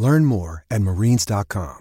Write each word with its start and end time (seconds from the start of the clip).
Learn 0.00 0.24
more 0.24 0.64
at 0.70 0.80
marines.com. 0.80 1.76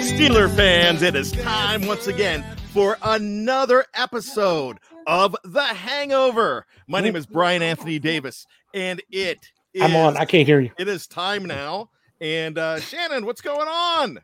Steeler 0.00 0.54
fans, 0.56 1.02
it 1.02 1.14
is 1.14 1.32
time 1.32 1.86
once 1.86 2.06
again 2.06 2.44
for 2.72 2.96
another 3.02 3.84
episode 3.94 4.78
of 5.06 5.36
The 5.44 5.62
Hangover. 5.62 6.66
My 6.88 7.00
name 7.00 7.16
is 7.16 7.26
Bryan 7.26 7.62
Anthony 7.62 7.98
Davis, 7.98 8.46
and 8.74 9.02
it 9.10 9.38
is, 9.74 9.82
I'm 9.82 9.96
on. 9.96 10.16
I 10.16 10.24
can't 10.24 10.46
hear 10.46 10.60
you. 10.60 10.70
It 10.78 10.88
is 10.88 11.06
time 11.06 11.44
now. 11.44 11.90
And 12.20 12.58
uh 12.58 12.80
Shannon, 12.80 13.24
what's 13.24 13.40
going 13.40 13.68
on? 13.68 14.20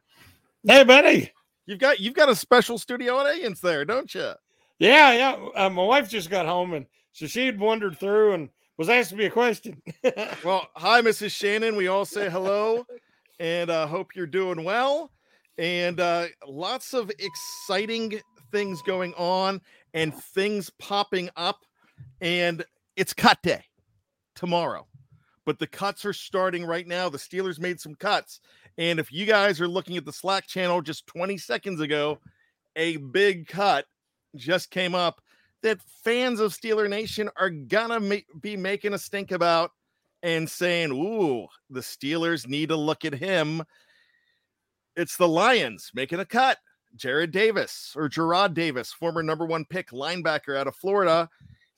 Hey, 0.67 0.85
buddy. 0.85 1.33
You've 1.67 1.79
got 1.79 2.01
you've 2.01 2.15
got 2.15 2.29
a 2.29 2.37
special 2.37 2.79
studio 2.79 3.17
audience 3.17 3.61
there, 3.61 3.85
don't 3.85 4.15
you? 4.15 4.33
Yeah, 4.79 5.13
yeah. 5.13 5.37
Uh, 5.55 5.71
my 5.71 5.85
wife 5.85 6.09
just 6.09 6.29
got 6.31 6.47
home, 6.47 6.75
and 6.75 6.87
so 7.13 7.27
she 7.27 7.47
had 7.47 7.59
wandered 7.59 7.99
through 7.99 8.35
and 8.35 8.51
was 8.77 8.89
asking 8.89 9.19
me 9.19 9.25
a 9.27 9.31
question. 9.31 9.81
Well, 10.45 10.69
hi, 10.77 11.01
Mrs. 11.01 11.31
Shannon. 11.33 11.77
We 11.77 11.89
all 11.89 12.05
say 12.05 12.29
hello, 12.29 12.87
and 13.41 13.71
uh, 13.71 13.87
hope 13.87 14.15
you're 14.15 14.27
doing 14.27 14.63
well. 14.65 15.11
And 15.59 15.99
uh, 15.99 16.27
lots 16.47 16.93
of 16.93 17.11
exciting 17.19 18.21
things 18.53 18.83
going 18.83 19.15
on, 19.15 19.61
and 19.97 20.15
things 20.15 20.71
popping 20.79 21.31
up. 21.37 21.65
And 22.21 22.65
it's 22.95 23.13
cut 23.13 23.43
day 23.43 23.65
tomorrow, 24.37 24.87
but 25.45 25.59
the 25.59 25.67
cuts 25.67 26.05
are 26.05 26.13
starting 26.13 26.65
right 26.65 26.87
now. 26.87 27.09
The 27.09 27.19
Steelers 27.19 27.59
made 27.59 27.81
some 27.81 27.95
cuts, 27.95 28.41
and 28.79 29.01
if 29.01 29.11
you 29.11 29.27
guys 29.27 29.61
are 29.61 29.67
looking 29.67 29.97
at 29.97 30.05
the 30.05 30.13
Slack 30.13 30.47
channel 30.47 30.83
just 30.83 31.07
20 31.09 31.39
seconds 31.39 31.81
ago, 31.81 32.19
a 32.77 32.99
big 32.99 33.49
cut 33.49 33.87
just 34.37 34.71
came 34.71 34.95
up 34.95 35.21
that 35.63 35.81
fans 36.05 36.41
of 36.41 36.53
Steeler 36.53 36.89
Nation 36.89 37.31
are 37.37 37.51
gonna 37.51 37.99
ma- 37.99 38.17
be 38.41 38.57
making 38.57 38.93
a 38.93 38.99
stink 38.99 39.33
about 39.33 39.71
and 40.23 40.49
saying, 40.49 40.93
"Ooh, 40.93 41.49
the 41.71 41.81
Steelers 41.81 42.47
need 42.47 42.69
to 42.69 42.77
look 42.77 43.05
at 43.07 43.15
him." 43.15 43.63
It's 44.95 45.17
the 45.17 45.29
Lions 45.29 45.91
making 45.95 46.21
a 46.21 46.27
cut. 46.27 46.59
Jarrad 46.97 47.31
Davis 47.31 47.93
or 47.97 48.09
Gerard 48.09 48.55
Davis, 48.55 48.93
former 48.93 49.23
number 49.23 49.47
one 49.47 49.65
pick 49.65 49.91
linebacker 49.91 50.57
out 50.57 50.67
of 50.67 50.77
Florida, 50.77 51.29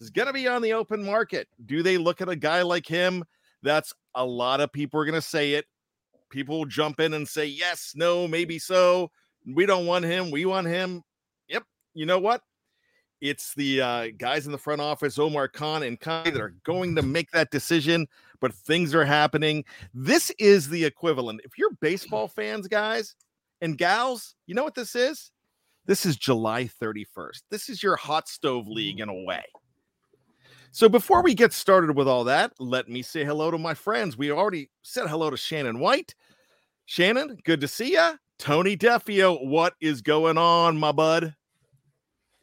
is 0.01 0.11
going 0.11 0.27
to 0.27 0.33
be 0.33 0.47
on 0.47 0.63
the 0.63 0.73
open 0.73 1.05
market. 1.05 1.49
Do 1.67 1.83
they 1.83 1.99
look 1.99 2.21
at 2.21 2.29
a 2.29 2.37
guy 2.37 2.63
like 2.63 2.87
him? 2.87 3.25
That's 3.63 3.93
a 4.15 4.25
lot 4.25 4.61
of 4.61 4.73
people 4.73 5.01
are 5.01 5.05
going 5.05 5.15
to 5.15 5.23
say 5.23 5.55
it. 5.55 5.67
People 6.31 6.59
will 6.59 6.67
jump 6.67 7.01
in 7.01 7.15
and 7.15 7.27
say, 7.27 7.47
yes, 7.47 7.93
no, 7.97 8.29
maybe 8.29 8.59
so. 8.59 9.11
We 9.47 9.67
don't 9.67 9.87
want 9.87 10.05
him. 10.05 10.31
We 10.31 10.45
want 10.45 10.67
him. 10.67 11.03
Yep. 11.49 11.65
You 11.95 12.07
know 12.07 12.19
what? 12.19 12.43
It's 13.21 13.53
the 13.55 13.81
uh, 13.81 14.07
guys 14.17 14.47
in 14.47 14.53
the 14.53 14.59
front 14.59 14.81
office, 14.81 15.19
Omar 15.19 15.49
Khan 15.49 15.83
and 15.83 15.99
Kai, 15.99 16.31
that 16.31 16.41
are 16.41 16.55
going 16.63 16.95
to 16.95 17.03
make 17.03 17.33
that 17.33 17.51
decision, 17.51 18.07
but 18.41 18.55
things 18.55 18.95
are 18.95 19.05
happening. 19.05 19.65
This 19.93 20.31
is 20.39 20.69
the 20.69 20.85
equivalent. 20.85 21.41
If 21.45 21.59
you're 21.59 21.73
baseball 21.81 22.29
fans, 22.29 22.69
guys 22.69 23.17
and 23.61 23.79
gals, 23.79 24.35
you 24.47 24.55
know 24.55 24.65
what 24.65 24.75
this 24.75 24.95
is? 24.95 25.31
This 25.87 26.05
is 26.05 26.17
July 26.17 26.69
31st. 26.83 27.43
This 27.51 27.69
is 27.69 27.83
your 27.83 27.97
hot 27.97 28.29
stove 28.29 28.69
league 28.69 29.01
in 29.01 29.09
a 29.09 29.25
way. 29.25 29.45
So 30.71 30.89
before 30.89 31.23
we 31.23 31.35
get 31.35 31.53
started 31.53 31.97
with 31.97 32.07
all 32.07 32.25
that, 32.25 32.53
let 32.59 32.89
me 32.89 33.01
say 33.03 33.25
hello 33.25 33.51
to 33.51 33.59
my 33.59 33.75
friends. 33.75 34.19
We 34.19 34.31
already 34.31 34.71
said 34.83 35.09
hello 35.09 35.31
to 35.31 35.37
Shannon 35.37 35.79
White. 35.79 36.15
Shannon, 36.85 37.39
good 37.45 37.61
to 37.63 37.69
see 37.69 37.93
you. 37.93 38.19
Tony 38.39 38.77
Defeo, 38.77 39.47
what 39.47 39.75
is 39.81 40.03
going 40.03 40.39
on, 40.39 40.79
my 40.79 40.93
bud? 40.93 41.35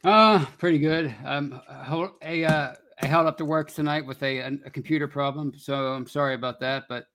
Uh, 0.04 0.44
pretty 0.58 0.78
good. 0.78 1.14
Um, 1.24 1.60
I 1.68 1.84
held- 1.84 2.22
uh, 2.22 2.74
I 3.02 3.06
held 3.06 3.26
up 3.26 3.36
to 3.38 3.44
work 3.44 3.72
tonight 3.72 4.06
with 4.06 4.22
a, 4.22 4.38
a 4.38 4.70
computer 4.70 5.06
problem, 5.06 5.52
so 5.56 5.92
I'm 5.92 6.06
sorry 6.06 6.34
about 6.34 6.60
that. 6.60 6.84
But 6.88 7.06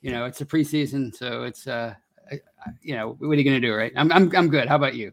you 0.00 0.10
know, 0.10 0.24
it's 0.24 0.40
a 0.40 0.46
preseason, 0.46 1.14
so 1.14 1.44
it's 1.44 1.66
uh, 1.66 1.94
you 2.82 2.94
know, 2.94 3.16
what 3.18 3.30
are 3.30 3.34
you 3.34 3.44
gonna 3.44 3.60
do, 3.60 3.74
right? 3.74 3.92
I'm 3.96 4.10
I'm 4.12 4.34
I'm 4.36 4.48
good. 4.48 4.68
How 4.68 4.76
about 4.76 4.94
you? 4.94 5.12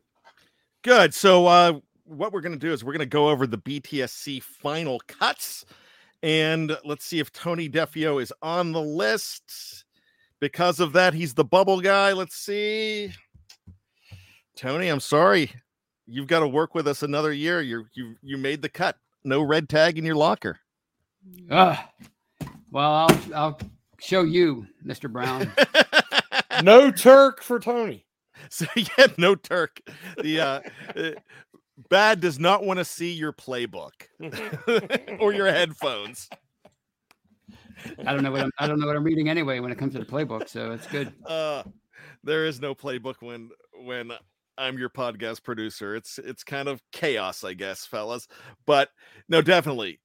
Good. 0.84 1.14
So 1.14 1.48
uh 1.48 1.80
what 2.06 2.32
we're 2.32 2.42
going 2.42 2.54
to 2.54 2.60
do 2.60 2.72
is 2.72 2.84
we're 2.84 2.94
going 2.94 3.00
to 3.00 3.06
go 3.08 3.30
over 3.30 3.48
the 3.48 3.58
BTSC 3.58 4.42
final 4.42 5.02
cuts 5.08 5.66
and 6.24 6.76
let's 6.84 7.06
see 7.06 7.20
if 7.20 7.32
Tony 7.32 7.70
Defeo 7.70 8.22
is 8.22 8.34
on 8.42 8.72
the 8.72 8.82
list. 8.82 9.86
Because 10.40 10.80
of 10.80 10.94
that, 10.94 11.14
he's 11.14 11.34
the 11.34 11.46
bubble 11.46 11.82
guy. 11.82 12.14
Let's 12.14 12.36
see. 12.36 13.12
Tony, 14.56 14.88
I'm 14.88 15.00
sorry. 15.00 15.52
You've 16.08 16.28
got 16.28 16.40
to 16.40 16.48
work 16.48 16.76
with 16.76 16.88
us 16.88 17.04
another 17.04 17.32
year. 17.32 17.62
You 17.62 17.86
you 17.94 18.16
you 18.22 18.38
made 18.38 18.62
the 18.62 18.70
cut. 18.70 18.98
No 19.24 19.42
red 19.42 19.70
tag 19.70 19.98
in 19.98 20.06
your 20.06 20.16
locker. 20.16 20.60
Uh, 21.50 21.78
well, 22.72 22.92
I'll 22.92 23.20
I'll 23.34 23.60
show 24.00 24.24
you, 24.24 24.68
Mr. 24.86 25.12
Brown. 25.12 25.52
no 26.64 26.92
Turk 26.92 27.42
for 27.42 27.60
Tony. 27.60 28.06
So 28.50 28.66
yeah, 28.76 29.08
no 29.18 29.36
Turk. 29.36 29.80
The 30.22 30.42
uh, 30.42 30.60
uh, 30.96 31.12
bad 31.90 32.20
does 32.20 32.38
not 32.38 32.66
want 32.66 32.80
to 32.80 32.86
see 32.86 33.14
your 33.14 33.32
playbook 33.32 33.92
or 35.20 35.34
your 35.34 35.48
headphones. 35.48 36.30
I 38.06 38.14
don't 38.14 38.24
know 38.24 38.32
what 38.32 38.42
I'm 38.42 38.52
I 38.60 38.68
don't 38.68 38.80
know 38.80 38.88
what 38.88 38.96
I'm 38.96 39.04
reading 39.04 39.30
anyway 39.30 39.60
when 39.62 39.72
it 39.72 39.78
comes 39.78 39.94
to 39.94 40.00
the 40.00 40.06
playbook, 40.06 40.50
so 40.50 40.72
it's 40.72 40.86
good. 40.88 41.14
Uh, 41.26 41.64
there 42.24 42.46
is 42.46 42.60
no 42.60 42.76
playbook 42.76 43.16
when 43.22 43.50
when 43.84 44.12
I'm 44.58 44.78
your 44.78 44.90
podcast 44.90 45.44
producer. 45.44 45.96
It's 45.96 46.18
it's 46.20 46.44
kind 46.44 46.68
of 46.68 46.82
chaos, 46.92 47.44
I 47.44 47.54
guess, 47.54 47.86
fellas. 47.86 48.28
But 48.66 48.90
no, 49.28 49.42
definitely, 49.42 50.00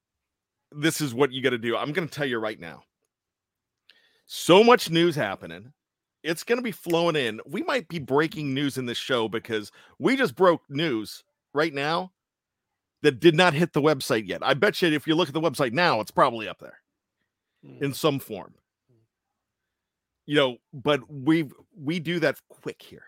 this 0.72 1.00
is 1.00 1.14
what 1.14 1.32
you 1.32 1.42
got 1.42 1.50
to 1.50 1.58
do. 1.58 1.76
I'm 1.76 1.92
going 1.92 2.08
to 2.08 2.14
tell 2.14 2.26
you 2.26 2.38
right 2.38 2.58
now. 2.58 2.82
So 4.26 4.62
much 4.62 4.90
news 4.90 5.16
happening. 5.16 5.72
It's 6.22 6.44
going 6.44 6.58
to 6.58 6.62
be 6.62 6.72
flowing 6.72 7.16
in. 7.16 7.40
We 7.46 7.62
might 7.62 7.88
be 7.88 7.98
breaking 7.98 8.52
news 8.52 8.76
in 8.76 8.86
this 8.86 8.98
show 8.98 9.28
because 9.28 9.72
we 9.98 10.16
just 10.16 10.36
broke 10.36 10.62
news 10.68 11.24
right 11.54 11.72
now 11.72 12.12
that 13.02 13.20
did 13.20 13.34
not 13.34 13.54
hit 13.54 13.72
the 13.72 13.80
website 13.80 14.28
yet. 14.28 14.40
I 14.42 14.54
bet 14.54 14.80
you 14.82 14.88
if 14.88 15.06
you 15.06 15.14
look 15.14 15.28
at 15.28 15.34
the 15.34 15.40
website 15.40 15.72
now, 15.72 16.00
it's 16.00 16.10
probably 16.10 16.48
up 16.48 16.58
there 16.58 16.78
in 17.62 17.92
mm. 17.92 17.94
some 17.94 18.18
form. 18.18 18.54
You 20.26 20.36
know, 20.36 20.56
but 20.72 21.00
we 21.10 21.50
we 21.76 21.98
do 21.98 22.20
that 22.20 22.38
quick 22.48 22.80
here. 22.82 23.04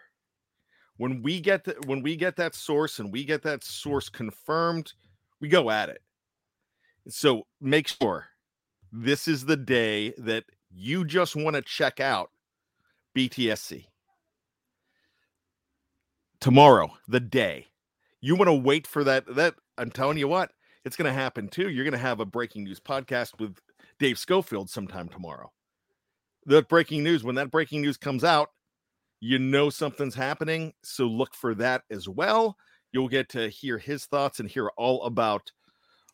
When 0.97 1.23
we 1.23 1.41
get 1.41 1.65
the, 1.65 1.76
when 1.87 2.03
we 2.03 2.17
get 2.17 2.37
that 2.37 2.55
source 2.55 2.99
and 2.99 3.12
we 3.12 3.25
get 3.25 3.43
that 3.43 3.62
source 3.62 4.08
confirmed, 4.08 4.93
we 5.41 5.49
go 5.49 5.70
at 5.70 5.88
it. 5.88 6.03
So 7.08 7.47
make 7.61 7.88
sure 7.88 8.29
this 8.91 9.29
is 9.29 9.44
the 9.44 9.56
day 9.56 10.15
that 10.19 10.44
you 10.70 11.05
just 11.05 11.37
want 11.37 11.55
to 11.55 11.62
check 11.62 12.00
out 12.00 12.31
BTSC. 13.17 13.87
Tomorrow, 16.41 16.91
the 17.09 17.20
day. 17.20 17.69
You 18.20 18.37
want 18.37 18.49
to 18.49 18.55
wait 18.55 18.87
for 18.87 19.05
that 19.05 19.25
that 19.35 19.55
I'm 19.79 19.91
telling 19.91 20.19
you 20.19 20.29
what, 20.29 20.50
it's 20.85 20.97
going 20.97 21.12
to 21.12 21.19
happen 21.19 21.49
too. 21.49 21.70
You're 21.70 21.85
going 21.85 21.93
to 21.93 21.99
have 21.99 22.20
a 22.20 22.26
breaking 22.26 22.64
news 22.64 22.81
podcast 22.81 23.38
with 23.38 23.56
Dave 23.99 24.19
Schofield 24.19 24.70
sometime 24.70 25.09
tomorrow. 25.09 25.53
The 26.47 26.62
breaking 26.62 27.05
news, 27.05 27.23
when 27.23 27.37
that 27.37 27.50
breaking 27.50 27.82
news 27.82 27.97
comes 27.97 28.25
out, 28.25 28.50
you 29.20 29.38
know 29.38 29.70
something's 29.70 30.15
happening. 30.15 30.73
So 30.82 31.05
look 31.05 31.35
for 31.35 31.55
that 31.56 31.82
as 31.91 32.08
well. 32.08 32.56
You'll 32.91 33.08
get 33.08 33.29
to 33.31 33.49
hear 33.49 33.79
his 33.79 34.06
thoughts 34.06 34.41
and 34.41 34.49
hear 34.49 34.69
all 34.76 35.05
about 35.05 35.53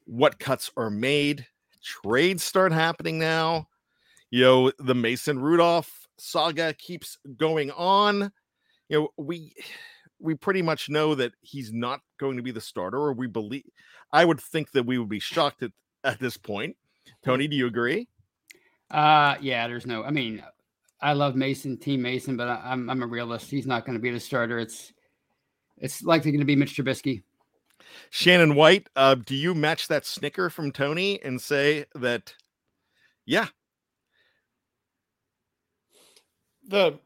what 0.04 0.38
cuts 0.38 0.70
are 0.76 0.90
made. 0.90 1.46
Trades 1.82 2.42
start 2.44 2.72
happening 2.72 3.18
now. 3.18 3.68
You 4.30 4.44
know, 4.44 4.72
the 4.78 4.94
Mason 4.94 5.38
Rudolph 5.38 6.07
saga 6.18 6.74
keeps 6.74 7.18
going 7.36 7.70
on. 7.70 8.32
You 8.88 9.00
know, 9.00 9.08
we 9.16 9.54
we 10.20 10.34
pretty 10.34 10.62
much 10.62 10.88
know 10.88 11.14
that 11.14 11.32
he's 11.40 11.72
not 11.72 12.00
going 12.18 12.36
to 12.36 12.42
be 12.42 12.50
the 12.50 12.60
starter, 12.60 12.98
or 12.98 13.12
we 13.12 13.26
believe. 13.26 13.64
I 14.12 14.24
would 14.24 14.40
think 14.40 14.72
that 14.72 14.86
we 14.86 14.98
would 14.98 15.08
be 15.08 15.20
shocked 15.20 15.62
at, 15.62 15.72
at 16.04 16.18
this 16.18 16.36
point. 16.36 16.76
Tony, 17.24 17.48
do 17.48 17.56
you 17.56 17.66
agree? 17.66 18.08
Uh, 18.90 19.36
yeah. 19.40 19.68
There's 19.68 19.86
no. 19.86 20.02
I 20.02 20.10
mean, 20.10 20.42
I 21.00 21.12
love 21.12 21.36
Mason, 21.36 21.76
Team 21.76 22.02
Mason, 22.02 22.36
but 22.36 22.48
I, 22.48 22.72
am 22.72 22.90
I'm 22.90 23.02
a 23.02 23.06
realist. 23.06 23.50
He's 23.50 23.66
not 23.66 23.84
going 23.84 23.96
to 23.96 24.02
be 24.02 24.10
the 24.10 24.20
starter. 24.20 24.58
It's 24.58 24.92
it's 25.78 26.02
likely 26.02 26.32
going 26.32 26.40
to 26.40 26.46
be 26.46 26.56
Mitch 26.56 26.76
Trubisky. 26.76 27.22
Shannon 28.10 28.54
White, 28.54 28.88
uh, 28.96 29.14
do 29.14 29.34
you 29.34 29.54
match 29.54 29.88
that 29.88 30.04
snicker 30.04 30.50
from 30.50 30.72
Tony 30.72 31.22
and 31.22 31.40
say 31.40 31.86
that? 31.94 32.34
Yeah. 33.24 33.48
The, 36.68 36.98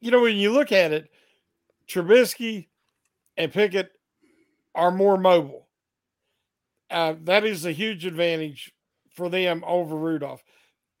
you 0.00 0.10
know, 0.10 0.22
when 0.22 0.36
you 0.36 0.52
look 0.52 0.72
at 0.72 0.92
it, 0.92 1.10
Trubisky 1.86 2.68
and 3.36 3.52
Pickett 3.52 3.90
are 4.74 4.90
more 4.90 5.16
mobile. 5.16 5.68
Uh, 6.90 7.14
that 7.24 7.44
is 7.44 7.64
a 7.66 7.72
huge 7.72 8.04
advantage 8.04 8.72
for 9.14 9.28
them 9.28 9.62
over 9.66 9.96
Rudolph, 9.96 10.42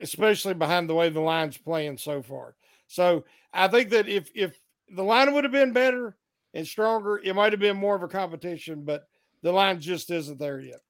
especially 0.00 0.54
behind 0.54 0.88
the 0.88 0.94
way 0.94 1.08
the 1.08 1.20
line's 1.20 1.56
playing 1.56 1.98
so 1.98 2.22
far. 2.22 2.54
So 2.86 3.24
I 3.52 3.68
think 3.68 3.90
that 3.90 4.08
if 4.08 4.30
if 4.34 4.60
the 4.88 5.02
line 5.02 5.32
would 5.32 5.44
have 5.44 5.52
been 5.52 5.72
better 5.72 6.16
and 6.54 6.66
stronger, 6.66 7.20
it 7.22 7.34
might 7.34 7.52
have 7.52 7.60
been 7.60 7.76
more 7.76 7.96
of 7.96 8.02
a 8.02 8.08
competition, 8.08 8.84
but 8.84 9.08
the 9.42 9.52
line 9.52 9.80
just 9.80 10.10
isn't 10.10 10.38
there 10.38 10.60
yet. 10.60 10.80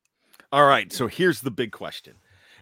All 0.52 0.66
right. 0.66 0.92
So 0.92 1.06
here's 1.06 1.40
the 1.40 1.50
big 1.50 1.72
question. 1.72 2.14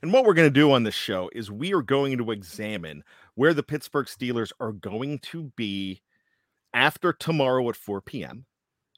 And 0.03 0.13
what 0.13 0.25
we're 0.25 0.35
going 0.35 0.47
to 0.47 0.61
do 0.61 0.73
on 0.73 0.85
this 0.85 0.95
show 0.95 1.31
is 1.33 1.51
we 1.51 1.73
are 1.75 1.83
going 1.83 2.19
to 2.19 2.31
examine 2.31 3.03
where 3.35 3.55
the 3.55 3.63
Pittsburgh 3.63 4.07
Steelers 4.07 4.53
are 4.61 4.73
going 4.73 5.19
to 5.21 5.53
be 5.57 6.03
after 6.75 7.13
tomorrow 7.13 7.69
at 7.69 7.77
4 7.77 8.01
p.m. 8.01 8.47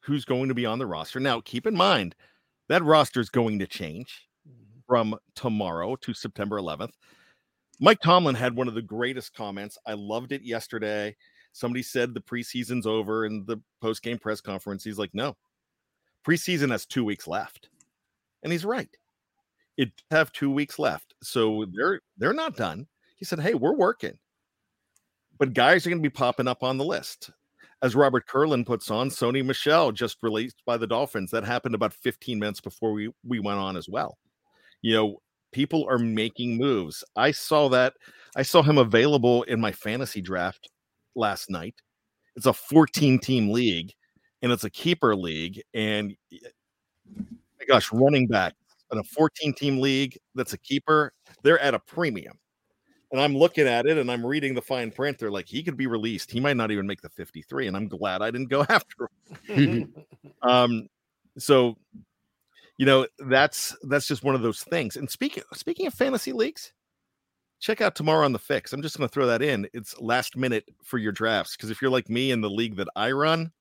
Who's 0.03 0.25
going 0.25 0.49
to 0.49 0.55
be 0.55 0.67
on 0.67 0.79
the 0.79 0.87
roster? 0.87 1.21
Now, 1.21 1.41
keep 1.41 1.67
in 1.67 1.77
mind 1.77 2.15
that 2.69 2.85
roster 2.85 3.21
is 3.21 3.31
going 3.31 3.59
to 3.59 3.67
change 3.67 4.29
mm-hmm. 4.49 4.81
from 4.87 5.17
tomorrow 5.35 5.97
to 5.97 6.15
September 6.15 6.61
11th. 6.61 6.93
Mike 7.81 8.01
Tomlin 8.01 8.35
had 8.35 8.55
one 8.55 8.69
of 8.69 8.75
the 8.75 8.83
greatest 8.83 9.35
comments. 9.35 9.79
I 9.87 9.95
loved 9.95 10.33
it 10.33 10.43
yesterday. 10.43 11.17
Somebody 11.53 11.83
said 11.83 12.15
the 12.15 12.21
preseason's 12.21 12.87
over 12.87 13.25
in 13.25 13.45
the 13.47 13.57
post 13.81 14.03
game 14.03 14.19
press 14.19 14.41
conference. 14.41 14.85
He's 14.85 14.99
like, 14.99 15.15
no, 15.15 15.37
preseason 16.27 16.71
has 16.71 16.87
two 16.87 17.05
weeks 17.05 17.27
left. 17.27 17.71
And 18.43 18.53
he's 18.53 18.65
right. 18.65 18.89
It 19.81 19.93
have 20.11 20.33
two 20.33 20.51
weeks 20.51 20.79
left. 20.79 21.15
So 21.23 21.67
they're 21.73 22.01
they're 22.19 22.33
not 22.33 22.57
done. 22.57 22.87
He 23.17 23.25
said, 23.25 23.41
Hey, 23.41 23.55
we're 23.55 23.77
working. 23.77 24.19
But 25.39 25.55
guys 25.55 25.87
are 25.87 25.91
going 25.91 26.03
to 26.03 26.09
be 26.09 26.13
popping 26.13 26.49
up 26.49 26.63
on 26.63 26.77
the 26.77 26.85
list 26.85 27.31
as 27.83 27.95
Robert 27.95 28.27
Curlin 28.27 28.65
puts 28.65 28.91
on, 28.91 29.09
Sony 29.09 29.45
Michel 29.45 29.91
just 29.91 30.19
released 30.23 30.63
by 30.67 30.77
the 30.77 30.87
Dolphins. 30.87 31.31
That 31.31 31.45
happened 31.45 31.75
about 31.75 31.95
15 31.95 32.39
minutes 32.39 32.61
before 32.61 32.93
we, 32.93 33.11
we 33.27 33.41
went 33.41 33.59
on 33.59 33.77
as 33.77 33.89
well. 33.89 34.19
You 34.83 34.95
know, 34.95 35.23
people 35.53 35.87
are 35.89 35.99
making 35.99 36.59
moves. 36.59 37.03
I 37.17 37.31
saw 37.31 37.69
that. 37.71 37.95
I 38.37 38.43
saw 38.43 38.63
him 38.63 38.79
available 38.79 39.43
in 39.45 39.61
my 39.61 39.73
fantasy 39.73 40.21
draft 40.21 40.69
last 41.15 41.51
night. 41.51 41.75
It's 42.37 42.47
a 42.47 42.53
14 42.53 43.19
team 43.19 43.51
league 43.51 43.93
and 44.43 44.53
it's 44.53 44.65
a 44.65 44.71
keeper 44.71 45.17
league. 45.17 45.61
And 45.75 46.15
eh, 46.33 46.49
my 47.59 47.67
gosh, 47.67 47.93
running 47.93 48.27
back 48.27 48.55
in 48.93 48.99
a 48.99 49.05
14 49.05 49.53
team 49.55 49.81
league 49.81 50.19
that's 50.35 50.53
a 50.53 50.59
keeper, 50.59 51.13
they're 51.43 51.59
at 51.59 51.75
a 51.75 51.79
premium 51.79 52.39
and 53.13 53.21
I'm 53.21 53.37
looking 53.37 53.67
at 53.67 53.87
it 53.87 53.99
and 53.99 54.11
I'm 54.11 54.25
reading 54.25 54.55
the 54.55 54.63
fine 54.63 54.91
print. 54.91 55.19
They're 55.19 55.31
like, 55.31 55.49
he 55.49 55.63
could 55.63 55.77
be 55.77 55.87
released. 55.87 56.31
He 56.31 56.41
might 56.41 56.57
not 56.57 56.71
even 56.71 56.87
make 56.87 57.01
the 57.01 57.09
53. 57.09 57.67
And 57.67 57.77
I'm 57.77 57.89
glad 57.89 58.23
I 58.23 58.31
didn't 58.31 58.51
go 58.51 58.63
after 58.69 59.09
him. 59.47 59.93
um, 60.43 60.89
so 61.39 61.77
you 62.79 62.87
know, 62.87 63.07
that's 63.19 63.77
that's 63.83 64.07
just 64.07 64.25
one 64.25 64.35
of 64.35 64.43
those 64.43 64.63
things. 64.63 64.97
And 64.97 65.11
speaking 65.11 65.43
speaking 65.53 65.87
of 65.87 65.95
fantasy 65.95 66.33
leagues, 66.33 66.73
check 67.59 67.81
out 67.81 67.95
tomorrow 67.95 68.25
on 68.25 68.33
the 68.33 68.39
fix. 68.39 68.73
I'm 68.73 68.81
just 68.81 68.97
gonna 68.97 69.09
throw 69.09 69.27
that 69.27 69.43
in. 69.43 69.69
It's 69.75 70.01
last 70.01 70.37
minute 70.37 70.65
for 70.83 70.97
your 70.99 71.13
drafts. 71.13 71.57
Because 71.57 71.71
if 71.71 71.83
you're 71.83 71.91
like 71.91 72.09
me 72.09 72.31
in 72.31 72.41
the 72.41 72.49
league 72.49 72.77
that 72.77 72.89
I 72.97 73.11
run, 73.11 73.53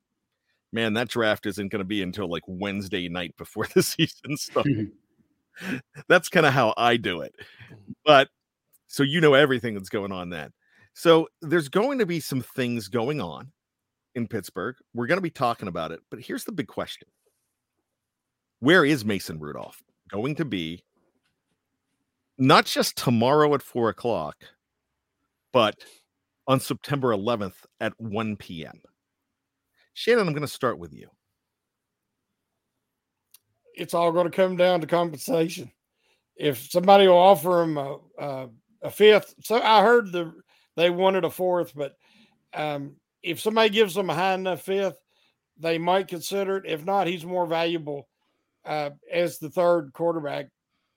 man, 0.72 0.94
that 0.94 1.10
draft 1.10 1.48
isn't 1.48 1.70
gonna 1.70 1.84
be 1.84 2.02
until 2.02 2.30
like 2.30 2.44
Wednesday 2.48 3.10
night 3.10 3.36
before 3.36 3.68
the 3.74 3.84
season 3.84 4.38
starts. 4.38 4.70
that's 6.10 6.30
kind 6.30 6.46
of 6.46 6.54
how 6.54 6.74
I 6.78 6.98
do 6.98 7.22
it. 7.22 7.34
Mm-hmm. 7.40 7.92
But 8.06 8.30
so 8.88 9.04
you 9.04 9.22
know 9.22 9.34
everything 9.34 9.74
that's 9.74 9.90
going 9.90 10.12
on 10.12 10.30
then. 10.30 10.52
So 10.94 11.28
there's 11.42 11.70
going 11.70 12.00
to 12.00 12.06
be 12.06 12.20
some 12.20 12.42
things 12.42 12.88
going 12.88 13.22
on 13.22 13.52
in 14.16 14.28
Pittsburgh. 14.28 14.76
We're 14.94 15.08
going 15.08 15.18
to 15.18 15.22
be 15.22 15.30
talking 15.30 15.68
about 15.68 15.92
it, 15.92 16.02
but 16.10 16.20
here's 16.20 16.44
the 16.44 16.52
big 16.52 16.68
question. 16.68 17.08
Where 18.60 18.84
is 18.84 19.06
Mason 19.06 19.40
Rudolph 19.40 19.82
going 20.12 20.36
to 20.36 20.46
be? 20.46 20.84
Not 22.38 22.66
just 22.66 22.98
tomorrow 22.98 23.54
at 23.54 23.62
four 23.62 23.90
o'clock, 23.90 24.36
but 25.54 25.76
on 26.48 26.60
September 26.60 27.10
11th 27.16 27.66
at 27.80 27.94
1 28.00 28.36
p.m. 28.38 28.82
Shannon, 29.94 30.28
I'm 30.28 30.34
going 30.34 30.42
to 30.42 30.48
start 30.48 30.80
with 30.80 30.94
you. 30.94 31.10
It's 33.80 33.94
all 33.94 34.12
going 34.12 34.30
to 34.30 34.36
come 34.36 34.58
down 34.58 34.82
to 34.82 34.88
compensation. 34.88 35.72
If 36.36 36.70
somebody 36.70 37.08
will 37.08 37.18
offer 37.18 37.62
him 37.64 37.78
a, 37.78 37.98
a 38.18 38.50
a 38.82 38.90
fifth. 38.90 39.36
So 39.44 39.62
I 39.62 39.82
heard 39.82 40.12
the 40.12 40.34
they 40.76 40.90
wanted 40.90 41.26
a 41.26 41.30
fourth, 41.30 41.74
but 41.76 41.96
um, 42.54 42.96
if 43.22 43.40
somebody 43.40 43.70
gives 43.70 43.94
them 43.94 44.10
a 44.10 44.16
high 44.16 44.34
enough 44.34 44.62
fifth, 44.62 44.98
they 45.58 45.78
might 45.78 46.08
consider 46.08 46.58
it. 46.58 46.66
If 46.66 46.86
not, 46.86 47.08
he's 47.08 47.26
more 47.26 47.46
valuable 47.46 48.08
uh, 48.66 48.92
as 49.12 49.40
the 49.40 49.50
third 49.50 49.92
quarterback 49.94 50.48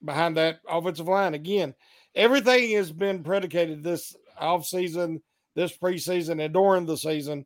behind 0.05 0.37
that 0.37 0.61
offensive 0.69 1.09
line. 1.09 1.35
Again, 1.35 1.75
everything 2.15 2.71
has 2.77 2.93
been 2.93 3.25
predicated 3.25 3.83
this 3.83 4.15
offseason, 4.41 5.21
this 5.57 5.77
preseason, 5.77 6.43
and 6.45 6.55
during 6.55 6.87
the 6.87 6.97
season 6.97 7.45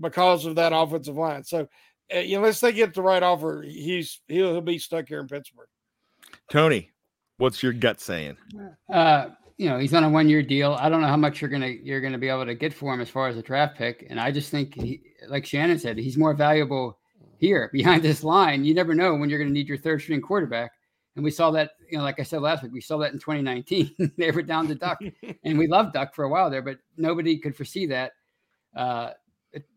because 0.00 0.44
of 0.46 0.56
that 0.56 0.72
offensive 0.72 1.16
line. 1.16 1.42
So, 1.42 1.66
unless 2.10 2.60
they 2.60 2.72
get 2.72 2.94
the 2.94 3.02
right 3.02 3.22
offer, 3.22 3.64
he's 3.66 4.20
he'll, 4.28 4.52
he'll 4.52 4.60
be 4.60 4.78
stuck 4.78 5.08
here 5.08 5.20
in 5.20 5.28
Pittsburgh. 5.28 5.68
Tony, 6.50 6.90
what's 7.38 7.62
your 7.62 7.72
gut 7.72 8.00
saying? 8.00 8.36
Uh, 8.92 9.28
you 9.56 9.68
know 9.68 9.78
he's 9.78 9.94
on 9.94 10.04
a 10.04 10.10
one 10.10 10.28
year 10.28 10.42
deal. 10.42 10.74
I 10.74 10.88
don't 10.88 11.00
know 11.00 11.08
how 11.08 11.16
much 11.16 11.40
you're 11.40 11.50
gonna 11.50 11.74
you're 11.82 12.00
gonna 12.00 12.18
be 12.18 12.28
able 12.28 12.46
to 12.46 12.54
get 12.54 12.72
for 12.74 12.92
him 12.92 13.00
as 13.00 13.10
far 13.10 13.28
as 13.28 13.36
a 13.36 13.42
draft 13.42 13.76
pick. 13.76 14.06
And 14.08 14.20
I 14.20 14.30
just 14.30 14.50
think, 14.50 14.74
he, 14.74 15.02
like 15.28 15.46
Shannon 15.46 15.78
said, 15.78 15.98
he's 15.98 16.16
more 16.16 16.34
valuable 16.34 16.98
here 17.38 17.70
behind 17.72 18.02
this 18.02 18.22
line. 18.22 18.64
You 18.64 18.74
never 18.74 18.94
know 18.94 19.14
when 19.14 19.28
you're 19.30 19.38
gonna 19.38 19.50
need 19.50 19.68
your 19.68 19.78
third 19.78 20.02
string 20.02 20.20
quarterback. 20.20 20.72
And 21.16 21.24
we 21.24 21.30
saw 21.30 21.50
that, 21.52 21.70
you 21.90 21.96
know, 21.96 22.04
like 22.04 22.20
I 22.20 22.24
said 22.24 22.42
last 22.42 22.62
week, 22.62 22.72
we 22.72 22.82
saw 22.82 22.98
that 22.98 23.14
in 23.14 23.18
2019. 23.18 24.12
they 24.18 24.30
were 24.30 24.42
down 24.42 24.68
to 24.68 24.74
Duck, 24.74 25.00
and 25.44 25.58
we 25.58 25.66
loved 25.66 25.94
Duck 25.94 26.14
for 26.14 26.24
a 26.24 26.28
while 26.28 26.50
there, 26.50 26.60
but 26.60 26.76
nobody 26.98 27.38
could 27.38 27.56
foresee 27.56 27.86
that. 27.86 28.12
uh, 28.76 29.12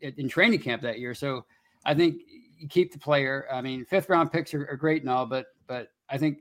in 0.02 0.28
training 0.28 0.60
camp 0.60 0.82
that 0.82 1.00
year. 1.00 1.14
So 1.14 1.46
I 1.90 1.96
think 1.96 2.22
you 2.60 2.68
keep 2.68 2.94
the 2.94 3.00
player. 3.00 3.48
I 3.52 3.62
mean, 3.62 3.84
fifth 3.84 4.10
round 4.10 4.32
picks 4.32 4.54
are, 4.54 4.68
are 4.70 4.78
great 4.78 5.02
and 5.02 5.10
all, 5.10 5.26
but 5.26 5.48
but 5.66 5.90
I 6.08 6.20
think 6.20 6.40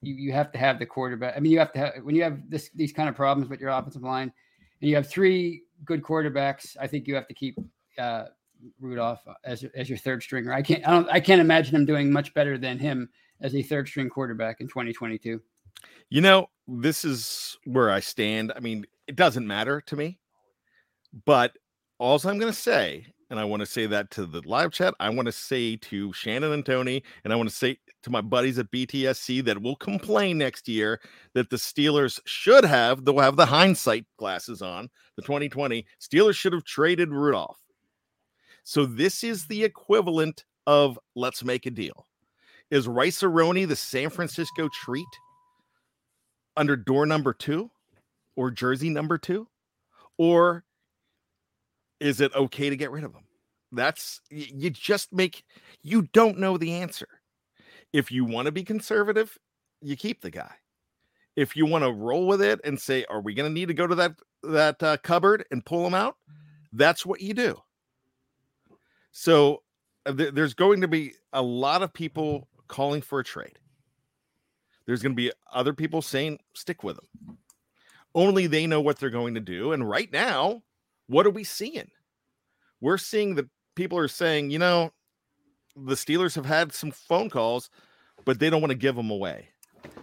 you, 0.00 0.14
you 0.14 0.32
have 0.32 0.52
to 0.52 0.58
have 0.58 0.78
the 0.78 0.86
quarterback. 0.86 1.34
I 1.36 1.40
mean, 1.40 1.50
you 1.50 1.58
have 1.58 1.72
to 1.72 1.78
have 1.80 1.92
when 2.04 2.14
you 2.14 2.22
have 2.22 2.48
this 2.48 2.70
these 2.72 2.92
kind 2.92 3.08
of 3.08 3.16
problems 3.16 3.50
with 3.50 3.60
your 3.60 3.70
offensive 3.70 4.04
line, 4.04 4.32
and 4.80 4.88
you 4.88 4.94
have 4.94 5.08
three 5.08 5.64
good 5.84 6.02
quarterbacks. 6.02 6.76
I 6.80 6.86
think 6.86 7.08
you 7.08 7.16
have 7.16 7.26
to 7.26 7.34
keep 7.34 7.58
uh, 7.98 8.26
Rudolph 8.80 9.26
as 9.44 9.64
as 9.74 9.88
your 9.88 9.98
third 9.98 10.22
stringer. 10.22 10.52
I 10.52 10.62
can't 10.62 10.86
I 10.86 10.92
don't 10.92 11.08
I 11.10 11.18
can't 11.18 11.40
imagine 11.40 11.74
him 11.74 11.84
doing 11.84 12.12
much 12.12 12.32
better 12.32 12.56
than 12.56 12.78
him 12.78 13.08
as 13.40 13.56
a 13.56 13.62
third 13.62 13.88
string 13.88 14.08
quarterback 14.08 14.60
in 14.60 14.68
2022. 14.68 15.42
You 16.10 16.20
know, 16.20 16.48
this 16.68 17.04
is 17.04 17.58
where 17.64 17.90
I 17.90 17.98
stand. 17.98 18.52
I 18.54 18.60
mean, 18.60 18.86
it 19.08 19.16
doesn't 19.16 19.46
matter 19.46 19.80
to 19.80 19.96
me, 19.96 20.20
but 21.24 21.58
all 21.98 22.14
I'm 22.16 22.38
going 22.38 22.52
to 22.52 22.58
say, 22.58 23.06
and 23.30 23.40
I 23.40 23.44
want 23.44 23.60
to 23.60 23.66
say 23.66 23.86
that 23.86 24.10
to 24.12 24.26
the 24.26 24.42
live 24.46 24.72
chat, 24.72 24.94
I 25.00 25.10
want 25.10 25.26
to 25.26 25.32
say 25.32 25.76
to 25.76 26.12
Shannon 26.12 26.52
and 26.52 26.64
Tony, 26.64 27.02
and 27.24 27.32
I 27.32 27.36
want 27.36 27.48
to 27.48 27.54
say 27.54 27.78
to 28.04 28.10
my 28.10 28.20
buddies 28.20 28.58
at 28.58 28.70
BTSC 28.70 29.44
that 29.44 29.60
will 29.60 29.76
complain 29.76 30.38
next 30.38 30.68
year 30.68 31.00
that 31.34 31.50
the 31.50 31.56
Steelers 31.56 32.20
should 32.24 32.64
have, 32.64 33.04
they'll 33.04 33.18
have 33.18 33.36
the 33.36 33.46
hindsight 33.46 34.06
glasses 34.16 34.62
on, 34.62 34.88
the 35.16 35.22
2020 35.22 35.84
Steelers 36.00 36.36
should 36.36 36.52
have 36.52 36.64
traded 36.64 37.10
Rudolph. 37.10 37.58
So 38.62 38.86
this 38.86 39.24
is 39.24 39.46
the 39.46 39.64
equivalent 39.64 40.44
of 40.66 40.98
let's 41.14 41.44
make 41.44 41.66
a 41.66 41.70
deal. 41.70 42.06
Is 42.70 42.88
Rice-A-Roni 42.88 43.66
the 43.66 43.76
San 43.76 44.10
Francisco 44.10 44.68
treat 44.72 45.06
under 46.56 46.76
door 46.76 47.06
number 47.06 47.32
two 47.32 47.70
or 48.34 48.50
jersey 48.50 48.90
number 48.90 49.18
two? 49.18 49.48
Or 50.18 50.64
is 52.00 52.20
it 52.20 52.34
okay 52.34 52.70
to 52.70 52.76
get 52.76 52.90
rid 52.90 53.04
of 53.04 53.12
them? 53.12 53.24
That's 53.72 54.20
you 54.30 54.70
just 54.70 55.12
make 55.12 55.44
you 55.82 56.02
don't 56.12 56.38
know 56.38 56.56
the 56.56 56.74
answer. 56.74 57.08
If 57.92 58.10
you 58.10 58.24
want 58.24 58.46
to 58.46 58.52
be 58.52 58.62
conservative, 58.62 59.36
you 59.80 59.96
keep 59.96 60.20
the 60.20 60.30
guy. 60.30 60.52
If 61.34 61.56
you 61.56 61.66
want 61.66 61.84
to 61.84 61.92
roll 61.92 62.26
with 62.26 62.40
it 62.42 62.60
and 62.64 62.80
say, 62.80 63.04
"Are 63.10 63.20
we 63.20 63.34
going 63.34 63.48
to 63.48 63.52
need 63.52 63.68
to 63.68 63.74
go 63.74 63.86
to 63.86 63.94
that 63.96 64.14
that 64.42 64.82
uh, 64.82 64.96
cupboard 64.98 65.44
and 65.50 65.64
pull 65.64 65.82
them 65.82 65.94
out?" 65.94 66.16
That's 66.72 67.04
what 67.04 67.20
you 67.20 67.34
do. 67.34 67.60
So 69.10 69.62
uh, 70.06 70.12
th- 70.12 70.34
there's 70.34 70.54
going 70.54 70.80
to 70.82 70.88
be 70.88 71.14
a 71.32 71.42
lot 71.42 71.82
of 71.82 71.92
people 71.92 72.48
calling 72.68 73.02
for 73.02 73.20
a 73.20 73.24
trade. 73.24 73.58
There's 74.86 75.02
going 75.02 75.12
to 75.12 75.16
be 75.16 75.32
other 75.52 75.72
people 75.74 76.02
saying, 76.02 76.38
"Stick 76.54 76.84
with 76.84 76.96
them." 76.96 77.38
Only 78.14 78.46
they 78.46 78.66
know 78.66 78.80
what 78.80 78.98
they're 78.98 79.10
going 79.10 79.34
to 79.34 79.40
do. 79.40 79.72
And 79.72 79.88
right 79.88 80.10
now, 80.10 80.62
what 81.06 81.26
are 81.26 81.30
we 81.30 81.44
seeing? 81.44 81.90
We're 82.80 82.98
seeing 82.98 83.34
that 83.36 83.46
people 83.74 83.98
are 83.98 84.08
saying, 84.08 84.50
you 84.50 84.58
know, 84.58 84.92
the 85.76 85.94
Steelers 85.94 86.34
have 86.34 86.46
had 86.46 86.72
some 86.72 86.90
phone 86.90 87.30
calls, 87.30 87.70
but 88.24 88.38
they 88.38 88.50
don't 88.50 88.60
want 88.60 88.70
to 88.72 88.78
give 88.78 88.96
them 88.96 89.10
away. 89.10 89.48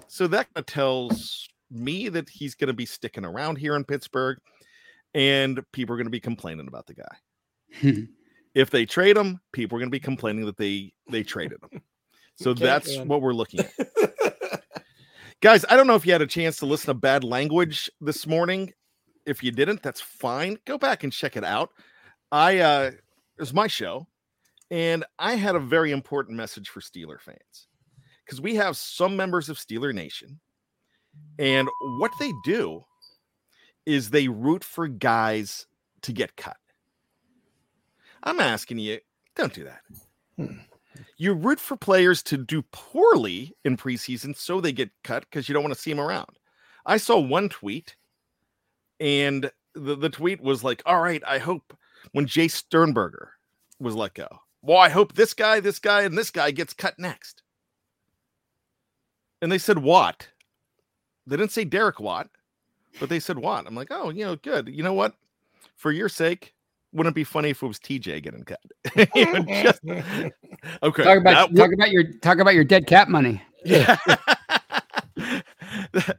So 0.08 0.28
that 0.28 0.48
tells 0.68 1.48
me 1.72 2.10
that 2.10 2.30
he's 2.30 2.56
going 2.56 2.68
to 2.68 2.74
be 2.74 2.86
sticking 2.86 3.26
around 3.26 3.58
here 3.58 3.76
in 3.76 3.84
Pittsburgh, 3.84 4.38
and 5.14 5.60
people 5.72 5.94
are 5.94 5.98
going 5.98 6.06
to 6.06 6.12
be 6.12 6.20
complaining 6.20 6.68
about 6.68 6.88
the 6.88 6.94
guy. 6.94 8.08
if 8.56 8.70
they 8.70 8.86
trade 8.86 9.18
him, 9.18 9.40
people 9.52 9.78
are 9.78 9.80
going 9.80 9.90
to 9.90 9.96
be 9.96 10.00
complaining 10.00 10.46
that 10.46 10.58
they 10.58 10.94
they 11.10 11.24
traded 11.24 11.60
him. 11.72 11.82
So 12.36 12.56
that's 12.56 12.98
what 12.98 13.22
we're 13.22 13.34
looking 13.34 13.60
at. 13.60 13.72
Guys, 15.42 15.64
I 15.70 15.76
don't 15.76 15.86
know 15.86 15.94
if 15.94 16.04
you 16.04 16.14
had 16.14 16.24
a 16.24 16.28
chance 16.28 16.58
to 16.58 16.66
listen 16.66 16.88
to 16.88 16.96
bad 16.96 17.24
language 17.24 17.92
this 18.02 18.26
morning. 18.26 18.74
If 19.26 19.44
you 19.44 19.52
didn't, 19.52 19.82
that's 19.82 20.02
fine. 20.02 20.58
Go 20.66 20.78
back 20.78 21.04
and 21.04 21.14
check 21.14 21.38
it 21.38 21.44
out. 21.44 21.72
I 22.32 22.60
uh 22.60 22.92
it 23.38 23.42
was 23.42 23.54
my 23.54 23.68
show, 23.68 24.08
and 24.70 25.06
I 25.20 25.36
had 25.36 25.56
a 25.56 25.60
very 25.60 25.92
important 25.92 26.38
message 26.38 26.70
for 26.70 26.82
Steeler 26.82 27.20
fans 27.20 27.68
because 28.26 28.42
we 28.42 28.56
have 28.56 28.78
some 28.78 29.16
members 29.16 29.50
of 29.50 29.58
Steeler 29.58 29.94
Nation, 29.94 30.40
and 31.40 31.68
what 32.00 32.12
they 32.20 32.32
do 32.44 32.84
is 33.86 34.10
they 34.10 34.28
root 34.28 34.64
for 34.64 34.88
guys 34.88 35.68
to 36.04 36.14
get 36.14 36.36
cut. 36.36 36.58
I'm 38.24 38.40
asking 38.40 38.80
you, 38.80 39.00
don't 39.36 39.54
do 39.54 39.66
that. 39.66 39.82
Hmm. 40.38 40.60
You 41.18 41.34
root 41.34 41.60
for 41.60 41.76
players 41.76 42.24
to 42.24 42.38
do 42.38 42.64
poorly 42.72 43.56
in 43.66 43.78
preseason 43.78 44.36
so 44.36 44.62
they 44.62 44.72
get 44.72 44.92
cut 45.04 45.26
because 45.30 45.48
you 45.48 45.54
don't 45.54 45.64
want 45.64 45.74
to 45.74 45.82
see 45.82 45.92
them 45.92 46.00
around. 46.00 46.38
I 46.86 46.98
saw 46.98 47.20
one 47.20 47.50
tweet, 47.50 47.96
and 49.00 49.52
the, 49.76 49.96
the 49.96 50.10
tweet 50.10 50.42
was 50.42 50.64
like, 50.64 50.82
All 50.86 51.02
right, 51.02 51.22
I 51.26 51.40
hope 51.40 51.76
when 52.12 52.26
Jace 52.26 52.52
Sternberger 52.52 53.32
was 53.80 53.96
let 53.96 54.14
go. 54.14 54.28
Well, 54.62 54.78
I 54.78 54.90
hope 54.90 55.14
this 55.14 55.34
guy, 55.34 55.60
this 55.60 55.80
guy, 55.80 56.04
and 56.04 56.18
this 56.18 56.32
guy 56.32 56.52
gets 56.52 56.74
cut 56.74 56.98
next. 56.98 57.44
And 59.42 59.52
they 59.52 59.58
said 59.58 59.80
what? 59.80 60.28
They 61.28 61.36
didn't 61.36 61.52
say 61.52 61.66
Derek 61.66 62.00
Watt, 62.00 62.30
but 63.00 63.10
they 63.10 63.20
said 63.20 63.38
Watt. 63.38 63.66
I'm 63.68 63.76
like, 63.76 63.90
oh, 63.92 64.10
you 64.10 64.26
know, 64.26 64.36
good. 64.38 64.70
You 64.70 64.84
know 64.84 64.94
what? 64.94 65.16
For 65.76 65.92
your 65.92 66.08
sake, 66.08 66.54
wouldn't 66.94 67.14
it 67.14 67.16
be 67.16 67.24
funny 67.24 67.50
if 67.50 67.62
it 67.62 67.68
was 67.68 67.80
TJ 67.80 68.24
getting 68.24 68.44
cut? 68.44 68.62
just, 68.96 69.82
okay. 70.84 71.04
Talk 71.04 71.18
about 71.18 71.56
talk 71.56 71.74
about 71.74 71.92
your 71.92 72.04
talk 72.22 72.40
about 72.40 72.54
your 72.54 72.64
dead 72.64 72.88
cap 72.88 73.10
money. 73.10 73.42
Yeah. 73.66 73.98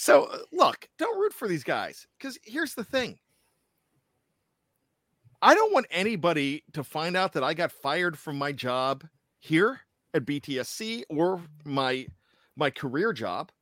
so 0.00 0.24
uh, 0.24 0.38
look, 0.50 0.88
don't 0.96 1.20
root 1.20 1.34
for 1.34 1.46
these 1.46 1.62
guys 1.62 2.06
because 2.16 2.38
here's 2.42 2.72
the 2.72 2.84
thing. 2.84 3.18
I 5.42 5.54
don't 5.54 5.74
want 5.74 5.88
anybody 5.90 6.64
to 6.72 6.82
find 6.82 7.18
out 7.18 7.34
that 7.34 7.44
I 7.44 7.52
got 7.52 7.70
fired 7.70 8.18
from 8.18 8.38
my 8.38 8.50
job 8.50 9.04
here 9.40 9.80
at 10.14 10.24
BTSC 10.24 11.02
or 11.10 11.42
my 11.66 12.06
my 12.56 12.70
career 12.70 13.12
job 13.12 13.52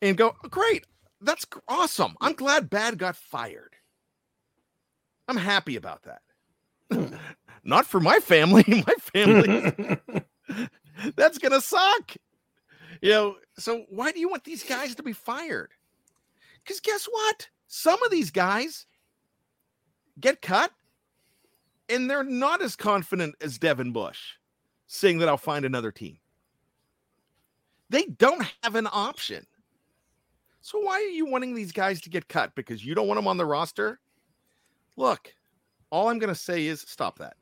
and 0.00 0.16
go, 0.16 0.36
"Great. 0.48 0.86
That's 1.20 1.46
awesome. 1.66 2.14
I'm 2.20 2.34
glad 2.34 2.70
Bad 2.70 2.96
got 2.96 3.16
fired." 3.16 3.74
I'm 5.26 5.36
happy 5.36 5.74
about 5.74 6.04
that. 6.04 7.12
Not 7.64 7.86
for 7.86 7.98
my 7.98 8.20
family. 8.20 8.64
my 8.86 8.94
family 9.00 9.98
That's 11.16 11.38
going 11.38 11.52
to 11.52 11.60
suck. 11.60 12.16
You 13.00 13.10
know, 13.10 13.36
so 13.58 13.84
why 13.88 14.12
do 14.12 14.20
you 14.20 14.28
want 14.28 14.44
these 14.44 14.62
guys 14.62 14.94
to 14.94 15.02
be 15.02 15.12
fired? 15.12 15.72
Cuz 16.66 16.80
guess 16.80 17.06
what? 17.06 17.48
Some 17.66 18.02
of 18.02 18.10
these 18.10 18.30
guys 18.30 18.86
get 20.18 20.42
cut, 20.42 20.72
and 21.88 22.10
they're 22.10 22.24
not 22.24 22.62
as 22.62 22.76
confident 22.76 23.34
as 23.40 23.58
Devin 23.58 23.92
Bush 23.92 24.34
saying 24.86 25.18
that 25.18 25.28
I'll 25.28 25.36
find 25.36 25.64
another 25.64 25.92
team. 25.92 26.18
They 27.90 28.04
don't 28.04 28.46
have 28.62 28.74
an 28.74 28.88
option. 28.92 29.46
So 30.60 30.78
why 30.78 30.94
are 30.94 31.00
you 31.00 31.26
wanting 31.26 31.54
these 31.54 31.72
guys 31.72 32.00
to 32.02 32.10
get 32.10 32.28
cut? 32.28 32.54
Because 32.54 32.84
you 32.84 32.94
don't 32.94 33.08
want 33.08 33.18
them 33.18 33.28
on 33.28 33.36
the 33.36 33.46
roster? 33.46 33.98
Look, 34.96 35.34
all 35.90 36.08
I'm 36.08 36.18
going 36.18 36.32
to 36.32 36.40
say 36.40 36.66
is 36.66 36.82
stop 36.82 37.18
that. 37.18 37.36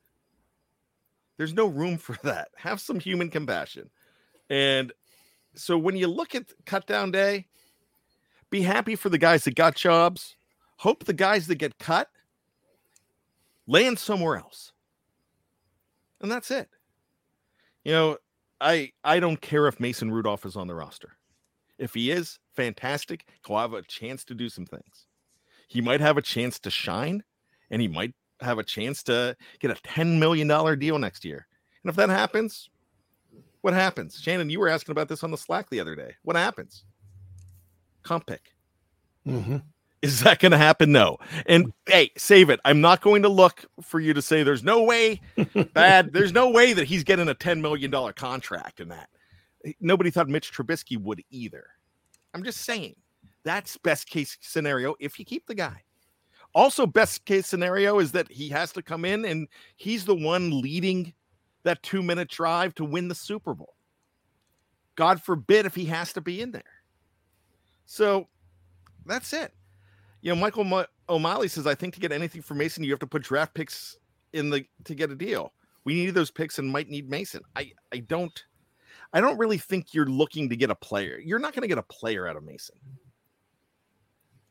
There's 1.36 1.54
no 1.54 1.66
room 1.66 1.98
for 1.98 2.16
that. 2.22 2.48
Have 2.56 2.80
some 2.80 3.00
human 3.00 3.30
compassion. 3.30 3.90
And 4.50 4.92
so 5.58 5.76
when 5.76 5.96
you 5.96 6.06
look 6.08 6.34
at 6.34 6.52
cut 6.66 6.86
down 6.86 7.10
day, 7.10 7.46
be 8.50 8.62
happy 8.62 8.96
for 8.96 9.08
the 9.08 9.18
guys 9.18 9.44
that 9.44 9.54
got 9.54 9.74
jobs. 9.76 10.36
Hope 10.76 11.04
the 11.04 11.12
guys 11.12 11.46
that 11.48 11.56
get 11.56 11.78
cut 11.78 12.08
land 13.66 13.98
somewhere 13.98 14.36
else. 14.36 14.72
And 16.20 16.30
that's 16.30 16.50
it. 16.50 16.68
You 17.84 17.92
know, 17.92 18.16
I 18.60 18.92
I 19.04 19.20
don't 19.20 19.40
care 19.40 19.68
if 19.68 19.78
Mason 19.78 20.10
Rudolph 20.10 20.44
is 20.44 20.56
on 20.56 20.66
the 20.66 20.74
roster. 20.74 21.16
If 21.78 21.94
he 21.94 22.10
is, 22.10 22.40
fantastic. 22.56 23.26
He'll 23.46 23.58
have 23.58 23.74
a 23.74 23.82
chance 23.82 24.24
to 24.24 24.34
do 24.34 24.48
some 24.48 24.66
things. 24.66 25.06
He 25.68 25.80
might 25.80 26.00
have 26.00 26.16
a 26.16 26.22
chance 26.22 26.58
to 26.60 26.70
shine, 26.70 27.22
and 27.70 27.80
he 27.80 27.86
might 27.86 28.14
have 28.40 28.58
a 28.58 28.64
chance 28.64 29.02
to 29.04 29.36
get 29.60 29.70
a 29.70 29.74
$10 29.74 30.18
million 30.18 30.48
deal 30.78 30.98
next 30.98 31.24
year. 31.24 31.46
And 31.82 31.90
if 31.90 31.96
that 31.96 32.08
happens, 32.08 32.68
what 33.68 33.74
happens? 33.74 34.18
Shannon, 34.18 34.48
you 34.48 34.60
were 34.60 34.68
asking 34.70 34.92
about 34.92 35.08
this 35.08 35.22
on 35.22 35.30
the 35.30 35.36
Slack 35.36 35.68
the 35.68 35.78
other 35.78 35.94
day. 35.94 36.14
What 36.22 36.36
happens? 36.36 36.84
Comp 38.02 38.24
pick. 38.24 38.54
Mm-hmm. 39.26 39.58
Is 40.00 40.20
that 40.20 40.38
going 40.38 40.52
to 40.52 40.58
happen? 40.58 40.90
No. 40.90 41.18
And 41.44 41.74
hey, 41.86 42.10
save 42.16 42.48
it. 42.48 42.60
I'm 42.64 42.80
not 42.80 43.02
going 43.02 43.20
to 43.24 43.28
look 43.28 43.66
for 43.82 44.00
you 44.00 44.14
to 44.14 44.22
say 44.22 44.42
there's 44.42 44.64
no 44.64 44.84
way 44.84 45.20
bad. 45.74 46.14
there's 46.14 46.32
no 46.32 46.48
way 46.48 46.72
that 46.72 46.86
he's 46.86 47.04
getting 47.04 47.28
a 47.28 47.34
$10 47.34 47.60
million 47.60 47.92
contract 48.14 48.80
in 48.80 48.88
that. 48.88 49.10
Nobody 49.82 50.08
thought 50.08 50.30
Mitch 50.30 50.50
Trubisky 50.50 50.96
would 50.96 51.22
either. 51.28 51.66
I'm 52.32 52.44
just 52.44 52.62
saying 52.62 52.96
that's 53.44 53.76
best 53.76 54.08
case 54.08 54.38
scenario 54.40 54.94
if 54.98 55.18
you 55.18 55.26
keep 55.26 55.46
the 55.46 55.54
guy. 55.54 55.82
Also, 56.54 56.86
best 56.86 57.26
case 57.26 57.46
scenario 57.46 57.98
is 57.98 58.12
that 58.12 58.32
he 58.32 58.48
has 58.48 58.72
to 58.72 58.80
come 58.80 59.04
in 59.04 59.26
and 59.26 59.46
he's 59.76 60.06
the 60.06 60.14
one 60.14 60.62
leading 60.62 61.12
that 61.68 61.82
two 61.82 62.02
minute 62.02 62.28
drive 62.28 62.74
to 62.76 62.84
win 62.84 63.08
the 63.08 63.14
Super 63.14 63.54
Bowl. 63.54 63.74
God 64.96 65.22
forbid 65.22 65.64
if 65.64 65.74
he 65.74 65.84
has 65.86 66.12
to 66.14 66.20
be 66.20 66.40
in 66.40 66.50
there. 66.50 66.62
So 67.86 68.28
that's 69.06 69.32
it 69.32 69.52
you 70.20 70.34
know, 70.34 70.40
Michael 70.40 70.84
O'Malley 71.08 71.48
says, 71.48 71.66
I 71.66 71.74
think 71.74 71.94
to 71.94 72.00
get 72.00 72.12
anything 72.12 72.42
from 72.42 72.58
Mason, 72.58 72.84
you 72.84 72.90
have 72.90 72.98
to 73.00 73.06
put 73.06 73.22
draft 73.22 73.54
picks 73.54 73.96
in 74.32 74.50
the 74.50 74.64
to 74.84 74.94
get 74.94 75.10
a 75.10 75.14
deal. 75.14 75.52
We 75.84 75.94
need 75.94 76.10
those 76.10 76.30
picks 76.30 76.58
and 76.58 76.70
might 76.70 76.88
need 76.88 77.08
Mason. 77.08 77.42
I 77.56 77.72
I 77.92 77.98
don't 77.98 78.44
I 79.12 79.20
don't 79.20 79.38
really 79.38 79.58
think 79.58 79.94
you're 79.94 80.06
looking 80.06 80.48
to 80.48 80.56
get 80.56 80.70
a 80.70 80.74
player. 80.74 81.18
You're 81.18 81.38
not 81.38 81.54
going 81.54 81.62
to 81.62 81.68
get 81.68 81.78
a 81.78 81.82
player 81.82 82.28
out 82.28 82.36
of 82.36 82.44
Mason. 82.44 82.76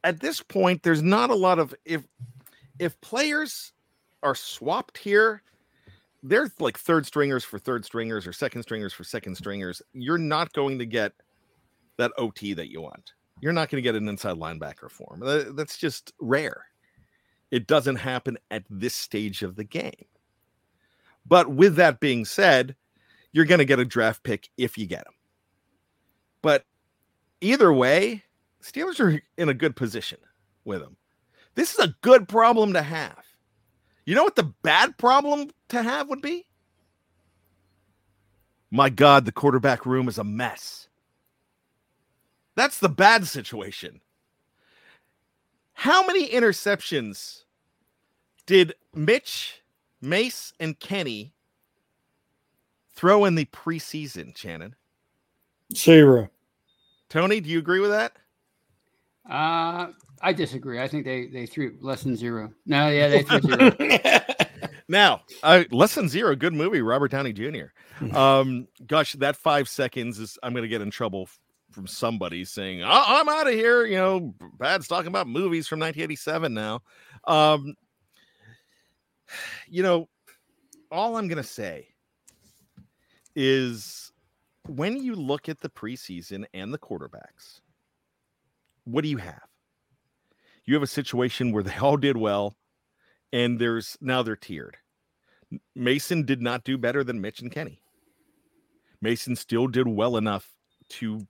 At 0.04 0.20
this 0.20 0.42
point, 0.42 0.84
there's 0.84 1.04
not 1.04 1.30
a 1.30 1.36
lot 1.36 1.60
of 1.60 1.76
if 1.86 2.04
if 2.80 3.00
players 3.02 3.74
are 4.24 4.36
swapped 4.36 4.98
here, 4.98 5.44
they're 6.24 6.50
like 6.60 6.78
third 6.78 7.06
stringers 7.06 7.44
for 7.44 7.60
third 7.60 7.86
stringers 7.86 8.26
or 8.28 8.34
second 8.34 8.64
stringers 8.64 8.94
for 8.94 9.04
second 9.04 9.36
stringers. 9.36 9.82
You're 9.94 10.18
not 10.18 10.54
going 10.54 10.80
to 10.80 10.86
get 10.86 11.14
that 11.98 12.12
OT 12.18 12.54
that 12.54 12.72
you 12.72 12.82
want. 12.82 13.14
You're 13.42 13.54
not 13.54 13.70
going 13.70 13.82
to 13.82 13.88
get 13.88 13.96
an 13.96 14.08
inside 14.08 14.38
linebacker 14.38 14.90
form. 14.90 15.22
That's 15.56 15.78
just 15.78 16.14
rare. 16.20 16.66
It 17.52 17.68
doesn't 17.68 17.98
happen 17.98 18.38
at 18.52 18.64
this 18.70 18.96
stage 18.96 19.44
of 19.44 19.56
the 19.56 19.64
game. 19.64 20.06
But 21.26 21.50
with 21.50 21.76
that 21.76 22.00
being 22.00 22.26
said, 22.26 22.76
you're 23.32 23.46
going 23.46 23.60
to 23.60 23.66
get 23.66 23.80
a 23.80 23.86
draft 23.86 24.24
pick 24.24 24.50
if 24.58 24.78
you 24.78 24.88
get 24.88 25.06
him. 25.06 25.14
But 26.42 26.66
either 27.42 27.72
way, 27.72 28.24
Steelers 28.64 29.00
are 29.00 29.22
in 29.38 29.50
a 29.50 29.54
good 29.54 29.76
position 29.76 30.18
with 30.66 30.82
him. 30.82 30.98
This 31.56 31.74
is 31.74 31.80
a 31.80 31.96
good 32.02 32.28
problem 32.28 32.74
to 32.74 32.82
have. 32.82 33.24
You 34.08 34.16
know 34.16 34.24
what 34.24 34.38
the 34.38 34.54
bad 34.64 34.98
problem 34.98 35.52
to 35.68 35.84
have 35.84 36.08
would 36.08 36.22
be? 36.22 36.46
My 38.72 38.90
God, 38.90 39.26
the 39.26 39.34
quarterback 39.34 39.86
room 39.86 40.08
is 40.08 40.18
a 40.18 40.24
mess. 40.24 40.88
That's 42.56 42.80
the 42.80 42.88
bad 42.88 43.28
situation. 43.28 44.00
How 45.74 46.08
many 46.08 46.30
interceptions 46.30 47.44
did 48.46 48.76
Mitch, 48.96 49.62
Mace, 50.02 50.54
and 50.58 50.80
Kenny 50.80 51.34
throw 52.96 53.26
in 53.26 53.36
the 53.36 53.46
preseason, 53.46 54.36
Shannon? 54.38 54.76
Zero. 55.76 56.30
Tony, 57.10 57.42
do 57.42 57.50
you 57.50 57.60
agree 57.60 57.82
with 57.82 57.92
that? 57.92 58.14
Uh, 59.30 59.88
I 60.22 60.34
disagree. 60.34 60.80
I 60.82 60.88
think 60.88 61.06
they 61.06 61.28
they 61.28 61.46
threw 61.46 61.78
less 61.82 62.04
than 62.04 62.16
zero. 62.16 62.52
No, 62.66 62.90
yeah, 62.90 63.08
they 63.08 63.24
threw 63.24 63.42
zero. 63.42 63.72
now, 64.88 65.22
uh, 65.44 65.64
less 65.72 65.96
than 65.96 66.10
zero. 66.10 66.36
Good 66.36 66.54
movie, 66.54 66.82
Robert 66.82 67.12
Downey 67.12 67.34
Jr. 67.34 67.68
Um, 68.14 68.68
gosh, 68.86 69.14
that 69.14 69.36
five 69.36 69.68
seconds 69.68 70.20
is. 70.20 70.38
I'm 70.44 70.54
going 70.54 70.62
to 70.62 70.68
get 70.68 70.82
in 70.82 70.92
trouble 70.92 71.28
from 71.72 71.88
somebody 71.88 72.46
saying 72.46 72.84
I'm 72.84 73.28
out 73.28 73.48
of 73.48 73.54
here. 73.54 73.86
You 73.86 73.96
know, 73.96 74.36
Bad's 74.60 74.88
talking 74.88 75.08
about 75.08 75.28
movies 75.28 75.68
from 75.68 75.80
1987 75.80 76.54
now. 76.54 76.82
Um, 77.26 77.74
you 79.68 79.82
know, 79.82 80.10
all 80.92 81.18
I'm 81.18 81.28
going 81.28 81.38
to 81.38 81.44
say 81.44 81.88
is 83.36 84.12
when 84.68 84.98
you 85.02 85.16
look 85.16 85.50
at 85.50 85.60
the 85.60 85.70
preseason 85.70 86.46
and 86.54 86.74
the 86.74 86.78
quarterbacks, 86.78 87.62
what 88.84 89.04
do 89.04 89.10
you 89.10 89.18
have? 89.18 89.47
You 90.68 90.74
have 90.76 90.84
a 90.84 90.88
situation 90.88 91.54
where 91.54 91.64
they 91.64 91.76
all 91.78 91.96
did 91.98 92.18
well, 92.18 92.56
and 93.32 93.58
there's 93.58 93.98
now 94.02 94.22
they're 94.22 94.36
tiered. 94.36 94.78
Mason 95.74 96.26
did 96.26 96.42
not 96.42 96.66
do 96.66 96.78
better 96.78 97.06
than 97.06 97.22
Mitch 97.22 97.42
and 97.42 97.52
Kenny. 97.52 97.82
Mason 99.02 99.36
still 99.38 99.68
did 99.68 99.88
well 99.88 100.18
enough 100.18 100.50
to 100.90 101.26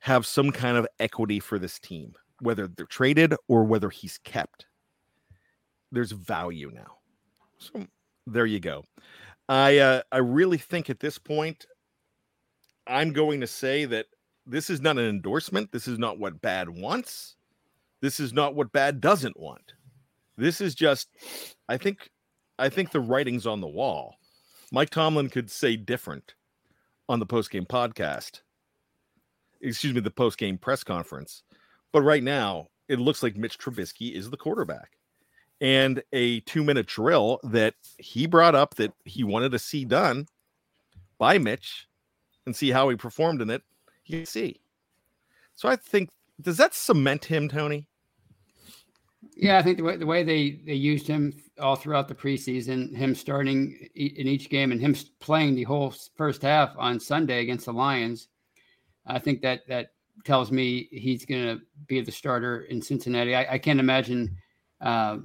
have 0.00 0.26
some 0.26 0.50
kind 0.50 0.76
of 0.76 0.86
equity 0.98 1.40
for 1.40 1.58
this 1.58 1.78
team, 1.78 2.12
whether 2.40 2.68
they're 2.68 2.86
traded 2.86 3.34
or 3.48 3.64
whether 3.64 3.88
he's 3.88 4.18
kept. 4.18 4.66
There's 5.90 6.12
value 6.12 6.70
now. 6.72 6.98
So 7.58 7.86
there 8.26 8.46
you 8.46 8.60
go. 8.60 8.84
I 9.48 9.78
uh, 9.78 10.02
I 10.12 10.18
really 10.18 10.58
think 10.58 10.90
at 10.90 11.00
this 11.00 11.18
point, 11.18 11.64
I'm 12.86 13.12
going 13.14 13.40
to 13.40 13.46
say 13.46 13.86
that 13.86 14.06
this 14.46 14.68
is 14.68 14.82
not 14.82 14.98
an 14.98 15.08
endorsement. 15.08 15.72
This 15.72 15.88
is 15.88 15.98
not 15.98 16.18
what 16.18 16.42
Bad 16.42 16.68
wants. 16.68 17.36
This 18.00 18.20
is 18.20 18.32
not 18.32 18.54
what 18.54 18.72
Bad 18.72 19.00
doesn't 19.00 19.38
want. 19.38 19.74
This 20.36 20.60
is 20.60 20.74
just, 20.74 21.08
I 21.68 21.76
think, 21.76 22.10
I 22.58 22.68
think 22.68 22.90
the 22.90 23.00
writing's 23.00 23.46
on 23.46 23.60
the 23.60 23.68
wall. 23.68 24.16
Mike 24.72 24.90
Tomlin 24.90 25.28
could 25.28 25.50
say 25.50 25.76
different 25.76 26.34
on 27.08 27.18
the 27.18 27.26
post 27.26 27.50
game 27.50 27.66
podcast. 27.66 28.40
Excuse 29.60 29.94
me, 29.94 30.00
the 30.00 30.10
post 30.10 30.38
game 30.38 30.56
press 30.56 30.82
conference. 30.82 31.42
But 31.92 32.02
right 32.02 32.22
now, 32.22 32.68
it 32.88 32.98
looks 32.98 33.22
like 33.22 33.36
Mitch 33.36 33.58
Trubisky 33.58 34.12
is 34.12 34.30
the 34.30 34.36
quarterback. 34.36 34.92
And 35.60 36.02
a 36.12 36.40
two 36.40 36.64
minute 36.64 36.86
drill 36.86 37.38
that 37.42 37.74
he 37.98 38.26
brought 38.26 38.54
up 38.54 38.76
that 38.76 38.92
he 39.04 39.24
wanted 39.24 39.52
to 39.52 39.58
see 39.58 39.84
done 39.84 40.26
by 41.18 41.36
Mitch 41.36 41.86
and 42.46 42.56
see 42.56 42.70
how 42.70 42.88
he 42.88 42.96
performed 42.96 43.42
in 43.42 43.50
it 43.50 43.62
you 44.10 44.26
see. 44.26 44.60
So 45.54 45.68
I 45.68 45.76
think 45.76 46.10
does 46.40 46.56
that 46.56 46.74
cement 46.74 47.26
him, 47.26 47.48
Tony? 47.48 47.86
Yeah, 49.36 49.58
I 49.58 49.62
think 49.62 49.78
the 49.78 49.84
way 49.84 49.96
the 49.96 50.06
way 50.06 50.22
they 50.22 50.60
they 50.66 50.74
used 50.74 51.06
him 51.06 51.32
all 51.58 51.76
throughout 51.76 52.08
the 52.08 52.14
preseason, 52.14 52.94
him 52.94 53.14
starting 53.14 53.88
in 53.94 54.26
each 54.26 54.50
game 54.50 54.72
and 54.72 54.80
him 54.80 54.94
playing 55.20 55.54
the 55.54 55.64
whole 55.64 55.94
first 56.16 56.42
half 56.42 56.74
on 56.76 57.00
Sunday 57.00 57.40
against 57.40 57.66
the 57.66 57.72
Lions, 57.72 58.28
I 59.06 59.18
think 59.18 59.40
that 59.42 59.66
that 59.68 59.92
tells 60.24 60.50
me 60.50 60.88
he's 60.90 61.24
going 61.24 61.44
to 61.44 61.62
be 61.86 62.00
the 62.00 62.12
starter 62.12 62.62
in 62.62 62.82
Cincinnati. 62.82 63.34
I, 63.34 63.54
I 63.54 63.58
can't 63.58 63.80
imagine 63.80 64.36
uh, 64.80 65.18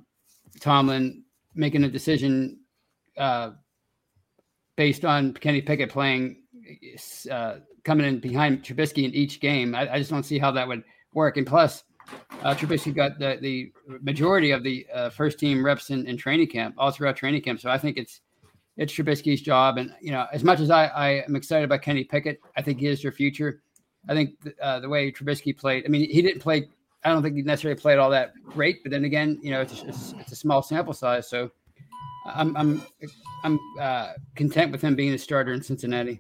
Tomlin 0.59 1.23
making 1.53 1.83
a 1.83 1.89
decision 1.89 2.59
uh, 3.17 3.51
based 4.75 5.05
on 5.05 5.33
Kenny 5.33 5.61
Pickett 5.61 5.89
playing 5.89 6.43
uh, 7.31 7.55
coming 7.83 8.05
in 8.05 8.19
behind 8.19 8.63
Trubisky 8.63 9.03
in 9.03 9.13
each 9.13 9.39
game. 9.39 9.75
I, 9.75 9.93
I, 9.93 9.99
just 9.99 10.09
don't 10.09 10.23
see 10.23 10.39
how 10.39 10.51
that 10.51 10.67
would 10.67 10.83
work. 11.13 11.37
And 11.37 11.45
plus, 11.45 11.83
uh, 12.43 12.53
Trubisky 12.53 12.93
got 12.93 13.17
the, 13.19 13.37
the 13.41 13.71
majority 14.01 14.51
of 14.51 14.63
the 14.63 14.85
uh, 14.93 15.09
first 15.09 15.39
team 15.39 15.65
reps 15.65 15.89
in, 15.89 16.05
in, 16.07 16.17
training 16.17 16.47
camp, 16.47 16.75
all 16.77 16.91
throughout 16.91 17.15
training 17.15 17.41
camp. 17.41 17.59
So 17.59 17.69
I 17.69 17.77
think 17.77 17.97
it's 17.97 18.21
it's 18.77 18.93
Trubisky's 18.93 19.41
job. 19.41 19.77
And 19.77 19.93
you 20.01 20.11
know, 20.11 20.27
as 20.31 20.43
much 20.43 20.59
as 20.59 20.69
I, 20.69 20.85
I 20.87 21.07
am 21.27 21.35
excited 21.35 21.65
about 21.65 21.81
Kenny 21.81 22.03
Pickett, 22.03 22.39
I 22.55 22.61
think 22.61 22.79
he 22.79 22.87
is 22.87 23.03
your 23.03 23.13
future. 23.13 23.61
I 24.07 24.13
think 24.13 24.35
uh, 24.61 24.79
the 24.79 24.89
way 24.89 25.11
Trubisky 25.11 25.57
played, 25.57 25.85
I 25.85 25.89
mean, 25.89 26.09
he 26.09 26.21
didn't 26.21 26.41
play. 26.41 26.69
I 27.03 27.09
don't 27.09 27.23
think 27.23 27.35
he 27.35 27.41
necessarily 27.41 27.79
played 27.79 27.99
all 27.99 28.09
that 28.11 28.33
great, 28.43 28.83
but 28.83 28.91
then 28.91 29.05
again, 29.05 29.39
you 29.41 29.51
know, 29.51 29.61
it's, 29.61 29.83
it's, 29.83 30.13
it's 30.19 30.31
a 30.31 30.35
small 30.35 30.63
sample 30.63 30.93
size, 30.93 31.29
so 31.29 31.51
I'm 32.25 32.55
I'm 32.57 32.81
I'm 33.43 33.59
uh, 33.79 34.13
content 34.35 34.71
with 34.71 34.81
him 34.81 34.95
being 34.95 35.13
a 35.13 35.17
starter 35.17 35.53
in 35.53 35.61
Cincinnati. 35.61 36.19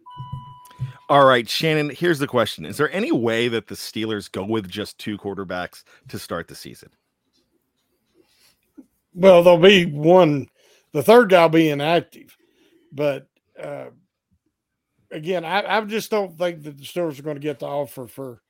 All 1.07 1.25
right, 1.25 1.47
Shannon, 1.47 1.91
here's 1.91 2.17
the 2.17 2.27
question. 2.27 2.65
Is 2.65 2.77
there 2.77 2.91
any 2.91 3.11
way 3.11 3.47
that 3.47 3.67
the 3.67 3.75
Steelers 3.75 4.31
go 4.31 4.43
with 4.43 4.67
just 4.67 4.97
two 4.97 5.17
quarterbacks 5.19 5.83
to 6.07 6.17
start 6.17 6.47
the 6.47 6.55
season? 6.55 6.89
Well, 9.13 9.43
there'll 9.43 9.59
be 9.59 9.85
one, 9.85 10.49
the 10.93 11.03
third 11.03 11.29
guy 11.29 11.43
will 11.43 11.49
be 11.49 11.69
inactive. 11.69 12.35
But 12.91 13.27
uh, 13.61 13.87
again, 15.11 15.45
I, 15.45 15.77
I 15.77 15.81
just 15.81 16.09
don't 16.09 16.35
think 16.37 16.63
that 16.63 16.77
the 16.77 16.83
Steelers 16.83 17.19
are 17.19 17.23
going 17.23 17.35
to 17.35 17.41
get 17.41 17.59
the 17.59 17.67
offer 17.67 18.07
for 18.07 18.41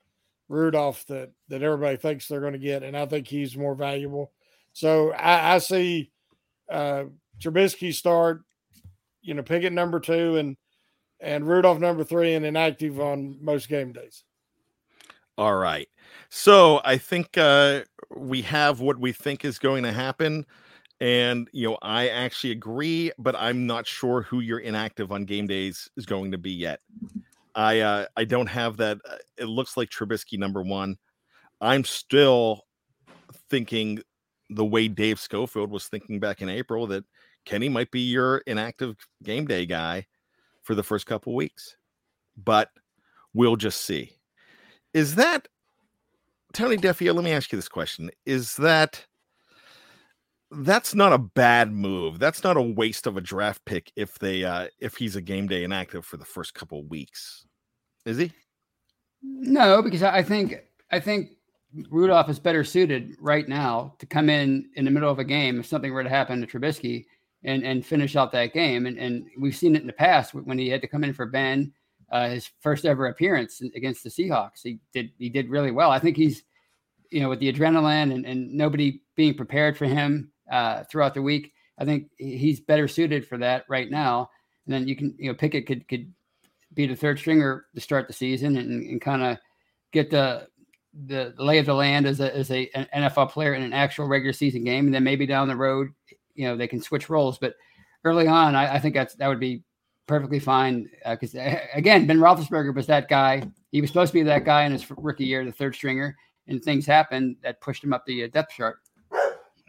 Rudolph 0.48 1.04
that, 1.06 1.32
that 1.48 1.62
everybody 1.62 1.96
thinks 1.96 2.26
they're 2.26 2.40
going 2.40 2.54
to 2.54 2.58
get. 2.58 2.82
And 2.82 2.96
I 2.96 3.04
think 3.04 3.28
he's 3.28 3.56
more 3.56 3.74
valuable. 3.74 4.32
So 4.72 5.12
I, 5.12 5.56
I 5.56 5.58
see 5.58 6.10
uh, 6.70 7.04
Trubisky 7.38 7.92
start, 7.92 8.42
you 9.20 9.34
know, 9.34 9.42
pick 9.42 9.64
at 9.64 9.72
number 9.72 10.00
two 10.00 10.36
and 10.36 10.56
and 11.20 11.46
Rudolph 11.46 11.78
number 11.78 12.04
three 12.04 12.34
and 12.34 12.44
inactive 12.44 13.00
on 13.00 13.38
most 13.40 13.68
game 13.68 13.92
days. 13.92 14.24
All 15.38 15.56
right. 15.56 15.88
So 16.28 16.80
I 16.84 16.96
think 16.98 17.36
uh, 17.36 17.82
we 18.14 18.42
have 18.42 18.80
what 18.80 18.98
we 18.98 19.12
think 19.12 19.44
is 19.44 19.58
going 19.58 19.82
to 19.84 19.92
happen. 19.92 20.46
And, 20.98 21.48
you 21.52 21.68
know, 21.68 21.78
I 21.82 22.08
actually 22.08 22.52
agree, 22.52 23.12
but 23.18 23.36
I'm 23.36 23.66
not 23.66 23.86
sure 23.86 24.22
who 24.22 24.40
your 24.40 24.60
inactive 24.60 25.12
on 25.12 25.26
game 25.26 25.46
days 25.46 25.90
is 25.96 26.06
going 26.06 26.32
to 26.32 26.38
be 26.38 26.52
yet. 26.52 26.80
I 27.54 27.80
uh, 27.80 28.06
I 28.16 28.24
don't 28.24 28.46
have 28.46 28.78
that. 28.78 28.98
Uh, 29.08 29.16
it 29.36 29.46
looks 29.46 29.76
like 29.76 29.90
Trubisky 29.90 30.38
number 30.38 30.62
one. 30.62 30.96
I'm 31.60 31.84
still 31.84 32.62
thinking 33.50 34.00
the 34.50 34.64
way 34.64 34.88
Dave 34.88 35.18
Schofield 35.18 35.70
was 35.70 35.88
thinking 35.88 36.20
back 36.20 36.42
in 36.42 36.48
April 36.48 36.86
that 36.88 37.04
Kenny 37.44 37.68
might 37.68 37.90
be 37.90 38.00
your 38.00 38.38
inactive 38.46 38.96
game 39.22 39.46
day 39.46 39.66
guy 39.66 40.06
for 40.66 40.74
the 40.74 40.82
first 40.82 41.06
couple 41.06 41.34
weeks, 41.34 41.76
but 42.36 42.70
we'll 43.32 43.56
just 43.56 43.84
see. 43.84 44.10
Is 44.92 45.14
that 45.14 45.46
Tony 46.52 46.76
Defeo? 46.76 47.14
Let 47.14 47.24
me 47.24 47.32
ask 47.32 47.52
you 47.52 47.56
this 47.56 47.68
question: 47.68 48.10
Is 48.26 48.56
that 48.56 49.06
that's 50.50 50.94
not 50.94 51.12
a 51.12 51.18
bad 51.18 51.72
move? 51.72 52.18
That's 52.18 52.42
not 52.42 52.56
a 52.56 52.62
waste 52.62 53.06
of 53.06 53.16
a 53.16 53.20
draft 53.20 53.64
pick 53.64 53.92
if 53.94 54.18
they 54.18 54.44
uh 54.44 54.66
if 54.80 54.96
he's 54.96 55.14
a 55.14 55.20
game 55.20 55.46
day 55.46 55.62
inactive 55.62 56.04
for 56.04 56.16
the 56.16 56.24
first 56.24 56.52
couple 56.52 56.82
weeks, 56.84 57.46
is 58.04 58.18
he? 58.18 58.32
No, 59.22 59.82
because 59.82 60.02
I 60.02 60.22
think 60.22 60.56
I 60.90 60.98
think 60.98 61.30
Rudolph 61.90 62.28
is 62.28 62.40
better 62.40 62.64
suited 62.64 63.14
right 63.20 63.48
now 63.48 63.94
to 64.00 64.06
come 64.06 64.28
in 64.28 64.68
in 64.74 64.84
the 64.84 64.90
middle 64.90 65.10
of 65.10 65.20
a 65.20 65.24
game 65.24 65.60
if 65.60 65.66
something 65.66 65.92
were 65.92 66.02
to 66.02 66.10
happen 66.10 66.40
to 66.40 66.46
Trubisky 66.46 67.04
and 67.46 67.64
and 67.64 67.86
finish 67.86 68.16
out 68.16 68.32
that 68.32 68.52
game. 68.52 68.84
And 68.86 68.98
and 68.98 69.26
we've 69.38 69.56
seen 69.56 69.74
it 69.74 69.80
in 69.80 69.86
the 69.86 69.92
past 69.92 70.34
when 70.34 70.58
he 70.58 70.68
had 70.68 70.82
to 70.82 70.88
come 70.88 71.04
in 71.04 71.14
for 71.14 71.26
Ben, 71.26 71.72
uh, 72.12 72.28
his 72.28 72.50
first 72.60 72.84
ever 72.84 73.06
appearance 73.06 73.62
against 73.74 74.04
the 74.04 74.10
Seahawks. 74.10 74.62
He 74.62 74.80
did 74.92 75.10
he 75.18 75.30
did 75.30 75.48
really 75.48 75.70
well. 75.70 75.90
I 75.90 75.98
think 75.98 76.16
he's 76.16 76.42
you 77.10 77.20
know 77.20 77.30
with 77.30 77.38
the 77.38 77.50
adrenaline 77.52 78.12
and, 78.12 78.26
and 78.26 78.52
nobody 78.52 79.00
being 79.14 79.34
prepared 79.34 79.78
for 79.78 79.86
him 79.86 80.30
uh, 80.50 80.84
throughout 80.90 81.14
the 81.14 81.22
week. 81.22 81.52
I 81.78 81.84
think 81.84 82.10
he's 82.18 82.60
better 82.60 82.88
suited 82.88 83.26
for 83.26 83.38
that 83.38 83.64
right 83.68 83.90
now. 83.90 84.30
And 84.66 84.74
then 84.74 84.88
you 84.88 84.96
can 84.96 85.14
you 85.18 85.30
know 85.30 85.34
Pickett 85.34 85.66
could 85.66 85.86
could 85.88 86.12
be 86.74 86.86
the 86.86 86.96
third 86.96 87.18
stringer 87.18 87.66
to 87.74 87.80
start 87.80 88.08
the 88.08 88.12
season 88.12 88.56
and, 88.58 88.70
and 88.82 89.00
kind 89.00 89.22
of 89.22 89.38
get 89.92 90.10
the 90.10 90.48
the 91.06 91.34
lay 91.36 91.58
of 91.58 91.66
the 91.66 91.74
land 91.74 92.06
as 92.06 92.20
a 92.20 92.34
as 92.34 92.50
a 92.50 92.68
an 92.74 92.86
NFL 92.94 93.30
player 93.30 93.54
in 93.54 93.62
an 93.62 93.72
actual 93.72 94.06
regular 94.06 94.32
season 94.32 94.64
game, 94.64 94.86
and 94.86 94.94
then 94.94 95.04
maybe 95.04 95.26
down 95.26 95.46
the 95.46 95.56
road 95.56 95.88
you 96.36 96.46
know 96.46 96.56
they 96.56 96.68
can 96.68 96.80
switch 96.80 97.08
roles. 97.10 97.38
But 97.38 97.54
early 98.04 98.26
on, 98.26 98.54
I, 98.54 98.74
I 98.74 98.78
think 98.78 98.94
that's 98.94 99.14
that 99.16 99.28
would 99.28 99.40
be 99.40 99.62
perfectly 100.06 100.38
fine 100.38 100.88
because 101.08 101.34
uh, 101.34 101.58
again, 101.74 102.06
Ben 102.06 102.18
Roethlisberger 102.18 102.74
was 102.74 102.86
that 102.86 103.08
guy. 103.08 103.42
He 103.72 103.80
was 103.80 103.90
supposed 103.90 104.12
to 104.12 104.18
be 104.18 104.22
that 104.24 104.44
guy 104.44 104.64
in 104.64 104.72
his 104.72 104.86
rookie 104.90 105.24
year, 105.24 105.44
the 105.44 105.52
third 105.52 105.74
stringer, 105.74 106.16
and 106.46 106.62
things 106.62 106.86
happened 106.86 107.36
that 107.42 107.60
pushed 107.60 107.82
him 107.82 107.92
up 107.92 108.04
the 108.06 108.24
uh, 108.24 108.28
depth 108.28 108.52
chart. 108.54 108.78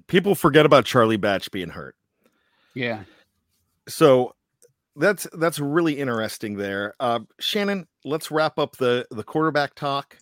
People 0.07 0.35
forget 0.35 0.65
about 0.65 0.85
Charlie 0.85 1.17
Batch 1.17 1.51
being 1.51 1.69
hurt. 1.69 1.95
Yeah. 2.73 3.03
So 3.87 4.35
that's 4.95 5.27
that's 5.33 5.59
really 5.59 5.99
interesting 5.99 6.55
there. 6.55 6.93
Uh, 6.99 7.19
Shannon, 7.39 7.87
let's 8.05 8.31
wrap 8.31 8.57
up 8.59 8.77
the 8.77 9.05
the 9.11 9.23
quarterback 9.23 9.75
talk 9.75 10.17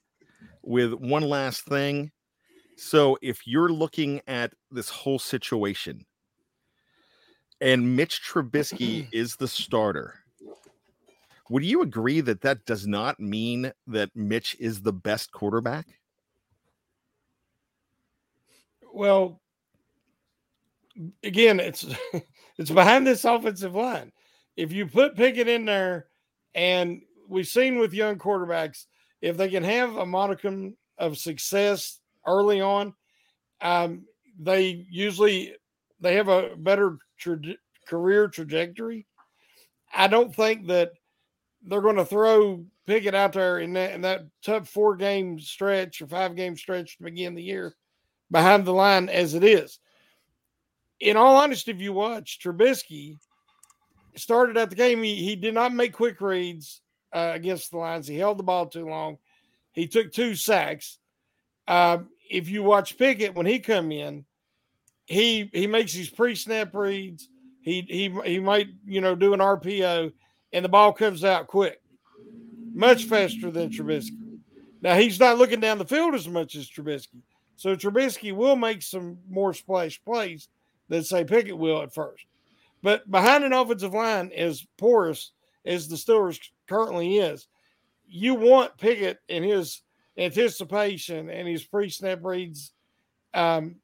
with 0.64 0.94
one 0.94 1.24
last 1.24 1.66
thing. 1.66 2.12
So 2.78 3.18
if 3.22 3.48
you're 3.48 3.70
looking 3.70 4.22
at 4.28 4.54
this 4.72 4.90
whole 4.90 5.20
situation 5.20 6.06
and 7.66 7.96
Mitch 7.96 8.22
Trubisky 8.22 9.08
is 9.12 9.36
the 9.36 9.48
starter, 9.48 10.14
would 11.50 11.66
you 11.66 11.82
agree 11.82 12.22
that 12.22 12.42
that 12.42 12.66
does 12.66 12.88
not 12.88 13.20
mean 13.20 13.72
that 13.88 14.16
Mitch 14.16 14.56
is 14.60 14.82
the 14.82 14.94
best 14.94 15.32
quarterback? 15.32 15.88
Well, 18.94 19.42
again, 21.24 21.60
it's 21.60 21.86
it's 22.58 22.72
behind 22.72 23.06
this 23.06 23.26
offensive 23.26 23.76
line. 23.76 24.12
If 24.56 24.72
you 24.72 24.86
put 24.86 25.18
Pickett 25.18 25.48
in 25.48 25.66
there, 25.66 26.06
and 26.54 27.02
we've 27.28 27.48
seen 27.48 27.80
with 27.80 27.94
young 27.94 28.18
quarterbacks, 28.18 28.86
if 29.22 29.38
they 29.38 29.50
can 29.50 29.64
have 29.64 29.98
a 29.98 30.06
modicum 30.06 30.78
of 30.98 31.18
success 31.18 32.00
early 32.26 32.62
on, 32.62 32.94
um, 33.60 34.06
they 34.40 34.86
usually 34.90 35.56
they 36.00 36.16
have 36.16 36.28
a 36.28 36.56
better 36.58 36.98
tra- 37.18 37.40
career 37.88 38.28
trajectory. 38.28 39.06
I 39.94 40.08
don't 40.08 40.34
think 40.34 40.68
that 40.68 40.92
they're 41.64 41.82
going 41.82 41.96
to 41.96 42.06
throw 42.06 42.66
Pickett 42.86 43.16
out 43.16 43.34
there 43.34 43.60
in 43.60 43.74
that 43.74 43.94
in 43.94 44.02
that 44.02 44.26
tough 44.44 44.70
four 44.70 44.96
game 44.96 45.40
stretch 45.40 46.02
or 46.02 46.08
five 46.08 46.36
game 46.36 46.56
stretch 46.56 46.98
to 46.98 47.04
begin 47.04 47.34
the 47.34 47.44
year 47.44 47.76
behind 48.30 48.66
the 48.66 48.74
line 48.74 49.10
as 49.10 49.34
it 49.34 49.44
is. 49.44 49.80
In 51.00 51.18
all 51.18 51.38
honesty, 51.38 51.72
if 51.72 51.82
you 51.82 51.94
watch 51.94 52.40
Trubisky 52.40 53.18
started 54.16 54.58
at 54.58 54.70
the 54.70 54.76
game, 54.76 55.04
he, 55.04 55.16
he 55.16 55.36
did 55.36 55.54
not 55.54 55.74
make 55.74 55.94
quick 55.94 56.22
reads 56.22 56.82
uh, 57.14 57.32
against 57.34 57.72
the 57.72 57.78
Lions. 57.78 58.08
He 58.08 58.18
held 58.18 58.38
the 58.38 58.44
ball 58.44 58.68
too 58.68 58.88
long. 58.88 59.18
He 59.74 59.88
took 59.88 60.12
two 60.12 60.36
sacks. 60.36 61.00
Uh, 61.68 62.00
if 62.30 62.50
you 62.50 62.64
watch 62.64 62.98
Pickett 62.98 63.36
when 63.36 63.46
he 63.46 63.60
come 63.60 63.92
in, 63.92 64.26
he 65.06 65.50
he 65.54 65.68
makes 65.68 65.94
these 65.94 66.10
pre-snap 66.10 66.74
reads. 66.74 67.30
He 67.62 67.82
he 67.82 68.16
he 68.26 68.40
might 68.40 68.70
you 68.86 69.02
know 69.02 69.16
do 69.16 69.34
an 69.34 69.40
RPO, 69.40 70.12
and 70.54 70.66
the 70.66 70.70
ball 70.70 70.94
comes 70.94 71.24
out 71.24 71.48
quick, 71.48 71.82
much 72.74 73.06
faster 73.06 73.52
than 73.52 73.70
Trubisky. 73.70 74.40
Now 74.82 74.96
he's 74.96 75.20
not 75.20 75.38
looking 75.38 75.60
down 75.60 75.78
the 75.78 75.86
field 75.86 76.16
as 76.16 76.28
much 76.28 76.56
as 76.56 76.70
Trubisky, 76.70 77.22
so 77.56 77.76
Trubisky 77.76 78.34
will 78.34 78.56
make 78.56 78.82
some 78.82 79.18
more 79.30 79.54
splash 79.54 80.04
plays 80.04 80.50
than 80.90 81.04
say 81.04 81.24
Pickett 81.24 81.58
will 81.58 81.82
at 81.82 81.94
first. 81.94 82.26
But 82.84 83.10
behind 83.10 83.44
an 83.44 83.54
offensive 83.54 83.94
line 83.94 84.32
as 84.36 84.66
porous 84.78 85.32
as 85.66 85.88
the 85.88 85.96
Steelers 85.96 86.40
currently 86.68 87.18
is, 87.18 87.48
you 88.08 88.36
want 88.36 88.78
Pickett 88.78 89.20
and 89.28 89.44
his 89.44 89.82
anticipation 90.18 91.30
and 91.30 91.48
his 91.48 91.64
pre-snap 91.64 92.24
reads. 92.24 92.72
Um, 93.34 93.78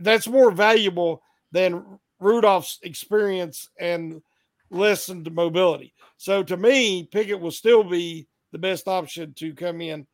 that's 0.00 0.26
more 0.26 0.50
valuable 0.50 1.22
than 1.52 1.84
Rudolph's 2.20 2.78
experience 2.82 3.68
and 3.78 4.22
lessened 4.70 5.32
mobility. 5.32 5.94
So 6.16 6.42
to 6.42 6.56
me, 6.56 7.04
Pickett 7.04 7.40
will 7.40 7.50
still 7.50 7.84
be 7.84 8.26
the 8.52 8.58
best 8.58 8.88
option 8.88 9.34
to 9.34 9.52
come 9.54 9.80
in 9.80 10.06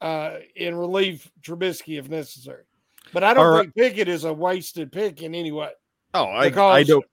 uh, 0.00 0.36
and 0.58 0.78
relieve 0.78 1.30
Trubisky 1.42 1.98
if 1.98 2.08
necessary. 2.08 2.64
But 3.12 3.24
I 3.24 3.34
don't 3.34 3.60
think 3.60 3.74
Pickett 3.74 4.08
is 4.08 4.24
a 4.24 4.32
wasted 4.32 4.92
pick 4.92 5.22
in 5.22 5.34
any 5.34 5.52
way. 5.52 5.70
Oh, 6.14 6.24
I, 6.24 6.46
I 6.46 6.82
don't. 6.82 7.04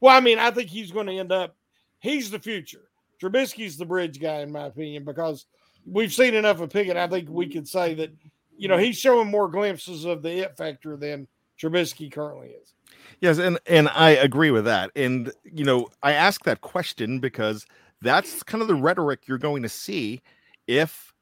Well, 0.00 0.16
I 0.16 0.20
mean, 0.20 0.38
I 0.38 0.50
think 0.50 0.68
he's 0.68 0.90
going 0.90 1.06
to 1.06 1.18
end 1.18 1.32
up. 1.32 1.56
He's 2.00 2.30
the 2.30 2.38
future. 2.38 2.88
Trubisky's 3.20 3.76
the 3.76 3.86
bridge 3.86 4.20
guy, 4.20 4.40
in 4.40 4.50
my 4.50 4.66
opinion, 4.66 5.04
because 5.04 5.46
we've 5.86 6.12
seen 6.12 6.34
enough 6.34 6.60
of 6.60 6.70
Pickett. 6.70 6.96
I 6.96 7.06
think 7.06 7.28
we 7.28 7.46
could 7.46 7.68
say 7.68 7.94
that, 7.94 8.10
you 8.56 8.68
know, 8.68 8.78
he's 8.78 8.98
showing 8.98 9.30
more 9.30 9.48
glimpses 9.48 10.04
of 10.04 10.22
the 10.22 10.42
it 10.42 10.56
factor 10.56 10.96
than 10.96 11.28
Trubisky 11.62 12.10
currently 12.10 12.48
is. 12.48 12.74
Yes, 13.20 13.38
and 13.38 13.58
and 13.66 13.88
I 13.88 14.10
agree 14.10 14.50
with 14.50 14.64
that. 14.64 14.90
And 14.96 15.32
you 15.44 15.64
know, 15.64 15.88
I 16.02 16.12
ask 16.12 16.42
that 16.44 16.60
question 16.60 17.20
because 17.20 17.66
that's 18.00 18.42
kind 18.42 18.62
of 18.62 18.68
the 18.68 18.74
rhetoric 18.74 19.28
you're 19.28 19.38
going 19.38 19.62
to 19.62 19.68
see 19.68 20.20
if 20.66 21.12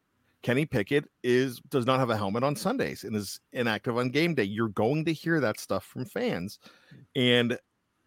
Kenny 0.42 0.64
Pickett 0.64 1.04
is 1.22 1.60
does 1.68 1.86
not 1.86 2.00
have 2.00 2.10
a 2.10 2.16
helmet 2.16 2.42
on 2.42 2.56
Sundays 2.56 3.04
and 3.04 3.14
is 3.14 3.40
inactive 3.52 3.98
on 3.98 4.08
game 4.08 4.34
day. 4.34 4.44
You're 4.44 4.68
going 4.68 5.04
to 5.04 5.12
hear 5.12 5.40
that 5.40 5.60
stuff 5.60 5.84
from 5.84 6.06
fans. 6.06 6.58
And 7.14 7.58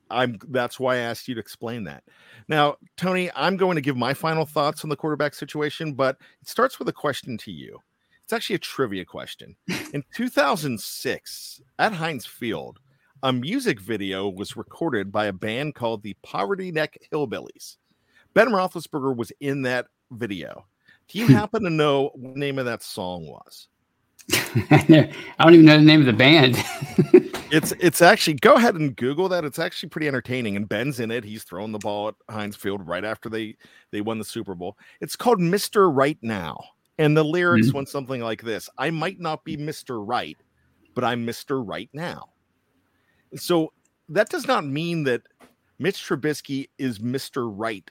I'm 0.10 0.40
that's 0.50 0.80
why 0.80 0.96
I 0.96 1.00
asked 1.00 1.28
you 1.28 1.36
to 1.36 1.42
explain 1.42 1.84
that. 1.84 2.04
Now, 2.48 2.76
Tony, 2.98 3.30
I'm 3.36 3.58
going 3.58 3.76
to 3.76 3.82
give 3.82 3.98
my 3.98 4.14
final 4.14 4.46
thoughts 4.46 4.84
on 4.84 4.90
the 4.90 4.96
quarterback 4.96 5.34
situation, 5.36 5.94
but 5.94 6.18
it 6.42 6.48
starts 6.48 6.80
with 6.80 6.90
a 6.90 6.94
question 6.94 7.38
to 7.40 7.52
you. 7.52 7.80
It's 8.24 8.34
actually 8.34 8.56
a 8.56 8.60
trivia 8.60 9.06
question. 9.06 9.56
In 9.94 10.04
2006, 10.16 11.62
at 11.80 11.94
Heinz 11.94 12.26
Field, 12.26 12.80
a 13.22 13.34
music 13.34 13.80
video 13.80 14.30
was 14.30 14.58
recorded 14.58 15.12
by 15.12 15.26
a 15.26 15.34
band 15.34 15.76
called 15.76 16.04
the 16.04 16.16
Poverty 16.24 16.72
Neck 16.72 16.98
Hillbillies. 17.12 17.78
Ben 18.34 18.50
Roethlisberger 18.50 19.16
was 19.16 19.32
in 19.40 19.62
that 19.64 19.88
video. 20.12 20.66
Do 21.08 21.20
you 21.20 21.28
hmm. 21.28 21.34
happen 21.34 21.64
to 21.64 21.70
know 21.70 22.12
what 22.16 22.34
the 22.34 22.40
name 22.40 22.60
of 22.60 22.66
that 22.66 22.82
song 22.82 23.28
was? 23.28 23.68
I 24.34 25.14
don't 25.40 25.54
even 25.54 25.66
know 25.66 25.78
the 25.78 25.84
name 25.84 26.00
of 26.00 26.06
the 26.06 26.14
band. 26.14 26.56
it's 27.52 27.74
it's 27.80 28.02
actually 28.02 28.36
go 28.36 28.56
ahead 28.56 28.76
and 28.76 28.96
Google 28.96 29.28
that. 29.30 29.44
It's 29.44 29.60
actually 29.60 29.90
pretty 29.90 30.08
entertaining. 30.08 30.56
And 30.56 30.68
Ben's 30.68 31.02
in 31.02 31.12
it. 31.12 31.26
He's 31.26 31.44
throwing 31.44 31.74
the 31.74 31.80
ball 31.80 32.08
at 32.08 32.16
Heinz 32.30 32.56
Field 32.56 32.88
right 32.88 33.04
after 33.04 33.28
they 33.28 33.58
they 33.92 34.00
won 34.00 34.18
the 34.18 34.24
Super 34.24 34.56
Bowl. 34.56 34.78
It's 35.02 35.18
called 35.18 35.42
Mister 35.42 35.90
Right 35.90 36.18
Now, 36.22 36.58
and 36.98 37.16
the 37.18 37.24
lyrics 37.24 37.68
mm-hmm. 37.68 37.78
went 37.78 37.90
something 37.90 38.22
like 38.22 38.42
this: 38.42 38.70
"I 38.78 38.90
might 38.90 39.20
not 39.20 39.44
be 39.44 39.58
Mister 39.58 40.02
Right, 40.02 40.38
but 40.96 41.04
I'm 41.04 41.26
Mister 41.26 41.62
Right 41.62 41.90
Now." 41.94 42.30
So 43.36 43.74
that 44.10 44.30
does 44.30 44.48
not 44.48 44.66
mean 44.66 45.04
that 45.04 45.24
Mitch 45.80 46.08
Trubisky 46.08 46.70
is 46.78 47.00
Mister 47.00 47.50
Right 47.50 47.90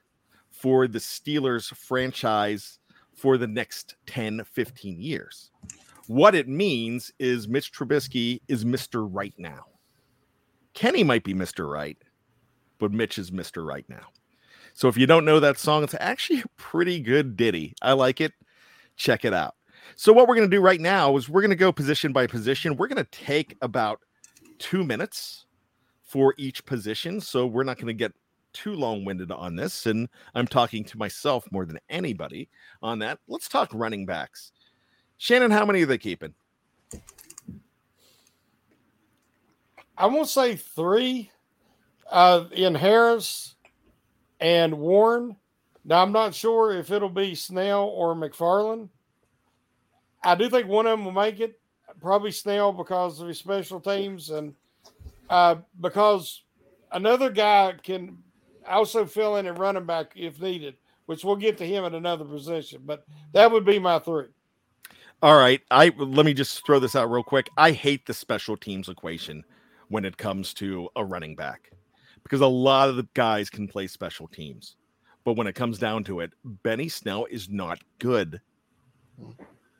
for 0.50 0.86
the 0.86 0.98
Steelers 0.98 1.74
franchise 1.74 2.78
for 3.14 3.36
the 3.36 3.46
next 3.46 3.96
10, 4.06 4.44
15 4.44 5.00
years. 5.00 5.50
What 6.06 6.34
it 6.34 6.48
means 6.48 7.12
is 7.18 7.48
Mitch 7.48 7.72
Trubisky 7.72 8.40
is 8.48 8.64
Mr. 8.64 9.06
Right 9.10 9.34
now. 9.38 9.66
Kenny 10.74 11.04
might 11.04 11.24
be 11.24 11.34
Mr. 11.34 11.70
Right, 11.70 11.98
but 12.78 12.92
Mitch 12.92 13.18
is 13.18 13.30
Mr. 13.30 13.64
Right 13.64 13.84
now. 13.88 14.06
So 14.74 14.88
if 14.88 14.96
you 14.96 15.06
don't 15.06 15.24
know 15.24 15.38
that 15.40 15.58
song, 15.58 15.84
it's 15.84 15.94
actually 16.00 16.40
a 16.40 16.48
pretty 16.56 17.00
good 17.00 17.36
ditty. 17.36 17.74
I 17.82 17.92
like 17.92 18.20
it. 18.20 18.32
Check 18.96 19.24
it 19.24 19.34
out. 19.34 19.54
So 19.96 20.12
what 20.12 20.28
we're 20.28 20.36
going 20.36 20.50
to 20.50 20.56
do 20.56 20.62
right 20.62 20.80
now 20.80 21.16
is 21.16 21.28
we're 21.28 21.42
going 21.42 21.50
to 21.50 21.56
go 21.56 21.72
position 21.72 22.12
by 22.12 22.26
position. 22.26 22.76
We're 22.76 22.88
going 22.88 23.04
to 23.04 23.10
take 23.10 23.56
about 23.60 24.00
two 24.58 24.84
minutes 24.84 25.46
for 26.02 26.34
each 26.38 26.64
position. 26.64 27.20
So 27.20 27.46
we're 27.46 27.64
not 27.64 27.76
going 27.76 27.88
to 27.88 27.94
get 27.94 28.12
too 28.52 28.74
long 28.74 29.04
winded 29.04 29.32
on 29.32 29.56
this. 29.56 29.86
And 29.86 30.08
I'm 30.34 30.46
talking 30.46 30.84
to 30.84 30.98
myself 30.98 31.46
more 31.50 31.64
than 31.64 31.78
anybody 31.88 32.48
on 32.82 32.98
that. 33.00 33.18
Let's 33.28 33.48
talk 33.48 33.70
running 33.72 34.06
backs. 34.06 34.52
Shannon, 35.18 35.50
how 35.50 35.64
many 35.64 35.82
are 35.82 35.86
they 35.86 35.98
keeping? 35.98 36.34
I 39.96 40.06
won't 40.06 40.28
say 40.28 40.56
three 40.56 41.30
uh, 42.10 42.44
in 42.52 42.74
Harris 42.74 43.54
and 44.40 44.78
Warren. 44.78 45.36
Now, 45.84 46.02
I'm 46.02 46.12
not 46.12 46.34
sure 46.34 46.72
if 46.72 46.90
it'll 46.90 47.08
be 47.08 47.34
Snell 47.34 47.84
or 47.84 48.14
McFarland. 48.14 48.88
I 50.22 50.34
do 50.36 50.48
think 50.48 50.68
one 50.68 50.86
of 50.86 50.98
them 50.98 51.04
will 51.04 51.12
make 51.12 51.40
it. 51.40 51.58
probably 52.00 52.30
Snell 52.30 52.72
because 52.72 53.20
of 53.20 53.28
his 53.28 53.38
special 53.38 53.80
teams 53.80 54.30
and 54.30 54.54
uh, 55.28 55.56
because 55.80 56.42
another 56.92 57.30
guy 57.30 57.74
can 57.82 58.18
also 58.68 59.06
fill 59.06 59.36
in 59.36 59.46
at 59.46 59.58
running 59.58 59.86
back 59.86 60.12
if 60.14 60.40
needed, 60.40 60.76
which 61.06 61.24
we'll 61.24 61.36
get 61.36 61.58
to 61.58 61.66
him 61.66 61.84
at 61.84 61.94
another 61.94 62.24
position. 62.24 62.82
But 62.84 63.04
that 63.32 63.50
would 63.50 63.64
be 63.64 63.78
my 63.78 63.98
three. 63.98 64.26
All 65.22 65.36
right. 65.36 65.60
I 65.70 65.92
let 65.98 66.26
me 66.26 66.34
just 66.34 66.64
throw 66.66 66.78
this 66.78 66.96
out 66.96 67.10
real 67.10 67.22
quick. 67.22 67.48
I 67.56 67.72
hate 67.72 68.06
the 68.06 68.14
special 68.14 68.56
teams 68.56 68.88
equation 68.88 69.44
when 69.88 70.04
it 70.04 70.16
comes 70.16 70.54
to 70.54 70.88
a 70.96 71.04
running 71.04 71.34
back 71.34 71.70
because 72.22 72.40
a 72.40 72.46
lot 72.46 72.88
of 72.88 72.96
the 72.96 73.06
guys 73.14 73.50
can 73.50 73.68
play 73.68 73.86
special 73.86 74.28
teams. 74.28 74.76
But 75.24 75.34
when 75.34 75.46
it 75.46 75.54
comes 75.54 75.78
down 75.78 76.04
to 76.04 76.20
it, 76.20 76.32
Benny 76.44 76.88
Snell 76.88 77.26
is 77.30 77.48
not 77.48 77.80
good 77.98 78.40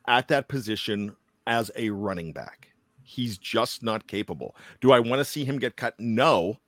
at 0.06 0.28
that 0.28 0.48
position 0.48 1.16
as 1.46 1.70
a 1.76 1.90
running 1.90 2.32
back. 2.32 2.68
He's 3.02 3.38
just 3.38 3.82
not 3.82 4.06
capable. 4.06 4.56
Do 4.80 4.92
I 4.92 5.00
want 5.00 5.20
to 5.20 5.24
see 5.24 5.44
him 5.44 5.58
get 5.58 5.76
cut? 5.76 5.94
No. 5.98 6.58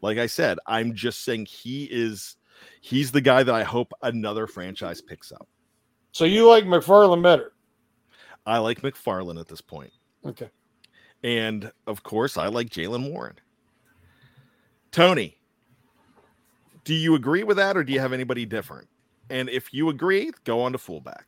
Like 0.00 0.18
I 0.18 0.26
said, 0.26 0.58
I'm 0.66 0.94
just 0.94 1.24
saying 1.24 1.46
he 1.46 1.84
is 1.84 2.36
he's 2.80 3.10
the 3.10 3.20
guy 3.20 3.42
that 3.42 3.54
I 3.54 3.64
hope 3.64 3.92
another 4.02 4.46
franchise 4.46 5.00
picks 5.00 5.32
up. 5.32 5.48
So 6.12 6.24
you 6.24 6.48
like 6.48 6.64
McFarland 6.64 7.22
better? 7.22 7.52
I 8.46 8.58
like 8.58 8.82
McFarland 8.82 9.40
at 9.40 9.48
this 9.48 9.60
point. 9.60 9.92
Okay. 10.24 10.48
And 11.22 11.70
of 11.86 12.02
course, 12.02 12.36
I 12.36 12.46
like 12.46 12.70
Jaylen 12.70 13.10
Warren. 13.10 13.36
Tony, 14.90 15.37
do 16.88 16.94
you 16.94 17.16
agree 17.16 17.42
with 17.44 17.58
that 17.58 17.76
or 17.76 17.84
do 17.84 17.92
you 17.92 18.00
have 18.00 18.14
anybody 18.14 18.46
different? 18.46 18.88
And 19.28 19.50
if 19.50 19.74
you 19.74 19.90
agree, 19.90 20.32
go 20.44 20.62
on 20.62 20.72
to 20.72 20.78
fullback. 20.78 21.26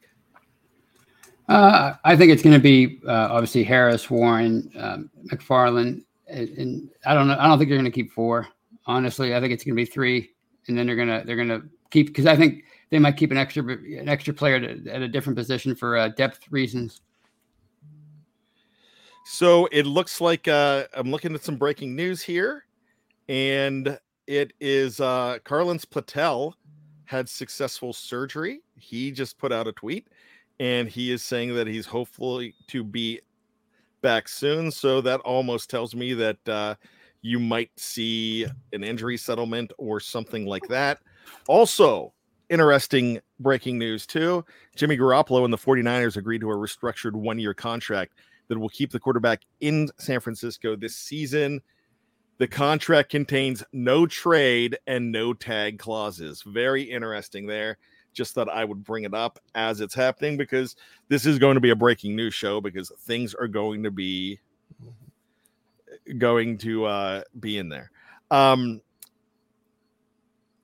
Uh, 1.50 1.96
I 2.02 2.16
think 2.16 2.32
it's 2.32 2.42
going 2.42 2.54
to 2.56 2.62
be 2.62 2.98
uh, 3.06 3.28
obviously 3.30 3.62
Harris, 3.62 4.08
Warren, 4.08 4.72
um, 4.78 5.10
McFarland, 5.30 6.02
and, 6.28 6.48
and, 6.48 6.90
I 7.04 7.12
don't 7.12 7.28
know. 7.28 7.36
I 7.38 7.46
don't 7.46 7.58
think 7.58 7.68
they're 7.68 7.76
going 7.78 7.84
to 7.84 7.94
keep 7.94 8.10
four. 8.10 8.48
Honestly, 8.86 9.34
I 9.34 9.40
think 9.40 9.52
it's 9.52 9.62
going 9.62 9.76
to 9.76 9.82
be 9.82 9.84
three, 9.84 10.30
and 10.66 10.78
then 10.78 10.86
they're 10.86 10.96
gonna 10.96 11.24
they're 11.26 11.36
gonna 11.36 11.60
keep 11.90 12.06
because 12.06 12.24
I 12.24 12.36
think 12.36 12.64
they 12.88 12.98
might 12.98 13.18
keep 13.18 13.30
an 13.30 13.36
extra 13.36 13.62
an 13.62 14.08
extra 14.08 14.32
player 14.32 14.60
to, 14.60 14.90
at 14.90 15.02
a 15.02 15.08
different 15.08 15.36
position 15.36 15.74
for 15.74 15.98
uh, 15.98 16.08
depth 16.08 16.40
reasons. 16.50 17.02
So 19.26 19.66
it 19.66 19.84
looks 19.84 20.20
like 20.20 20.48
uh, 20.48 20.84
I'm 20.94 21.10
looking 21.10 21.34
at 21.34 21.44
some 21.44 21.56
breaking 21.56 21.94
news 21.94 22.22
here, 22.22 22.64
and 23.28 23.98
it 24.30 24.52
is 24.60 25.00
uh, 25.00 25.38
Carlin's 25.42 25.84
Patel 25.84 26.54
had 27.04 27.28
successful 27.28 27.92
surgery. 27.92 28.60
He 28.76 29.10
just 29.10 29.36
put 29.38 29.50
out 29.50 29.66
a 29.66 29.72
tweet, 29.72 30.06
and 30.60 30.88
he 30.88 31.10
is 31.10 31.24
saying 31.24 31.56
that 31.56 31.66
he's 31.66 31.84
hopefully 31.84 32.54
to 32.68 32.84
be 32.84 33.20
back 34.02 34.28
soon. 34.28 34.70
So 34.70 35.00
that 35.00 35.18
almost 35.22 35.68
tells 35.68 35.96
me 35.96 36.14
that 36.14 36.48
uh, 36.48 36.76
you 37.22 37.40
might 37.40 37.72
see 37.76 38.46
an 38.72 38.84
injury 38.84 39.16
settlement 39.16 39.72
or 39.78 39.98
something 39.98 40.46
like 40.46 40.68
that. 40.68 41.00
Also, 41.48 42.12
interesting 42.50 43.18
breaking 43.40 43.80
news 43.80 44.06
too. 44.06 44.44
Jimmy 44.76 44.96
Garoppolo 44.96 45.42
and 45.42 45.52
the 45.52 45.58
49ers 45.58 46.16
agreed 46.16 46.42
to 46.42 46.52
a 46.52 46.56
restructured 46.56 47.14
one-year 47.14 47.54
contract 47.54 48.12
that 48.46 48.60
will 48.60 48.68
keep 48.68 48.92
the 48.92 49.00
quarterback 49.00 49.42
in 49.58 49.88
San 49.98 50.20
Francisco 50.20 50.76
this 50.76 50.94
season. 50.94 51.60
The 52.40 52.48
contract 52.48 53.10
contains 53.10 53.62
no 53.74 54.06
trade 54.06 54.78
and 54.86 55.12
no 55.12 55.34
tag 55.34 55.78
clauses. 55.78 56.40
Very 56.40 56.82
interesting 56.82 57.46
there. 57.46 57.76
Just 58.14 58.32
thought 58.32 58.48
I 58.48 58.64
would 58.64 58.82
bring 58.82 59.04
it 59.04 59.12
up 59.12 59.38
as 59.54 59.82
it's 59.82 59.92
happening 59.92 60.38
because 60.38 60.74
this 61.08 61.26
is 61.26 61.38
going 61.38 61.56
to 61.56 61.60
be 61.60 61.68
a 61.68 61.76
breaking 61.76 62.16
news 62.16 62.32
show 62.32 62.58
because 62.58 62.90
things 63.00 63.34
are 63.34 63.46
going 63.46 63.82
to 63.82 63.90
be 63.90 64.40
going 66.16 66.56
to 66.56 66.86
uh, 66.86 67.22
be 67.40 67.58
in 67.58 67.68
there. 67.68 67.90
Um, 68.30 68.80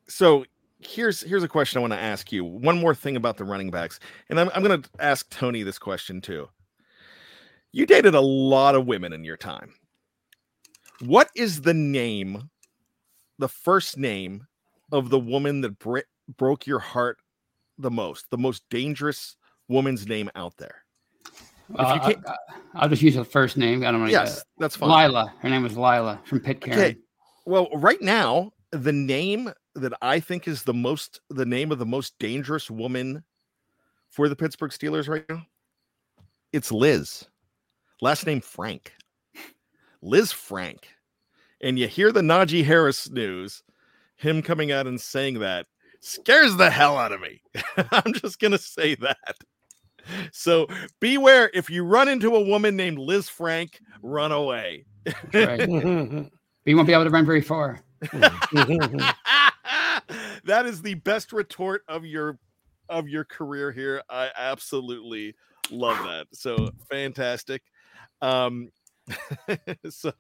so 0.09 0.47
here's 0.81 1.21
here's 1.21 1.43
a 1.43 1.49
question 1.49 1.77
I 1.77 1.83
want 1.83 1.93
to 1.93 2.01
ask 2.01 2.33
you. 2.33 2.43
One 2.43 2.81
more 2.81 2.95
thing 2.95 3.17
about 3.17 3.37
the 3.37 3.45
running 3.45 3.71
backs, 3.71 4.01
and 4.31 4.41
I'm 4.41 4.51
I'm 4.55 4.63
going 4.63 4.81
to 4.81 4.89
ask 4.99 5.29
Tony 5.29 5.63
this 5.63 5.79
question 5.79 6.23
too. 6.23 6.49
You 7.73 7.85
dated 7.85 8.15
a 8.15 8.21
lot 8.23 8.75
of 8.75 8.87
women 8.87 9.13
in 9.13 9.25
your 9.25 9.37
time. 9.37 9.75
What 11.01 11.29
is 11.37 11.61
the 11.61 11.75
name, 11.75 12.51
the 13.39 13.49
first 13.49 13.99
name 13.99 14.47
of 14.93 15.11
the 15.11 15.19
woman 15.19 15.61
that 15.63 15.79
br- 15.79 16.01
broke 16.37 16.67
your 16.67 16.79
heart 16.79 17.19
the 17.79 17.91
most, 17.91 18.31
the 18.31 18.39
most 18.39 18.63
dangerous 18.71 19.37
woman's 19.69 20.07
name 20.07 20.31
out 20.35 20.57
there? 20.57 20.83
Uh, 21.75 22.13
I, 22.75 22.83
will 22.83 22.89
just 22.89 23.03
use 23.03 23.17
the 23.17 23.25
first 23.25 23.57
name. 23.57 23.85
I 23.85 23.91
don't 23.91 24.01
know. 24.01 24.07
Yes, 24.07 24.45
that's 24.59 24.77
fine. 24.77 24.89
Lila. 24.89 25.35
Her 25.41 25.51
name 25.51 25.65
was 25.65 25.77
Lila 25.77 26.21
from 26.25 26.41
Pitcairn. 26.41 26.79
Okay. 26.79 26.97
Well, 27.45 27.69
right 27.75 28.01
now, 28.01 28.53
the 28.71 28.93
name 28.93 29.53
that 29.75 29.93
I 30.01 30.21
think 30.21 30.47
is 30.47 30.63
the 30.63 30.75
most, 30.75 31.21
the 31.29 31.45
name 31.45 31.73
of 31.73 31.79
the 31.79 31.87
most 31.87 32.15
dangerous 32.19 32.71
woman 32.71 33.25
for 34.11 34.29
the 34.29 34.37
Pittsburgh 34.37 34.71
Steelers 34.71 35.09
right 35.09 35.25
now, 35.29 35.43
it's 36.53 36.71
Liz. 36.71 37.27
Last 38.01 38.27
name 38.27 38.41
Frank. 38.41 38.93
Liz 40.07 40.33
Frank. 40.33 40.89
And 41.61 41.79
you 41.79 41.89
hear 41.89 42.13
the 42.13 42.21
Najee 42.21 42.65
Harris 42.65 43.11
news, 43.11 43.63
him 44.17 44.41
coming 44.41 44.71
out 44.71 44.87
and 44.87 45.01
saying 45.01 45.41
that 45.41 45.67
scares 46.01 46.57
the 46.57 46.71
hell 46.71 46.97
out 46.97 47.13
of 47.13 47.21
me. 47.21 47.43
I'm 47.91 48.13
just 48.13 48.39
going 48.39 48.53
to 48.53 48.59
say 48.59 48.95
that. 48.97 49.37
So 50.31 50.69
beware 51.01 51.51
if 51.53 51.69
you 51.69 51.85
run 51.85 52.09
into 52.09 52.37
a 52.37 52.41
woman 52.41 52.77
named 52.77 52.99
Liz 52.99 53.29
Frank, 53.29 53.81
run 54.01 54.31
away. 54.31 54.85
right. 55.35 55.69
you 55.69 56.31
won't 56.77 56.87
be 56.87 56.93
able 56.93 57.05
to 57.05 57.11
run 57.11 57.27
very 57.27 57.41
far. 57.41 57.81
that 58.13 59.13
is 60.65 60.83
the 60.83 60.95
best 60.95 61.33
retort 61.33 61.83
of 61.89 62.05
your 62.05 62.39
of 62.89 63.09
your 63.09 63.25
career 63.25 63.73
here. 63.73 64.01
I 64.09 64.31
absolutely 64.37 65.35
love 65.71 65.99
that. 66.05 66.29
So 66.33 66.71
fantastic. 66.89 67.63
Um 68.23 68.71
so 69.91 70.13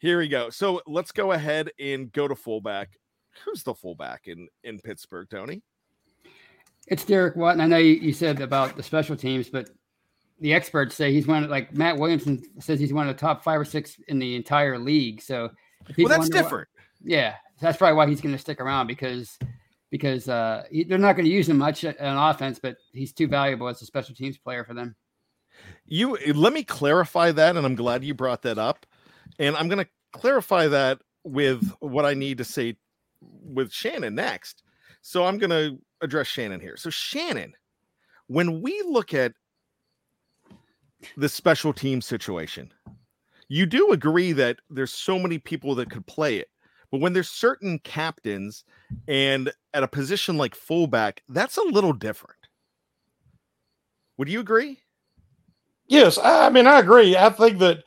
here 0.00 0.18
we 0.18 0.28
go. 0.28 0.50
So 0.50 0.80
let's 0.86 1.12
go 1.12 1.32
ahead 1.32 1.70
and 1.78 2.10
go 2.12 2.28
to 2.28 2.34
fullback. 2.34 2.98
Who's 3.44 3.62
the 3.62 3.74
fullback 3.74 4.26
in 4.26 4.48
in 4.64 4.78
Pittsburgh, 4.80 5.28
Tony? 5.30 5.62
It's 6.86 7.04
Derek 7.04 7.36
Watt. 7.36 7.52
And 7.52 7.62
I 7.62 7.66
know 7.66 7.76
you, 7.76 7.94
you 7.94 8.12
said 8.12 8.40
about 8.40 8.76
the 8.76 8.82
special 8.82 9.16
teams, 9.16 9.48
but 9.48 9.70
the 10.40 10.52
experts 10.54 10.94
say 10.94 11.12
he's 11.12 11.26
one 11.26 11.44
of 11.44 11.50
like 11.50 11.74
Matt 11.74 11.98
Williamson 11.98 12.42
says 12.58 12.80
he's 12.80 12.92
one 12.92 13.08
of 13.08 13.14
the 13.14 13.20
top 13.20 13.44
five 13.44 13.60
or 13.60 13.64
six 13.64 13.96
in 14.08 14.18
the 14.18 14.34
entire 14.34 14.78
league. 14.78 15.20
So 15.20 15.50
well, 15.98 16.08
that's 16.08 16.28
different. 16.28 16.68
yeah, 17.04 17.34
that's 17.60 17.76
probably 17.76 17.96
why 17.96 18.06
he's 18.06 18.20
going 18.20 18.34
to 18.34 18.38
stick 18.38 18.60
around 18.60 18.86
because 18.86 19.38
because 19.90 20.28
uh, 20.28 20.64
he, 20.70 20.84
they're 20.84 20.98
not 20.98 21.14
going 21.14 21.26
to 21.26 21.32
use 21.32 21.48
him 21.48 21.58
much 21.58 21.84
on 21.84 21.94
offense, 22.00 22.58
but 22.58 22.76
he's 22.92 23.12
too 23.12 23.26
valuable 23.26 23.68
as 23.68 23.82
a 23.82 23.86
special 23.86 24.14
teams 24.14 24.38
player 24.38 24.64
for 24.64 24.72
them. 24.72 24.94
You 25.90 26.16
let 26.34 26.52
me 26.52 26.62
clarify 26.62 27.32
that, 27.32 27.56
and 27.56 27.66
I'm 27.66 27.74
glad 27.74 28.04
you 28.04 28.14
brought 28.14 28.42
that 28.42 28.58
up. 28.58 28.86
And 29.38 29.56
I'm 29.56 29.68
going 29.68 29.84
to 29.84 29.90
clarify 30.12 30.68
that 30.68 31.00
with 31.24 31.70
what 31.80 32.06
I 32.06 32.14
need 32.14 32.38
to 32.38 32.44
say 32.44 32.76
with 33.20 33.72
Shannon 33.72 34.14
next. 34.14 34.62
So 35.02 35.26
I'm 35.26 35.36
going 35.36 35.50
to 35.50 35.78
address 36.00 36.28
Shannon 36.28 36.60
here. 36.60 36.76
So 36.76 36.90
Shannon, 36.90 37.54
when 38.28 38.62
we 38.62 38.82
look 38.86 39.12
at 39.12 39.32
the 41.16 41.28
special 41.28 41.72
team 41.72 42.00
situation, 42.00 42.72
you 43.48 43.66
do 43.66 43.90
agree 43.90 44.32
that 44.32 44.58
there's 44.70 44.92
so 44.92 45.18
many 45.18 45.38
people 45.38 45.74
that 45.74 45.90
could 45.90 46.06
play 46.06 46.36
it. 46.36 46.48
But 46.92 47.00
when 47.00 47.12
there's 47.12 47.28
certain 47.28 47.80
captains 47.80 48.64
and 49.08 49.52
at 49.74 49.82
a 49.82 49.88
position 49.88 50.36
like 50.36 50.54
fullback, 50.54 51.22
that's 51.28 51.56
a 51.56 51.62
little 51.62 51.92
different. 51.92 52.36
Would 54.18 54.28
you 54.28 54.40
agree? 54.40 54.78
Yes, 55.90 56.18
I 56.22 56.50
mean 56.50 56.68
I 56.68 56.78
agree. 56.78 57.16
I 57.16 57.30
think 57.30 57.58
that 57.58 57.82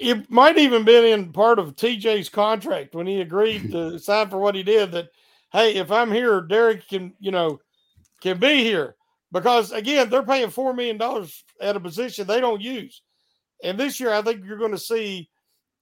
it 0.00 0.30
might 0.30 0.56
even 0.56 0.84
been 0.84 1.04
in 1.04 1.30
part 1.30 1.58
of 1.58 1.76
TJ's 1.76 2.30
contract 2.30 2.94
when 2.94 3.06
he 3.06 3.20
agreed 3.20 3.70
to 3.72 3.98
sign 4.00 4.30
for 4.30 4.38
what 4.38 4.54
he 4.54 4.62
did 4.62 4.90
that 4.92 5.10
hey, 5.52 5.74
if 5.74 5.92
I'm 5.92 6.10
here, 6.10 6.40
Derek 6.40 6.88
can, 6.88 7.12
you 7.20 7.30
know, 7.30 7.60
can 8.22 8.38
be 8.38 8.64
here. 8.64 8.96
Because 9.32 9.70
again, 9.70 10.08
they're 10.08 10.22
paying 10.22 10.48
four 10.48 10.72
million 10.72 10.96
dollars 10.96 11.44
at 11.60 11.76
a 11.76 11.80
position 11.80 12.26
they 12.26 12.40
don't 12.40 12.62
use. 12.62 13.02
And 13.62 13.78
this 13.78 14.00
year, 14.00 14.10
I 14.10 14.22
think 14.22 14.42
you're 14.42 14.56
going 14.58 14.72
to 14.72 14.78
see 14.78 15.28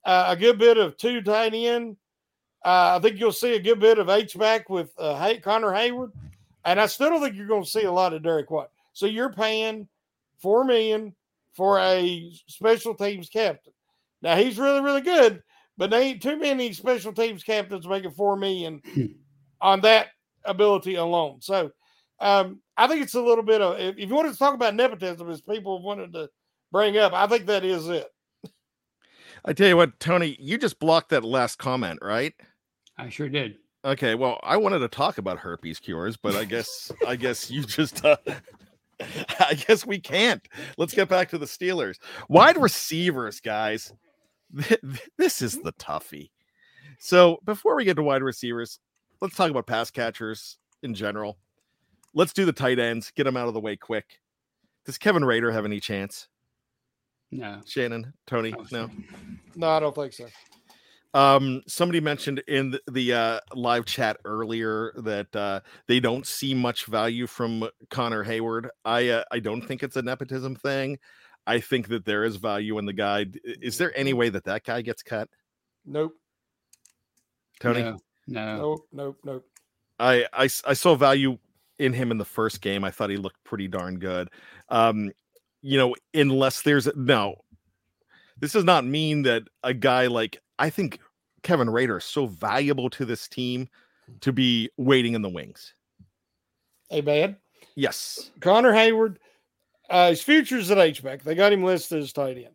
uh, 0.03 0.25
a 0.27 0.35
good 0.35 0.59
bit 0.59 0.77
of 0.77 0.97
two 0.97 1.21
tight 1.21 1.53
end. 1.53 1.95
Uh, 2.65 2.97
I 2.97 2.99
think 2.99 3.17
you'll 3.17 3.31
see 3.31 3.55
a 3.55 3.61
good 3.61 3.79
bit 3.79 3.97
of 3.97 4.09
H 4.09 4.37
back 4.37 4.69
with 4.69 4.91
uh, 4.97 5.17
Hay- 5.17 5.39
Connor 5.39 5.71
Heyward, 5.71 6.11
and 6.65 6.81
I 6.81 6.85
still 6.85 7.11
don't 7.11 7.21
think 7.21 7.37
you're 7.37 7.47
going 7.47 7.63
to 7.63 7.69
see 7.69 7.83
a 7.83 7.91
lot 7.91 8.13
of 8.13 8.23
Derek 8.23 8.51
Watt. 8.51 8.71
So 8.91 9.05
you're 9.05 9.31
paying 9.31 9.87
four 10.41 10.63
million 10.63 11.15
for 11.55 11.79
a 11.79 12.31
special 12.47 12.93
teams 12.93 13.29
captain. 13.29 13.73
Now 14.21 14.35
he's 14.35 14.57
really, 14.57 14.81
really 14.81 15.01
good, 15.01 15.41
but 15.77 15.89
there 15.89 16.01
ain't 16.01 16.21
too 16.21 16.37
many 16.37 16.73
special 16.73 17.13
teams 17.13 17.43
captains 17.43 17.87
making 17.87 18.11
four 18.11 18.35
million 18.35 18.81
on 19.61 19.81
that 19.81 20.07
ability 20.45 20.95
alone. 20.95 21.41
So 21.41 21.71
um, 22.19 22.61
I 22.77 22.87
think 22.87 23.01
it's 23.01 23.15
a 23.15 23.21
little 23.21 23.43
bit 23.43 23.61
of 23.61 23.79
if 23.79 23.97
you 23.97 24.15
wanted 24.15 24.33
to 24.33 24.39
talk 24.39 24.53
about 24.53 24.75
nepotism, 24.75 25.29
as 25.29 25.41
people 25.41 25.81
wanted 25.81 26.13
to 26.13 26.29
bring 26.71 26.97
up. 26.97 27.13
I 27.13 27.27
think 27.27 27.47
that 27.47 27.65
is 27.65 27.89
it. 27.89 28.07
I 29.43 29.53
tell 29.53 29.67
you 29.67 29.77
what, 29.77 29.99
Tony, 29.99 30.37
you 30.39 30.57
just 30.57 30.79
blocked 30.79 31.09
that 31.09 31.23
last 31.23 31.57
comment, 31.57 31.99
right? 32.01 32.33
I 32.97 33.09
sure 33.09 33.27
did. 33.27 33.57
Okay, 33.83 34.13
well, 34.13 34.39
I 34.43 34.57
wanted 34.57 34.79
to 34.79 34.87
talk 34.87 35.17
about 35.17 35.39
herpes 35.39 35.79
cures, 35.79 36.15
but 36.15 36.35
I 36.35 36.45
guess 36.45 36.91
I 37.07 37.15
guess 37.15 37.49
you 37.49 37.63
just 37.63 38.05
uh, 38.05 38.17
I 39.39 39.55
guess 39.55 39.85
we 39.85 39.99
can't. 39.99 40.45
Let's 40.77 40.93
get 40.93 41.09
back 41.09 41.29
to 41.29 41.37
the 41.37 41.45
Steelers. 41.45 41.97
Wide 42.29 42.57
receivers, 42.57 43.39
guys. 43.39 43.93
This 45.17 45.41
is 45.41 45.59
the 45.59 45.73
toughie. 45.73 46.31
So, 46.99 47.39
before 47.45 47.75
we 47.75 47.85
get 47.85 47.95
to 47.95 48.03
wide 48.03 48.21
receivers, 48.21 48.79
let's 49.21 49.35
talk 49.35 49.49
about 49.49 49.65
pass 49.65 49.89
catchers 49.89 50.57
in 50.83 50.93
general. 50.93 51.37
Let's 52.13 52.33
do 52.33 52.45
the 52.45 52.51
tight 52.51 52.77
ends, 52.77 53.11
get 53.15 53.23
them 53.23 53.37
out 53.37 53.47
of 53.47 53.53
the 53.53 53.59
way 53.59 53.77
quick. 53.77 54.19
Does 54.85 54.97
Kevin 54.97 55.23
Rader 55.23 55.51
have 55.51 55.65
any 55.65 55.79
chance? 55.79 56.27
No. 57.31 57.61
Shannon, 57.65 58.13
Tony, 58.27 58.53
no. 58.71 58.89
No, 59.55 59.69
I 59.69 59.79
don't 59.79 59.95
think 59.95 60.11
so. 60.11 60.27
Um, 61.13 61.61
somebody 61.67 61.99
mentioned 61.99 62.41
in 62.47 62.71
the, 62.71 62.81
the 62.89 63.13
uh, 63.13 63.39
live 63.53 63.85
chat 63.85 64.17
earlier 64.23 64.93
that 64.97 65.35
uh, 65.35 65.59
they 65.87 65.99
don't 65.99 66.25
see 66.25 66.53
much 66.53 66.85
value 66.85 67.27
from 67.27 67.67
Connor 67.89 68.23
Heyward. 68.23 68.69
I 68.85 69.09
uh, 69.09 69.23
I 69.31 69.39
don't 69.39 69.61
think 69.61 69.83
it's 69.83 69.97
a 69.97 70.01
nepotism 70.01 70.55
thing. 70.55 70.99
I 71.45 71.59
think 71.59 71.89
that 71.89 72.05
there 72.05 72.23
is 72.23 72.37
value 72.37 72.77
in 72.77 72.85
the 72.85 72.93
guy. 72.93 73.25
Is 73.43 73.77
there 73.77 73.91
any 73.97 74.13
way 74.13 74.29
that 74.29 74.45
that 74.45 74.63
guy 74.63 74.81
gets 74.81 75.03
cut, 75.03 75.27
Nope. 75.85 76.13
Tony? 77.59 77.81
No. 77.83 77.97
No. 78.27 78.57
Nope. 78.57 78.87
Nope. 78.93 79.17
Nope. 79.23 79.45
I, 79.99 80.25
I 80.33 80.45
s- 80.45 80.63
I 80.65 80.73
saw 80.73 80.95
value 80.95 81.37
in 81.77 81.93
him 81.93 82.11
in 82.11 82.17
the 82.17 82.25
first 82.25 82.61
game. 82.61 82.83
I 82.83 82.91
thought 82.91 83.09
he 83.09 83.17
looked 83.17 83.43
pretty 83.43 83.67
darn 83.67 83.99
good. 83.99 84.29
Um, 84.69 85.11
you 85.61 85.77
know, 85.77 85.95
unless 86.13 86.61
there's 86.61 86.87
no, 86.95 87.35
this 88.39 88.53
does 88.53 88.63
not 88.63 88.85
mean 88.85 89.23
that 89.23 89.43
a 89.63 89.73
guy 89.73 90.07
like 90.07 90.39
I 90.61 90.69
think 90.69 90.99
Kevin 91.41 91.71
Rader 91.71 91.97
is 91.97 92.05
so 92.05 92.27
valuable 92.27 92.87
to 92.91 93.03
this 93.03 93.27
team 93.27 93.67
to 94.19 94.31
be 94.31 94.69
waiting 94.77 95.15
in 95.15 95.23
the 95.23 95.29
wings. 95.29 95.73
Hey, 96.91 97.01
man. 97.01 97.35
Yes. 97.73 98.29
Connor 98.41 98.71
Heyward, 98.71 99.15
uh, 99.89 100.09
his 100.09 100.21
future's 100.21 100.69
at 100.69 100.77
H-back. 100.77 101.23
They 101.23 101.33
got 101.33 101.51
him 101.51 101.63
listed 101.63 102.03
as 102.03 102.13
tight 102.13 102.37
end. 102.37 102.53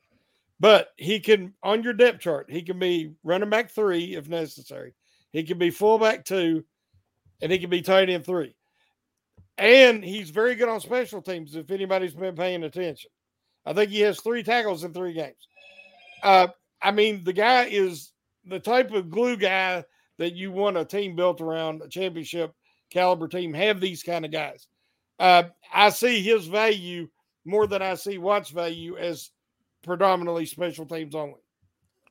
But 0.60 0.90
he 0.96 1.18
can, 1.18 1.52
on 1.64 1.82
your 1.82 1.94
depth 1.94 2.20
chart, 2.20 2.46
he 2.48 2.62
can 2.62 2.78
be 2.78 3.10
running 3.24 3.50
back 3.50 3.72
three 3.72 4.14
if 4.14 4.28
necessary. 4.28 4.94
He 5.32 5.42
can 5.42 5.58
be 5.58 5.70
fullback 5.70 6.24
two, 6.24 6.64
and 7.42 7.50
he 7.50 7.58
can 7.58 7.70
be 7.70 7.82
tight 7.82 8.08
end 8.08 8.24
three. 8.24 8.54
And 9.58 10.04
he's 10.04 10.30
very 10.30 10.54
good 10.54 10.68
on 10.68 10.80
special 10.80 11.22
teams 11.22 11.56
if 11.56 11.72
anybody's 11.72 12.14
been 12.14 12.36
paying 12.36 12.62
attention. 12.62 13.10
I 13.64 13.72
think 13.72 13.90
he 13.90 14.00
has 14.02 14.20
three 14.20 14.44
tackles 14.44 14.84
in 14.84 14.94
three 14.94 15.12
games. 15.12 15.48
Uh, 16.22 16.48
I 16.82 16.90
mean, 16.90 17.24
the 17.24 17.32
guy 17.32 17.64
is 17.64 18.12
the 18.44 18.60
type 18.60 18.92
of 18.92 19.10
glue 19.10 19.36
guy 19.36 19.84
that 20.18 20.34
you 20.34 20.52
want 20.52 20.76
a 20.76 20.84
team 20.84 21.16
built 21.16 21.40
around, 21.40 21.82
a 21.82 21.88
championship 21.88 22.52
caliber 22.90 23.28
team, 23.28 23.52
have 23.54 23.80
these 23.80 24.02
kind 24.02 24.24
of 24.24 24.32
guys. 24.32 24.66
Uh, 25.18 25.44
I 25.72 25.90
see 25.90 26.22
his 26.22 26.46
value 26.46 27.08
more 27.44 27.66
than 27.66 27.82
I 27.82 27.94
see 27.94 28.18
Watt's 28.18 28.50
value 28.50 28.96
as 28.96 29.30
predominantly 29.82 30.46
special 30.46 30.86
teams 30.86 31.14
only. 31.14 31.40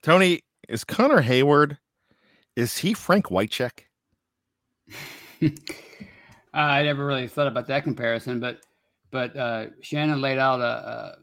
Tony, 0.01 0.39
is 0.67 0.83
Connor 0.83 1.21
Heyward, 1.21 1.77
is 2.55 2.77
he 2.77 2.93
Frank 2.93 3.27
Wycheck? 3.27 3.81
I 6.53 6.83
never 6.83 7.05
really 7.05 7.27
thought 7.27 7.47
about 7.47 7.67
that 7.67 7.83
comparison, 7.83 8.39
but 8.39 8.59
but 9.11 9.35
uh, 9.35 9.67
Shannon 9.81 10.21
laid 10.21 10.37
out 10.37 10.61
a, 10.61 10.63
a 10.63 11.15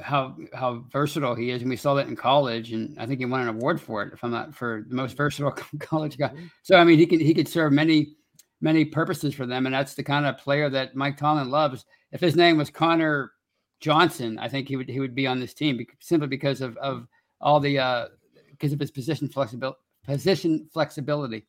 how 0.00 0.36
how 0.54 0.84
versatile 0.90 1.34
he 1.34 1.50
is, 1.50 1.62
and 1.62 1.70
we 1.70 1.76
saw 1.76 1.94
that 1.94 2.08
in 2.08 2.16
college, 2.16 2.72
and 2.72 2.98
I 2.98 3.06
think 3.06 3.20
he 3.20 3.26
won 3.26 3.42
an 3.42 3.48
award 3.48 3.80
for 3.80 4.02
it, 4.02 4.12
if 4.12 4.22
I'm 4.22 4.30
not 4.30 4.54
for 4.54 4.84
the 4.88 4.94
most 4.94 5.16
versatile 5.16 5.50
college 5.80 6.18
guy. 6.18 6.32
So 6.62 6.76
I 6.76 6.84
mean, 6.84 6.98
he 6.98 7.06
can 7.06 7.20
he 7.20 7.34
could 7.34 7.48
serve 7.48 7.72
many 7.72 8.16
many 8.60 8.84
purposes 8.84 9.34
for 9.34 9.46
them, 9.46 9.66
and 9.66 9.74
that's 9.74 9.94
the 9.94 10.02
kind 10.04 10.26
of 10.26 10.38
player 10.38 10.70
that 10.70 10.96
Mike 10.96 11.16
Tomlin 11.16 11.50
loves. 11.50 11.84
If 12.12 12.20
his 12.20 12.36
name 12.36 12.56
was 12.56 12.70
Connor 12.70 13.32
Johnson, 13.80 14.38
I 14.38 14.48
think 14.48 14.68
he 14.68 14.76
would 14.76 14.88
he 14.88 15.00
would 15.00 15.14
be 15.14 15.26
on 15.26 15.40
this 15.40 15.54
team 15.54 15.84
simply 16.00 16.28
because 16.28 16.60
of 16.60 16.76
of 16.78 17.06
all 17.40 17.60
the 17.60 17.78
uh, 17.78 18.06
because 18.50 18.72
of 18.72 18.80
his 18.80 18.90
position 18.90 19.28
flexibility 19.28 19.78
position 20.06 20.68
flexibility. 20.72 21.46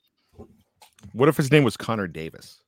What 1.13 1.29
if 1.29 1.37
his 1.37 1.51
name 1.51 1.63
was 1.63 1.77
Connor 1.77 2.07
Davis? 2.07 2.61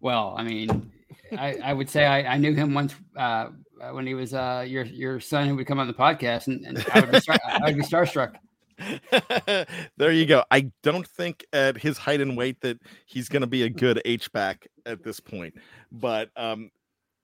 Well, 0.00 0.34
I 0.36 0.42
mean, 0.44 0.92
I, 1.32 1.58
I 1.62 1.72
would 1.72 1.88
say 1.88 2.04
I, 2.04 2.34
I 2.34 2.36
knew 2.36 2.54
him 2.54 2.74
once 2.74 2.94
uh, 3.16 3.48
when 3.90 4.06
he 4.06 4.14
was 4.14 4.34
uh, 4.34 4.64
your 4.66 4.84
your 4.84 5.20
son 5.20 5.48
who 5.48 5.56
would 5.56 5.66
come 5.66 5.78
on 5.78 5.86
the 5.86 5.94
podcast, 5.94 6.46
and, 6.46 6.64
and 6.64 6.84
I, 6.92 7.00
would 7.00 7.10
be 7.10 7.20
star- 7.20 7.40
I 7.44 7.60
would 7.64 7.76
be 7.76 7.82
starstruck. 7.82 8.34
there 9.96 10.12
you 10.12 10.26
go. 10.26 10.44
I 10.50 10.70
don't 10.82 11.06
think 11.06 11.44
at 11.52 11.76
his 11.76 11.98
height 11.98 12.20
and 12.20 12.36
weight 12.36 12.60
that 12.62 12.78
he's 13.06 13.28
going 13.28 13.42
to 13.42 13.46
be 13.46 13.62
a 13.62 13.70
good 13.70 14.00
H 14.04 14.32
back 14.32 14.66
at 14.86 15.02
this 15.02 15.20
point, 15.20 15.54
but 15.90 16.30
um, 16.36 16.70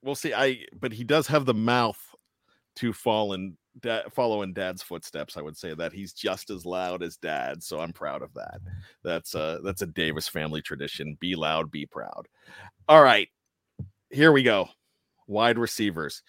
we'll 0.02 0.14
see. 0.14 0.34
I 0.34 0.64
but 0.78 0.92
he 0.92 1.04
does 1.04 1.26
have 1.28 1.46
the 1.46 1.54
mouth 1.54 2.00
to 2.76 2.92
fall 2.92 3.32
in 3.32 3.56
da- 3.80 4.08
follow 4.10 4.42
in 4.42 4.52
Dad's 4.52 4.82
footsteps. 4.82 5.36
I 5.36 5.42
would 5.42 5.56
say 5.56 5.74
that 5.74 5.92
he's 5.92 6.12
just 6.12 6.50
as 6.50 6.64
loud 6.66 7.02
as 7.02 7.16
Dad, 7.16 7.62
so 7.62 7.80
I'm 7.80 7.92
proud 7.92 8.22
of 8.22 8.32
that. 8.34 8.60
That's 9.02 9.34
a 9.34 9.60
that's 9.64 9.82
a 9.82 9.86
Davis 9.86 10.28
family 10.28 10.62
tradition. 10.62 11.16
Be 11.20 11.34
loud, 11.34 11.70
be 11.70 11.86
proud. 11.86 12.28
All 12.88 13.02
right, 13.02 13.28
here 14.10 14.32
we 14.32 14.42
go. 14.42 14.68
Wide 15.26 15.58
receivers, 15.58 16.22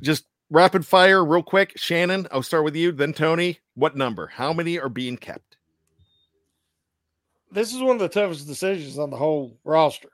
just 0.00 0.24
rapid 0.50 0.86
fire, 0.86 1.24
real 1.24 1.42
quick. 1.42 1.72
Shannon, 1.76 2.26
I'll 2.30 2.42
start 2.42 2.64
with 2.64 2.76
you. 2.76 2.92
Then 2.92 3.12
Tony. 3.12 3.58
What 3.74 3.96
number? 3.96 4.28
How 4.28 4.52
many 4.52 4.78
are 4.78 4.88
being 4.88 5.16
kept? 5.16 5.56
This 7.50 7.72
is 7.72 7.80
one 7.80 7.96
of 7.96 8.00
the 8.00 8.08
toughest 8.08 8.46
decisions 8.46 8.98
on 8.98 9.10
the 9.10 9.16
whole 9.16 9.58
roster 9.64 10.10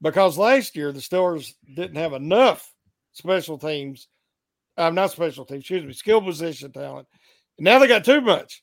because 0.00 0.38
last 0.38 0.76
year 0.76 0.92
the 0.92 1.00
Steelers 1.00 1.54
didn't 1.74 1.96
have 1.96 2.12
enough 2.12 2.72
special 3.12 3.58
teams. 3.58 4.08
I'm 4.76 4.94
not 4.94 5.10
special 5.10 5.44
teams, 5.44 5.60
excuse 5.60 5.84
me, 5.84 5.92
skill 5.92 6.20
position 6.20 6.70
talent. 6.72 7.08
And 7.58 7.64
now 7.64 7.78
they 7.78 7.88
got 7.88 8.04
too 8.04 8.20
much. 8.20 8.62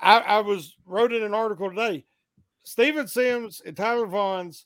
I, 0.00 0.18
I 0.18 0.40
was 0.40 0.74
wrote 0.86 1.12
in 1.12 1.22
an 1.22 1.34
article 1.34 1.68
today. 1.68 2.04
Steven 2.64 3.06
Sims 3.06 3.60
and 3.64 3.76
Tyler 3.76 4.06
Vaughns 4.06 4.64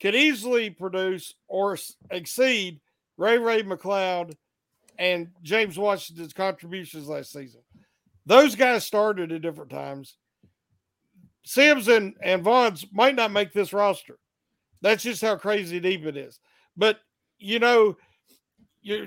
could 0.00 0.14
easily 0.14 0.70
produce 0.70 1.34
or 1.48 1.78
exceed 2.10 2.80
Ray 3.16 3.38
Ray 3.38 3.62
McCloud 3.62 4.34
and 5.00 5.28
James 5.42 5.78
Washington's 5.78 6.34
contributions 6.34 7.08
last 7.08 7.32
season. 7.32 7.62
Those 8.26 8.54
guys 8.54 8.84
started 8.84 9.32
at 9.32 9.40
different 9.40 9.70
times. 9.70 10.18
Sims 11.42 11.88
and, 11.88 12.14
and 12.22 12.44
Vaughns 12.44 12.86
might 12.92 13.16
not 13.16 13.32
make 13.32 13.52
this 13.52 13.72
roster. 13.72 14.18
That's 14.82 15.02
just 15.02 15.22
how 15.22 15.36
crazy 15.36 15.80
deep 15.80 16.04
it 16.04 16.18
is. 16.18 16.38
But 16.76 17.00
you 17.38 17.58
know, 17.58 17.96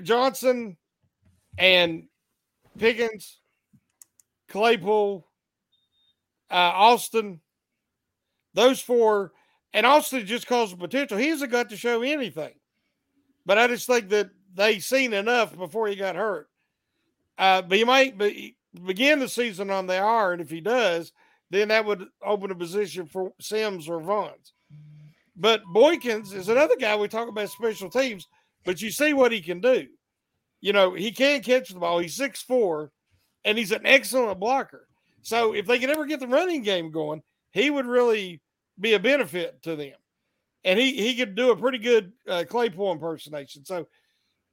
Johnson 0.02 0.76
and 1.56 2.08
Pickens, 2.76 3.38
Claypool, 4.48 5.24
uh, 6.50 6.54
Austin, 6.54 7.40
those 8.52 8.80
four, 8.80 9.30
and 9.72 9.86
Austin 9.86 10.26
just 10.26 10.48
calls 10.48 10.72
the 10.72 10.76
potential. 10.76 11.18
He 11.18 11.28
hasn't 11.28 11.52
got 11.52 11.70
to 11.70 11.76
show 11.76 12.02
anything. 12.02 12.54
But 13.46 13.58
I 13.58 13.68
just 13.68 13.86
think 13.86 14.08
that 14.08 14.30
they 14.54 14.78
seen 14.78 15.12
enough 15.12 15.56
before 15.56 15.88
he 15.88 15.96
got 15.96 16.16
hurt. 16.16 16.48
Uh, 17.36 17.62
but 17.62 17.78
he 17.78 17.84
might 17.84 18.16
be, 18.16 18.56
begin 18.86 19.18
the 19.18 19.28
season 19.28 19.70
on 19.70 19.86
the 19.86 19.96
IR, 19.96 20.32
and 20.32 20.40
if 20.40 20.50
he 20.50 20.60
does, 20.60 21.12
then 21.50 21.68
that 21.68 21.84
would 21.84 22.06
open 22.24 22.50
a 22.50 22.54
position 22.54 23.06
for 23.06 23.32
Sims 23.40 23.88
or 23.88 24.00
Vaughns. 24.00 24.52
But 25.36 25.62
Boykins 25.64 26.32
is 26.32 26.48
another 26.48 26.76
guy 26.76 26.96
we 26.96 27.08
talk 27.08 27.28
about 27.28 27.50
special 27.50 27.90
teams, 27.90 28.28
but 28.64 28.80
you 28.80 28.90
see 28.90 29.12
what 29.12 29.32
he 29.32 29.40
can 29.40 29.60
do. 29.60 29.86
You 30.60 30.72
know, 30.72 30.94
he 30.94 31.10
can 31.10 31.42
catch 31.42 31.68
the 31.68 31.78
ball. 31.78 31.98
He's 31.98 32.18
6'4, 32.18 32.88
and 33.44 33.58
he's 33.58 33.72
an 33.72 33.82
excellent 33.84 34.38
blocker. 34.38 34.88
So 35.22 35.54
if 35.54 35.66
they 35.66 35.78
can 35.78 35.90
ever 35.90 36.06
get 36.06 36.20
the 36.20 36.28
running 36.28 36.62
game 36.62 36.90
going, 36.90 37.22
he 37.50 37.70
would 37.70 37.86
really 37.86 38.40
be 38.78 38.94
a 38.94 39.00
benefit 39.00 39.62
to 39.62 39.76
them. 39.76 39.94
And 40.64 40.78
he 40.78 40.92
he 40.92 41.14
could 41.14 41.34
do 41.34 41.50
a 41.50 41.56
pretty 41.56 41.78
good 41.78 42.12
uh, 42.28 42.44
Claypool 42.48 42.92
impersonation. 42.92 43.64
So, 43.64 43.86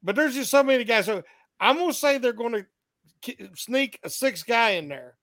but 0.03 0.15
there's 0.15 0.35
just 0.35 0.51
so 0.51 0.63
many 0.63 0.83
guys. 0.83 1.05
So 1.05 1.23
I'm 1.59 1.77
going 1.77 1.89
to 1.89 1.93
say 1.93 2.17
they're 2.17 2.33
going 2.33 2.65
to 3.23 3.49
sneak 3.55 3.99
a 4.03 4.09
sixth 4.09 4.45
guy 4.45 4.71
in 4.71 4.87
there 4.87 5.15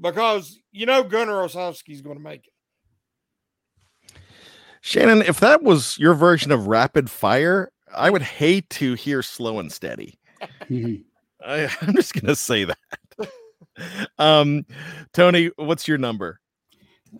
because 0.00 0.58
you 0.72 0.86
know 0.86 1.02
Gunner 1.02 1.32
Olszewski's 1.32 2.02
going 2.02 2.16
to 2.16 2.22
make 2.22 2.46
it. 2.46 2.52
Shannon, 4.80 5.22
if 5.22 5.40
that 5.40 5.62
was 5.62 5.98
your 5.98 6.14
version 6.14 6.52
of 6.52 6.68
rapid 6.68 7.10
fire, 7.10 7.72
I 7.94 8.10
would 8.10 8.22
hate 8.22 8.70
to 8.70 8.94
hear 8.94 9.22
slow 9.22 9.58
and 9.58 9.72
steady. 9.72 10.18
I, 10.70 11.68
I'm 11.80 11.94
just 11.94 12.14
gonna 12.14 12.36
say 12.36 12.64
that. 12.64 12.78
um, 14.18 14.64
Tony, 15.12 15.50
what's 15.56 15.88
your 15.88 15.98
number? 15.98 16.40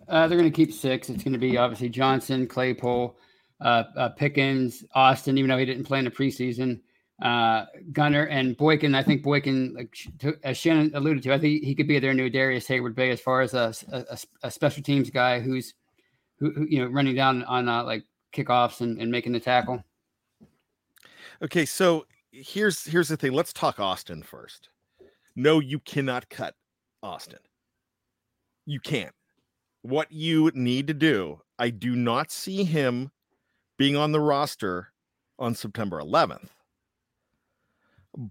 Uh, 0.07 0.27
they're 0.27 0.37
going 0.37 0.51
to 0.51 0.55
keep 0.55 0.73
six. 0.73 1.09
It's 1.09 1.23
going 1.23 1.33
to 1.33 1.39
be 1.39 1.57
obviously 1.57 1.89
Johnson, 1.89 2.47
Claypool, 2.47 3.17
uh, 3.61 3.83
uh, 3.95 4.09
Pickens, 4.09 4.83
Austin, 4.93 5.37
even 5.37 5.49
though 5.49 5.57
he 5.57 5.65
didn't 5.65 5.83
play 5.83 5.99
in 5.99 6.05
the 6.05 6.11
preseason, 6.11 6.79
uh, 7.21 7.65
Gunner 7.91 8.23
and 8.25 8.55
Boykin. 8.55 8.95
I 8.95 9.03
think 9.03 9.23
Boykin, 9.23 9.73
like 9.73 9.95
as 10.43 10.57
Shannon 10.57 10.91
alluded 10.93 11.23
to, 11.23 11.33
I 11.33 11.39
think 11.39 11.63
he 11.63 11.75
could 11.75 11.87
be 11.87 11.99
their 11.99 12.13
new 12.13 12.29
Darrius 12.29 12.67
Heyward-Bey 12.67 13.11
as 13.11 13.19
far 13.19 13.41
as 13.41 13.53
a, 13.53 13.73
a, 13.91 14.17
a 14.43 14.51
special 14.51 14.83
teams 14.83 15.09
guy 15.09 15.39
who's 15.39 15.73
who, 16.39 16.51
who, 16.51 16.65
you 16.69 16.79
know 16.79 16.87
running 16.87 17.15
down 17.15 17.43
on 17.43 17.67
uh, 17.67 17.83
like 17.83 18.03
kickoffs 18.33 18.81
and, 18.81 19.01
and 19.01 19.11
making 19.11 19.33
the 19.33 19.39
tackle. 19.39 19.83
Okay, 21.41 21.65
so 21.65 22.05
here's 22.31 22.85
here's 22.85 23.09
the 23.09 23.17
thing. 23.17 23.33
Let's 23.33 23.53
talk 23.53 23.79
Austin 23.79 24.23
first. 24.23 24.69
No, 25.35 25.59
you 25.59 25.79
cannot 25.79 26.29
cut 26.29 26.55
Austin. 27.03 27.39
You 28.65 28.79
can't. 28.79 29.13
What 29.81 30.11
you 30.11 30.51
need 30.53 30.87
to 30.87 30.93
do, 30.93 31.41
I 31.57 31.69
do 31.69 31.95
not 31.95 32.31
see 32.31 32.63
him 32.63 33.11
being 33.79 33.95
on 33.95 34.11
the 34.11 34.19
roster 34.19 34.89
on 35.39 35.55
September 35.55 35.99
11th. 35.99 36.49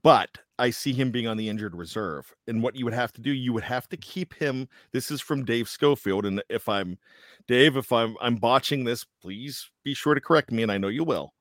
But 0.03 0.39
I 0.59 0.69
see 0.71 0.93
him 0.93 1.11
being 1.11 1.27
on 1.27 1.39
the 1.39 1.49
injured 1.49 1.75
reserve. 1.75 2.35
And 2.47 2.63
what 2.63 2.77
you 2.77 2.85
would 2.85 2.95
have 2.95 3.13
to 3.15 3.23
do, 3.23 3.33
you 3.33 3.55
would 3.55 3.65
have 3.65 3.89
to 3.89 3.97
keep 3.97 4.35
him. 4.35 4.69
This 4.93 5.11
is 5.11 5.23
from 5.23 5.45
Dave 5.45 5.69
Schofield. 5.69 6.27
And 6.27 6.43
if 6.51 6.69
I'm 6.69 6.99
Dave, 7.47 7.77
if 7.77 7.91
I'm 7.93 8.17
I'm 8.21 8.37
botching 8.37 8.85
this, 8.85 9.07
please 9.23 9.71
be 9.85 9.95
sure 9.95 10.15
to 10.15 10.21
correct 10.21 10.53
me, 10.53 10.63
and 10.63 10.71
I 10.71 10.79
know 10.79 10.89
you 10.89 11.05
will. 11.05 11.33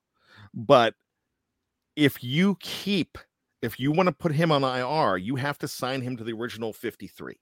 But 0.54 0.94
if 1.98 2.24
you 2.24 2.56
keep, 2.62 3.18
if 3.62 3.78
you 3.80 3.92
want 3.92 4.08
to 4.08 4.14
put 4.14 4.32
him 4.32 4.52
on 4.52 4.64
IR, 4.64 5.18
you 5.18 5.36
have 5.36 5.58
to 5.58 5.68
sign 5.68 6.02
him 6.02 6.16
to 6.16 6.24
the 6.24 6.34
original 6.34 6.72
53. 6.72 7.38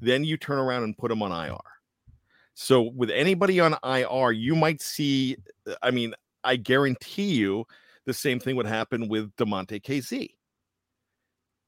Then 0.00 0.24
you 0.24 0.36
turn 0.36 0.58
around 0.58 0.82
and 0.82 0.98
put 0.98 1.12
him 1.12 1.22
on 1.22 1.30
IR. 1.30 1.58
So 2.54 2.82
with 2.82 3.10
anybody 3.10 3.58
on 3.60 3.76
IR, 3.84 4.32
you 4.32 4.54
might 4.54 4.82
see, 4.82 5.36
I 5.82 5.90
mean, 5.90 6.14
I 6.44 6.56
guarantee 6.56 7.34
you 7.34 7.64
the 8.06 8.14
same 8.14 8.40
thing 8.40 8.56
would 8.56 8.66
happen 8.66 9.08
with 9.08 9.34
Damontae 9.36 9.82
Kazee. 9.82 10.34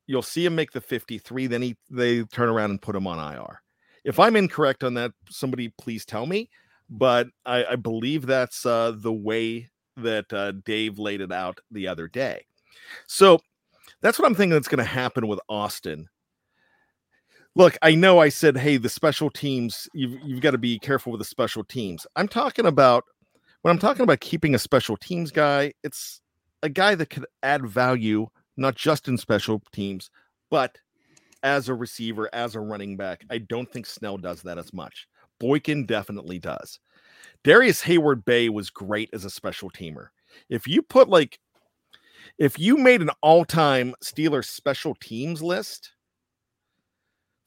You'll 0.06 0.22
see 0.22 0.44
him 0.44 0.54
make 0.54 0.72
the 0.72 0.80
53, 0.80 1.46
then 1.46 1.62
he 1.62 1.76
they 1.90 2.24
turn 2.24 2.48
around 2.48 2.70
and 2.70 2.82
put 2.82 2.96
him 2.96 3.06
on 3.06 3.34
IR. 3.34 3.62
If 4.04 4.18
I'm 4.18 4.36
incorrect 4.36 4.82
on 4.82 4.94
that, 4.94 5.12
somebody 5.30 5.72
please 5.78 6.04
tell 6.04 6.26
me. 6.26 6.50
But 6.90 7.28
I, 7.46 7.64
I 7.64 7.76
believe 7.76 8.26
that's 8.26 8.66
uh, 8.66 8.92
the 8.94 9.12
way 9.12 9.70
that 9.96 10.32
uh, 10.32 10.52
Dave 10.64 10.98
laid 10.98 11.20
it 11.20 11.32
out 11.32 11.60
the 11.70 11.88
other 11.88 12.08
day. 12.08 12.44
So 13.06 13.40
that's 14.00 14.18
what 14.18 14.26
I'm 14.26 14.34
thinking 14.34 14.50
that's 14.50 14.68
going 14.68 14.78
to 14.78 14.84
happen 14.84 15.28
with 15.28 15.40
Austin. 15.48 16.08
Look, 17.54 17.76
I 17.82 17.94
know 17.94 18.18
I 18.18 18.30
said, 18.30 18.56
hey, 18.56 18.78
the 18.78 18.88
special 18.88 19.30
teams, 19.30 19.88
you've, 19.94 20.18
you've 20.24 20.40
got 20.40 20.52
to 20.52 20.58
be 20.58 20.78
careful 20.78 21.12
with 21.12 21.20
the 21.20 21.26
special 21.26 21.62
teams. 21.62 22.06
I'm 22.16 22.28
talking 22.28 22.66
about 22.66 23.04
when 23.62 23.70
I'm 23.72 23.78
talking 23.78 24.02
about 24.02 24.20
keeping 24.20 24.54
a 24.54 24.58
special 24.58 24.96
teams 24.96 25.30
guy, 25.30 25.72
it's 25.82 26.20
a 26.62 26.68
guy 26.68 26.94
that 26.94 27.10
could 27.10 27.26
add 27.42 27.66
value, 27.66 28.26
not 28.56 28.74
just 28.74 29.08
in 29.08 29.16
special 29.16 29.62
teams, 29.72 30.10
but 30.50 30.76
as 31.42 31.68
a 31.68 31.74
receiver, 31.74 32.28
as 32.32 32.54
a 32.54 32.60
running 32.60 32.96
back. 32.96 33.24
I 33.30 33.38
don't 33.38 33.70
think 33.70 33.86
Snell 33.86 34.18
does 34.18 34.42
that 34.42 34.58
as 34.58 34.72
much. 34.72 35.08
Boykin 35.40 35.86
definitely 35.86 36.38
does. 36.38 36.78
Darrius 37.44 37.82
Heyward-Bey 37.82 38.48
was 38.48 38.70
great 38.70 39.10
as 39.12 39.24
a 39.24 39.30
special 39.30 39.70
teamer. 39.70 40.08
If 40.48 40.66
you 40.66 40.82
put 40.82 41.08
like, 41.08 41.38
if 42.38 42.58
you 42.58 42.76
made 42.76 43.02
an 43.02 43.10
all 43.20 43.44
time 43.44 43.94
Steelers 44.02 44.46
special 44.46 44.94
teams 45.00 45.42
list 45.42 45.92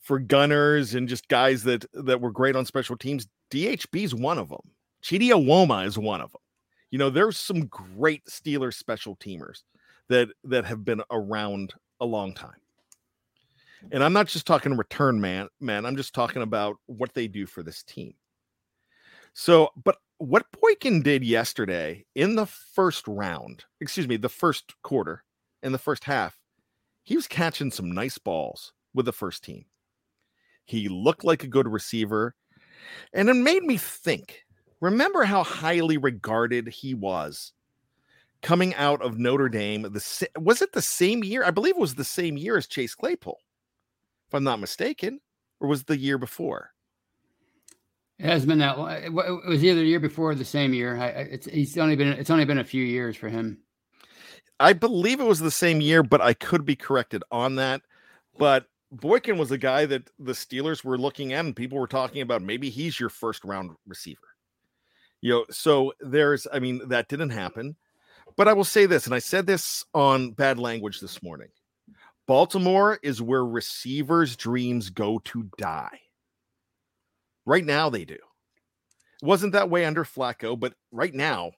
for 0.02 0.20
gunners 0.20 0.94
and 0.94 1.08
just 1.08 1.28
guys 1.30 1.64
that 1.64 1.86
that 1.94 2.22
were 2.22 2.32
great 2.32 2.56
on 2.56 2.66
special 2.66 2.98
teams, 2.98 3.28
DHB 3.52 4.04
is 4.04 4.14
one 4.14 4.38
of 4.38 4.50
them. 4.50 4.72
Chidi 5.06 5.30
Iwuoma 5.30 5.86
is 5.86 6.00
one 6.00 6.20
of 6.20 6.32
them. 6.32 6.42
You 6.90 6.98
know, 6.98 7.12
there's 7.12 7.38
some 7.38 7.68
great 7.68 8.26
Steelers 8.26 8.74
special 8.74 9.16
teamers 9.18 9.62
that 10.10 10.30
that 10.46 10.66
have 10.66 10.84
been 10.84 11.04
around 11.12 11.74
a 12.00 12.06
long 12.06 12.34
time. 12.34 12.60
And 13.92 14.04
I'm 14.04 14.14
not 14.14 14.28
just 14.28 14.48
talking 14.48 14.76
return 14.76 15.22
man, 15.22 15.48
man. 15.60 15.86
I'm 15.86 15.96
just 15.96 16.16
talking 16.16 16.42
about 16.42 16.78
what 16.88 17.14
they 17.14 17.28
do 17.28 17.46
for 17.46 17.62
this 17.62 17.84
team. 17.84 18.16
So, 19.34 19.70
but 19.84 19.98
what 20.18 20.48
Boykin 20.60 21.04
did 21.04 21.24
yesterday 21.24 22.04
in 22.16 22.36
the 22.36 22.48
first 22.48 23.08
round, 23.08 23.66
excuse 23.82 24.08
me, 24.08 24.18
the 24.18 24.28
first 24.28 24.74
quarter, 24.82 25.24
in 25.62 25.72
the 25.72 25.78
first 25.78 26.04
half, 26.06 26.40
he 27.04 27.16
was 27.16 27.28
catching 27.28 27.70
some 27.70 27.92
nice 27.92 28.18
balls 28.18 28.74
with 28.96 29.06
the 29.06 29.14
first 29.14 29.44
team. 29.44 29.66
He 30.64 30.90
looked 30.90 31.24
like 31.24 31.44
a 31.44 31.48
good 31.48 31.68
receiver. 31.68 32.34
And 33.14 33.30
it 33.30 33.36
made 33.36 33.64
me 33.64 33.78
think 33.78 34.45
remember 34.86 35.24
how 35.24 35.44
highly 35.44 35.98
regarded 35.98 36.68
he 36.68 36.94
was 36.94 37.52
coming 38.42 38.76
out 38.76 39.02
of 39.02 39.18
Notre 39.18 39.50
Dame. 39.50 39.82
The 39.82 40.30
was 40.40 40.62
it 40.62 40.72
the 40.72 40.82
same 40.82 41.24
year? 41.24 41.44
I 41.44 41.52
believe 41.52 41.76
it 41.76 41.82
was 41.82 41.96
the 41.96 42.04
same 42.04 42.38
year 42.38 42.58
as 42.58 42.68
Chase 42.68 42.96
Claypool 42.96 43.40
if 44.28 44.34
I'm 44.34 44.44
not 44.44 44.60
mistaken, 44.60 45.20
or 45.60 45.68
was 45.68 45.82
it 45.82 45.88
the 45.88 45.98
year 45.98 46.18
before? 46.18 46.72
It 48.20 48.28
has 48.28 48.46
been 48.46 48.60
that. 48.60 48.78
long. 48.78 48.92
It 48.92 49.12
was 49.12 49.64
either 49.64 49.82
the 49.82 49.88
year 49.88 50.00
before 50.00 50.32
or 50.32 50.36
the 50.36 50.46
same 50.46 50.74
year. 50.74 50.96
I, 50.96 51.08
it's 51.08 51.48
he's 51.48 51.78
only 51.78 51.96
been 51.96 52.10
it's 52.10 52.30
only 52.30 52.46
been 52.46 52.60
a 52.60 52.64
few 52.64 52.84
years 52.84 53.18
for 53.18 53.28
him. 53.28 53.60
I 54.60 54.72
believe 54.72 55.20
it 55.20 55.26
was 55.26 55.40
the 55.40 55.52
same 55.52 55.82
year, 55.82 56.02
but 56.02 56.22
I 56.22 56.34
could 56.34 56.64
be 56.64 56.78
corrected 56.78 57.24
on 57.30 57.56
that. 57.56 57.82
But 58.38 58.68
Boykin 58.92 59.38
was 59.38 59.52
a 59.52 59.58
guy 59.58 59.86
that 59.88 60.10
the 60.18 60.32
Steelers 60.32 60.84
were 60.84 60.98
looking 60.98 61.34
at, 61.34 61.44
and 61.44 61.56
people 61.56 61.78
were 61.78 61.88
talking 61.88 62.22
about 62.22 62.42
maybe 62.42 62.70
he's 62.70 63.00
your 63.00 63.10
first 63.10 63.44
round 63.44 63.72
receiver. 63.86 64.35
You 65.26 65.32
know, 65.32 65.46
so 65.50 65.92
there's, 66.02 66.46
I 66.54 66.60
mean, 66.60 66.88
that 66.90 67.08
didn't 67.08 67.32
happen. 67.32 67.76
But 68.38 68.48
I 68.48 68.54
will 68.54 68.64
say 68.64 68.86
this, 68.86 69.08
and 69.08 69.16
I 69.16 69.18
said 69.18 69.48
this 69.48 69.84
on 69.96 70.34
bad 70.34 70.60
language 70.60 71.00
this 71.00 71.24
morning. 71.24 71.48
Baltimore 72.28 73.00
is 73.02 73.24
where 73.24 73.44
receivers' 73.44 74.36
dreams 74.36 74.92
go 74.92 75.18
to 75.26 75.50
die. 75.58 76.00
Right 77.44 77.66
now, 77.66 77.90
they 77.90 78.06
do. 78.06 78.14
It 78.14 79.24
wasn't 79.24 79.54
that 79.54 79.72
way 79.72 79.86
under 79.86 80.04
Flacco, 80.04 80.60
but 80.60 80.76
right 80.92 81.16
now, 81.16 81.54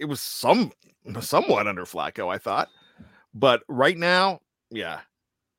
it 0.00 0.06
was 0.06 0.20
some 0.20 0.72
somewhat 1.20 1.68
under 1.68 1.84
Flacco, 1.84 2.34
I 2.34 2.38
thought. 2.38 2.66
But 3.32 3.62
right 3.68 3.96
now, 3.96 4.40
yeah, 4.72 5.02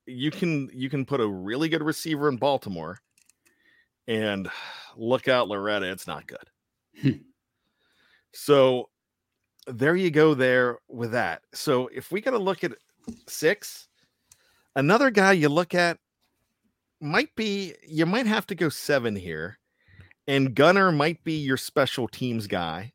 you 0.06 0.30
can 0.30 0.70
you 0.74 0.90
can 0.90 1.06
put 1.06 1.22
a 1.22 1.26
really 1.26 1.70
good 1.70 1.84
receiver 1.84 2.28
in 2.28 2.36
Baltimore, 2.36 3.00
and 4.10 4.50
look 4.98 5.30
out, 5.30 5.48
Loretta, 5.48 5.90
it's 5.90 6.06
not 6.06 6.28
good. 6.28 6.50
So 8.34 8.90
there 9.68 9.96
you 9.96 10.10
go 10.10 10.34
there 10.34 10.80
with 10.88 11.12
that. 11.12 11.44
So 11.54 11.88
if 11.94 12.12
we 12.12 12.20
got 12.20 12.32
to 12.32 12.40
look 12.40 12.64
at 12.64 12.74
six, 13.28 13.88
Another 14.76 15.12
guy 15.12 15.34
you 15.34 15.50
look 15.50 15.76
at 15.76 16.00
might 17.00 17.36
be 17.36 17.76
you 17.88 18.06
might 18.06 18.26
have 18.26 18.48
to 18.48 18.56
go 18.56 18.70
seven 18.70 19.16
here, 19.16 19.60
and 20.28 20.56
Gunner 20.56 20.92
might 20.92 21.24
be 21.24 21.34
your 21.34 21.58
special 21.58 22.08
teams 22.08 22.48
guy 22.48 22.94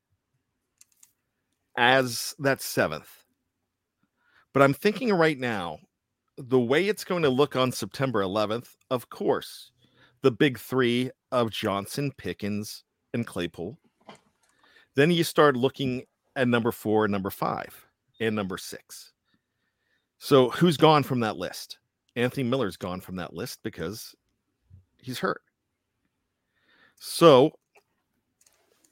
as 1.77 2.35
that 2.41 2.61
seventh. 2.61 3.25
But 4.53 4.63
I'm 4.63 4.75
thinking 4.75 5.13
right 5.13 5.39
now, 5.39 5.79
the 6.37 6.59
way 6.59 6.89
it's 6.89 7.05
going 7.05 7.23
to 7.23 7.29
look 7.29 7.55
on 7.55 7.71
September 7.71 8.23
11th, 8.23 8.71
of 8.91 9.09
course, 9.09 9.71
the 10.23 10.33
big 10.33 10.59
three 10.59 11.13
of 11.31 11.51
Johnson, 11.51 12.11
Pickens, 12.17 12.83
and 13.15 13.25
Claypool. 13.25 13.79
Then 14.99 15.13
you 15.13 15.23
start 15.23 15.55
looking 15.57 16.03
at 16.35 16.49
number 16.49 16.73
four, 16.73 17.07
number 17.07 17.31
five, 17.31 17.87
and 18.19 18.35
number 18.35 18.59
six. 18.59 19.13
So 20.19 20.51
who's 20.51 20.77
gone 20.77 21.05
from 21.05 21.21
that 21.21 21.37
list? 21.37 21.79
Anthony 22.17 22.43
Miller's 22.43 22.77
gone 22.77 23.01
from 23.01 23.15
that 23.15 23.33
list 23.33 23.61
because 23.63 24.17
he's 25.01 25.21
hurt. 25.21 25.43
So 26.99 27.53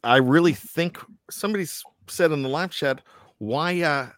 I 0.05 0.19
really 0.19 0.53
think 0.53 0.97
somebody 1.29 1.67
said 2.07 2.31
in 2.31 2.45
the 2.45 2.49
live 2.49 2.71
chat, 2.71 3.03
why 3.39 3.81
uh 3.81 4.11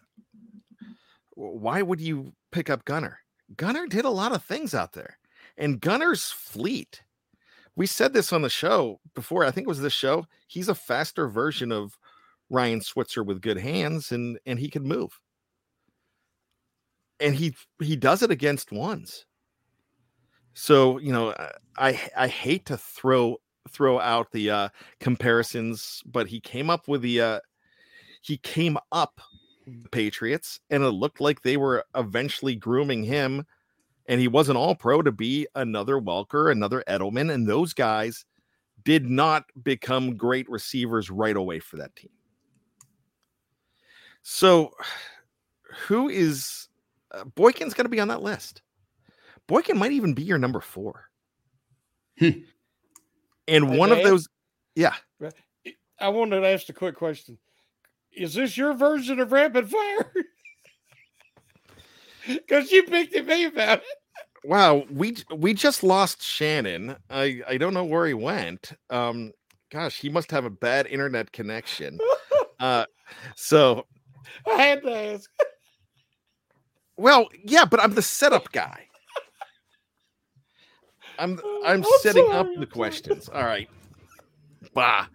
why 1.31 1.81
would 1.81 1.99
you 1.99 2.33
pick 2.51 2.69
up 2.69 2.85
Gunner? 2.85 3.17
Gunner 3.57 3.87
did 3.87 4.05
a 4.05 4.11
lot 4.11 4.31
of 4.31 4.43
things 4.43 4.75
out 4.75 4.93
there. 4.93 5.17
And 5.57 5.81
Gunner's 5.81 6.29
fleet. 6.29 7.01
We 7.79 7.87
said 7.87 8.11
this 8.11 8.33
on 8.33 8.41
the 8.41 8.49
show 8.49 8.99
before. 9.15 9.45
I 9.45 9.51
think 9.51 9.65
it 9.65 9.69
was 9.69 9.79
this 9.79 9.93
show. 9.93 10.25
He's 10.47 10.67
a 10.67 10.75
faster 10.75 11.29
version 11.29 11.71
of 11.71 11.97
Ryan 12.49 12.81
Switzer 12.81 13.23
with 13.23 13.41
good 13.41 13.57
hands 13.57 14.11
and 14.11 14.37
and 14.45 14.59
he 14.59 14.69
can 14.69 14.83
move 14.83 15.19
and 17.19 17.35
he 17.35 17.55
he 17.81 17.95
does 17.95 18.23
it 18.23 18.31
against 18.31 18.71
ones. 18.71 19.25
So 20.53 20.97
you 20.99 21.11
know, 21.11 21.33
I 21.77 21.99
I 22.17 22.27
hate 22.27 22.65
to 22.67 22.77
throw 22.77 23.37
throw 23.69 23.99
out 23.99 24.31
the 24.31 24.49
uh, 24.49 24.69
comparisons, 24.99 26.01
but 26.05 26.27
he 26.27 26.39
came 26.39 26.69
up 26.69 26.87
with 26.87 27.01
the 27.01 27.21
uh, 27.21 27.39
he 28.21 28.37
came 28.37 28.77
up 28.91 29.21
the 29.67 29.89
Patriots, 29.89 30.59
and 30.69 30.83
it 30.83 30.89
looked 30.89 31.21
like 31.21 31.41
they 31.41 31.57
were 31.57 31.85
eventually 31.95 32.55
grooming 32.55 33.03
him, 33.03 33.45
and 34.09 34.19
he 34.19 34.27
wasn't 34.27 34.57
all 34.57 34.75
pro 34.75 35.01
to 35.01 35.11
be 35.11 35.47
another 35.55 36.01
Welker, 36.01 36.51
another 36.51 36.83
Edelman, 36.87 37.31
and 37.31 37.47
those 37.47 37.73
guys 37.73 38.25
did 38.83 39.05
not 39.09 39.45
become 39.61 40.17
great 40.17 40.49
receivers 40.49 41.09
right 41.09 41.35
away 41.35 41.59
for 41.59 41.77
that 41.77 41.95
team. 41.95 42.09
So 44.23 44.73
who 45.87 46.09
is 46.09 46.67
uh, 47.11 47.23
Boykin's 47.23 47.73
going 47.73 47.85
to 47.85 47.89
be 47.89 47.99
on 47.99 48.07
that 48.09 48.23
list. 48.23 48.61
Boykin 49.47 49.77
might 49.77 49.91
even 49.91 50.13
be 50.13 50.23
your 50.23 50.37
number 50.37 50.59
four. 50.59 51.05
Hmm. 52.17 52.29
and 53.47 53.69
Hey, 53.69 53.77
one 53.77 53.91
of 53.91 53.99
Dad? 53.99 54.07
those, 54.07 54.27
yeah, 54.75 54.95
I 55.99 56.09
wanted 56.09 56.41
to 56.41 56.47
ask 56.47 56.67
a 56.69 56.73
quick 56.73 56.95
question. 56.95 57.37
Is 58.11 58.33
this 58.33 58.57
your 58.57 58.73
version 58.73 59.19
of 59.19 59.31
rapid 59.31 59.69
fire? 59.69 60.13
Because 62.29 62.71
you 62.71 62.83
picked 62.83 63.15
at 63.15 63.25
me 63.25 63.45
about 63.45 63.79
it. 63.79 63.85
wow, 64.43 64.83
we 64.91 65.15
we 65.35 65.53
just 65.53 65.83
lost 65.83 66.21
Shannon. 66.21 66.95
I 67.09 67.41
I 67.47 67.57
don't 67.57 67.73
know 67.73 67.83
where 67.85 68.05
he 68.07 68.13
went. 68.13 68.71
Um, 68.89 69.31
gosh, 69.71 69.99
he 69.99 70.09
must 70.09 70.29
have 70.31 70.45
a 70.45 70.49
bad 70.49 70.87
internet 70.87 71.31
connection. 71.31 71.99
Uh, 72.59 72.83
so 73.37 73.85
I 74.45 74.61
had 74.61 74.83
to 74.83 74.93
ask. 74.93 75.29
well, 76.97 77.29
yeah, 77.45 77.63
but 77.63 77.79
I'm 77.79 77.93
the 77.93 78.01
setup 78.01 78.51
guy. 78.51 78.85
I'm 81.17 81.39
I'm 81.65 81.83
I'm 81.83 81.83
setting 82.01 82.25
sorry, 82.25 82.37
up 82.37 82.47
I'm 82.47 82.59
the 82.59 82.67
sorry. 82.67 82.67
questions. 82.67 83.29
All 83.29 83.45
right. 83.45 83.69
Bah. 84.73 85.05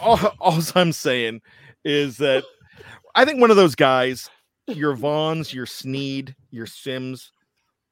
All, 0.00 0.18
all 0.40 0.60
I'm 0.74 0.92
saying 0.92 1.42
is 1.84 2.16
that 2.18 2.42
I 3.14 3.26
think 3.26 3.40
one 3.40 3.50
of 3.50 3.56
those 3.58 3.74
guys, 3.74 4.30
your 4.66 4.94
Vaughns, 4.94 5.52
your 5.52 5.66
Sneed, 5.66 6.34
your 6.50 6.66
Sims, 6.66 7.32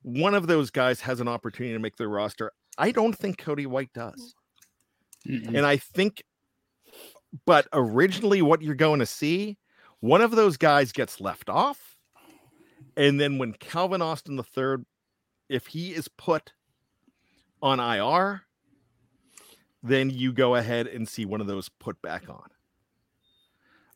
one 0.02 0.34
of 0.34 0.46
those 0.46 0.70
guys 0.70 1.00
has 1.00 1.20
an 1.20 1.28
opportunity 1.28 1.72
to 1.72 1.78
make 1.78 1.96
the 1.96 2.06
roster. 2.06 2.52
I 2.76 2.92
don't 2.92 3.16
think 3.16 3.38
Cody 3.38 3.66
White 3.66 3.92
does. 3.94 4.34
Mm-mm. 5.26 5.48
And 5.48 5.64
I 5.64 5.78
think, 5.78 6.22
but 7.46 7.66
originally, 7.72 8.42
what 8.42 8.60
you're 8.60 8.74
going 8.74 9.00
to 9.00 9.06
see, 9.06 9.56
one 10.00 10.20
of 10.20 10.32
those 10.32 10.58
guys 10.58 10.92
gets 10.92 11.20
left 11.20 11.48
off. 11.48 11.96
And 12.96 13.18
then 13.18 13.38
when 13.38 13.54
Calvin 13.54 14.02
Austin 14.02 14.36
the 14.36 14.42
third, 14.42 14.84
if 15.48 15.66
he 15.66 15.94
is 15.94 16.08
put 16.08 16.52
on 17.62 17.80
IR, 17.80 18.42
then 19.82 20.10
you 20.10 20.32
go 20.32 20.54
ahead 20.54 20.86
and 20.86 21.08
see 21.08 21.24
one 21.24 21.40
of 21.40 21.46
those 21.46 21.68
put 21.68 22.00
back 22.02 22.28
on. 22.28 22.48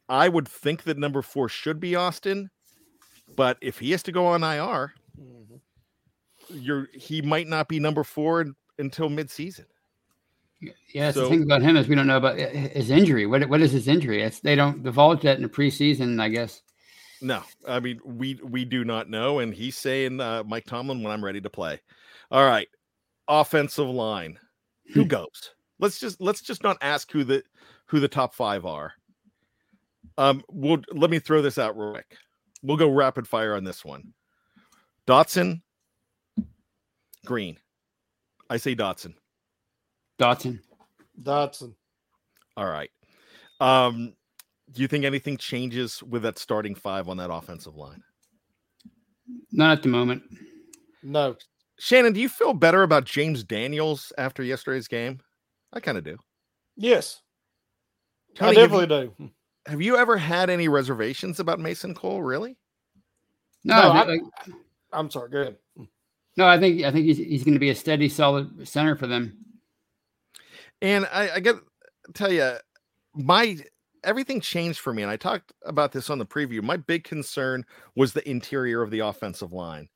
I 0.09 0.29
would 0.29 0.49
think 0.49 0.85
that 0.85 0.97
number 0.97 1.21
four 1.21 1.51
should 1.51 1.81
be 1.81 1.95
Austin, 1.95 2.51
but 3.39 3.57
if 3.61 3.79
he 3.79 3.93
has 3.93 4.03
to 4.03 4.11
go 4.11 4.27
on 4.27 4.43
IR, 4.43 4.93
you're 6.49 6.89
he 6.93 7.23
might 7.23 7.47
not 7.47 7.69
be 7.69 7.79
number 7.79 8.03
four 8.03 8.45
until 8.81 9.09
midseason. 9.09 9.67
Yeah, 10.93 11.13
So- 11.13 11.21
the 11.23 11.29
thing 11.29 11.45
about 11.45 11.63
him 11.63 11.77
is 11.77 11.87
we 11.87 11.95
don't 11.95 12.09
know 12.09 12.17
about 12.17 12.39
uh, 12.41 12.49
his 12.49 12.91
injury. 12.91 13.27
What 13.27 13.49
what 13.49 13.61
is 13.61 13.71
his 13.71 13.87
injury? 13.87 14.23
It's, 14.23 14.41
they 14.41 14.57
don't 14.57 14.83
divulge 14.83 15.23
that 15.23 15.37
in 15.37 15.45
the 15.45 15.49
preseason, 15.49 16.21
I 16.21 16.29
guess. 16.31 16.63
No, 17.23 17.45
I 17.67 17.79
mean 17.79 18.01
we 18.05 18.41
we 18.43 18.65
do 18.65 18.85
not 18.85 19.09
know, 19.09 19.39
and 19.39 19.55
he's 19.55 19.77
saying 19.77 20.21
uh, 20.21 20.43
Mike 20.45 20.67
Tomlin 20.67 21.05
when 21.05 21.13
I'm 21.13 21.25
ready 21.25 21.41
to 21.41 21.51
play. 21.51 21.81
All 22.33 22.45
right, 22.45 22.69
offensive 23.29 23.89
line, 23.89 24.37
who 24.95 25.05
goes? 25.05 25.55
Let's 25.79 26.01
just 26.01 26.21
let's 26.21 26.41
just 26.43 26.65
not 26.65 26.77
ask 26.83 27.13
who 27.13 27.23
the 27.23 27.45
who 27.87 28.01
the 28.01 28.09
top 28.09 28.35
five 28.35 28.67
are. 28.67 28.95
Um, 30.17 30.43
we'll 30.51 30.83
let 30.91 31.11
me 31.11 31.21
throw 31.21 31.41
this 31.41 31.57
out 31.59 31.79
real 31.79 31.93
quick. 31.93 32.17
We'll 32.63 32.77
go 32.77 32.89
rapid 32.89 33.27
fire 33.29 33.55
on 33.55 33.65
this 33.65 33.85
one. 33.85 34.13
Dotson, 35.07 35.63
Green. 37.25 37.59
I 38.51 38.57
say 38.57 38.75
Dotson. 38.75 39.15
Dotson. 40.19 40.61
Dotson. 41.23 41.75
All 42.57 42.67
right. 42.67 42.91
Um, 43.61 44.15
do 44.73 44.83
you 44.83 44.89
think 44.89 45.05
anything 45.05 45.37
changes 45.37 46.03
with 46.03 46.23
that 46.23 46.39
starting 46.39 46.75
five 46.75 47.09
on 47.09 47.17
that 47.19 47.33
offensive 47.33 47.77
line? 47.77 48.03
Not 49.53 49.73
at 49.79 49.83
the 49.83 49.89
moment. 49.89 50.23
No. 51.03 51.37
Shannon, 51.79 52.13
do 52.13 52.21
you 52.21 52.29
feel 52.29 52.55
better 52.55 52.83
about 52.83 53.05
James 53.05 53.45
Daniels 53.45 54.13
after 54.19 54.43
yesterday's 54.43 54.89
game? 54.89 55.21
I 55.73 55.81
kind 55.81 55.97
of 55.99 56.05
do. 56.05 56.17
Yes. 56.77 57.21
Tony, 58.35 58.53
I 58.53 58.55
definitely 58.67 58.97
you- 58.97 59.15
do. 59.19 59.31
Have 59.69 59.83
you 59.83 59.97
ever 59.97 60.17
had 60.17 60.51
any 60.51 60.67
reservations 60.69 61.41
about 61.41 61.61
Mason 61.61 61.95
Cole? 61.95 62.23
Really? 62.23 62.57
No, 63.65 63.77
No, 63.77 63.91
I, 63.91 64.01
I- 64.01 64.05
like, 64.05 64.21
I'm 64.93 65.11
sorry. 65.11 65.29
Go 65.31 65.41
ahead. 65.43 65.57
no, 66.37 66.47
I 66.47 66.59
think 66.59 66.83
I 66.85 66.91
think 66.91 67.05
he's 67.05 67.19
he's 67.19 67.45
going 67.45 67.55
to 67.55 67.61
be 67.61 67.71
a 67.71 67.75
steady, 67.75 68.09
solid 68.09 68.67
center 68.67 68.97
for 68.97 69.07
them. 69.07 69.37
And 70.81 71.07
I, 71.13 71.31
I 71.35 71.41
get 71.41 71.57
tell 72.15 72.33
you, 72.33 72.55
my 73.15 73.59
everything 74.05 74.41
changed 74.41 74.79
for 74.79 74.95
me. 74.95 75.03
And 75.03 75.11
I 75.11 75.17
talked 75.17 75.53
about 75.67 75.93
this 75.93 76.09
on 76.09 76.19
the 76.19 76.25
preview. 76.25 76.63
My 76.63 76.77
big 76.79 77.05
concern 77.05 77.67
was 77.97 78.13
the 78.13 78.27
interior 78.29 78.81
of 78.81 78.91
the 78.91 79.01
offensive 79.01 79.53
line. 79.53 79.89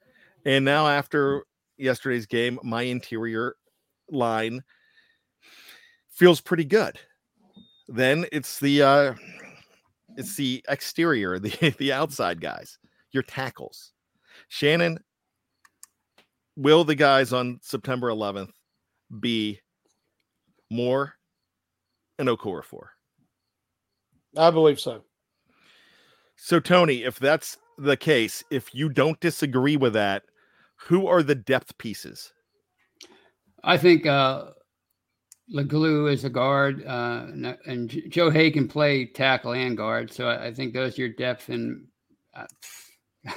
And 0.45 0.65
now 0.65 0.87
after 0.89 1.45
yesterday's 1.79 2.27
game, 2.27 2.59
my 2.63 2.83
interior 2.83 3.55
line 4.11 4.63
feels 6.11 6.41
pretty 6.41 6.65
good. 6.65 6.99
Then 7.89 8.27
it's 8.33 8.59
the 8.61 8.83
uh 8.83 9.15
it's 10.17 10.37
the 10.37 10.65
exterior, 10.69 11.39
the 11.41 11.75
the 11.79 11.93
outside 11.93 12.41
guys, 12.41 12.79
your 13.13 13.23
tackles. 13.23 13.93
Shannon, 14.49 14.99
will 16.57 16.85
the 16.85 16.95
guys 16.95 17.33
on 17.33 17.59
September 17.63 18.09
11th 18.09 18.53
be 19.21 19.61
Moore 20.71 21.15
and 22.19 22.29
Okorafor? 22.29 22.89
I 24.37 24.51
believe 24.51 24.81
so. 24.81 25.03
So, 26.37 26.59
Tony, 26.61 27.05
if 27.05 27.19
that's 27.19 27.59
the 27.79 27.97
case, 27.97 28.43
if 28.51 28.75
you 28.75 28.89
don't 28.89 29.21
disagree 29.21 29.77
with 29.77 29.93
that, 29.93 30.25
who 30.77 31.07
are 31.07 31.23
the 31.23 31.35
depth 31.35 31.77
pieces? 31.79 32.33
I 33.63 33.77
think 33.77 34.07
uh, 34.07 34.47
Leglue 35.51 36.13
is 36.13 36.25
a 36.25 36.31
guard, 36.31 36.85
uh, 36.87 37.27
and, 37.67 38.03
Joe 38.09 38.31
Haeg 38.31 38.55
can 38.55 38.69
play 38.69 39.07
tackle 39.07 39.53
and 39.53 39.77
guard. 39.77 40.13
So 40.13 40.29
I, 40.29 40.47
I 40.47 40.55
think 40.55 40.73
those 40.73 40.99
are 40.99 41.03
your 41.03 41.11
depth. 41.11 41.49
And 41.49 41.87
uh, 42.35 42.47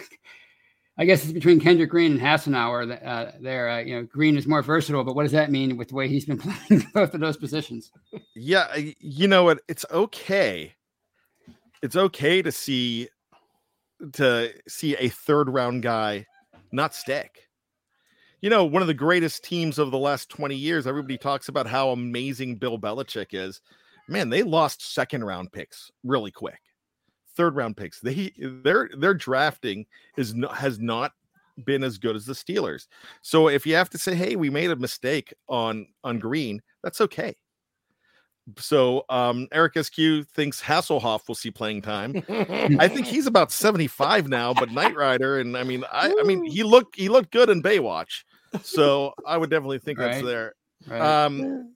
I 0.98 1.06
guess 1.06 1.24
it's 1.24 1.34
between 1.34 1.60
Kendrick 1.60 1.90
Green 1.90 2.14
and 2.14 2.22
Hassenauer 2.22 2.88
th- 2.88 3.02
uh, 3.02 3.32
there. 3.42 3.70
Uh, 3.70 3.80
you 3.80 3.96
know, 3.96 4.04
Green 4.04 4.38
is 4.38 4.48
more 4.48 4.62
versatile, 4.62 5.04
but 5.04 5.16
what 5.16 5.24
does 5.24 5.32
that 5.34 5.52
mean 5.52 5.78
with 5.78 5.90
the 5.90 5.96
way 5.96 6.08
he's 6.08 6.26
been 6.26 6.38
playing 6.70 6.86
both 6.94 7.14
of 7.14 7.20
those 7.20 7.38
positions? 7.38 7.92
Yeah, 8.36 8.74
you 9.00 9.28
know 9.28 9.44
what? 9.44 9.62
It's 9.68 9.86
okay. 9.92 10.74
It's 11.82 11.96
okay 11.96 12.42
to 12.42 12.52
see 12.52 13.10
to 14.14 14.54
see 14.68 14.96
a 14.98 15.10
third 15.10 15.50
round 15.50 15.84
guy 15.84 16.26
not 16.72 16.94
stick. 16.94 17.45
You 18.42 18.50
know, 18.50 18.66
one 18.66 18.82
of 18.82 18.88
the 18.88 18.94
greatest 18.94 19.44
teams 19.44 19.80
of 19.80 19.92
the 19.92 19.98
last 19.98 20.30
20 20.30 20.56
years, 20.56 20.86
everybody 20.86 21.18
talks 21.18 21.48
about 21.48 21.68
how 21.68 21.90
amazing 21.90 22.58
Bill 22.58 22.78
Belichick 22.78 23.28
is. 23.32 23.62
Man, 24.08 24.30
they 24.30 24.44
lost 24.44 24.94
second 24.94 25.24
round 25.24 25.52
picks 25.52 25.92
really 26.04 26.32
quick. 26.32 26.60
Third 27.36 27.56
round 27.56 27.76
picks. 27.76 28.00
They 28.00 28.32
their 28.38 28.90
their 28.98 29.14
drafting 29.14 29.86
is 30.16 30.36
has 30.54 30.80
not 30.80 31.12
been 31.66 31.84
as 31.84 31.98
good 31.98 32.16
as 32.16 32.26
the 32.26 32.34
Steelers. 32.34 32.88
So 33.22 33.48
if 33.50 33.66
you 33.66 33.76
have 33.76 33.90
to 33.90 33.98
say, 33.98 34.16
"Hey, 34.16 34.36
we 34.36 34.50
made 34.50 34.72
a 34.72 34.76
mistake 34.76 35.34
on 35.50 35.88
on 36.04 36.20
Green," 36.20 36.62
that's 36.84 37.02
okay. 37.02 37.36
So 38.58 39.06
um 39.10 39.48
Eric 39.52 39.74
SQ 39.84 40.28
thinks 40.34 40.62
Hasselhoff 40.62 41.28
will 41.28 41.36
see 41.36 41.52
playing 41.52 41.82
time. 41.82 42.24
I 42.30 42.88
think 42.88 43.08
he's 43.08 43.26
about 43.26 43.52
75 43.52 44.28
now, 44.28 44.54
but 44.54 44.72
Knight 44.72 44.96
Rider, 44.96 45.40
and 45.40 45.58
I 45.58 45.64
mean, 45.64 45.84
I, 45.92 46.14
I 46.20 46.24
mean, 46.24 46.44
he 46.44 46.64
looked 46.64 46.96
he 46.96 47.10
looked 47.10 47.32
good 47.32 47.50
in 47.50 47.64
Baywatch, 47.64 48.24
so 48.62 49.14
I 49.28 49.38
would 49.38 49.50
definitely 49.50 49.80
think 49.80 50.00
that's 50.00 50.24
there. 50.24 50.54
Right? 50.88 51.02
Um, 51.02 51.76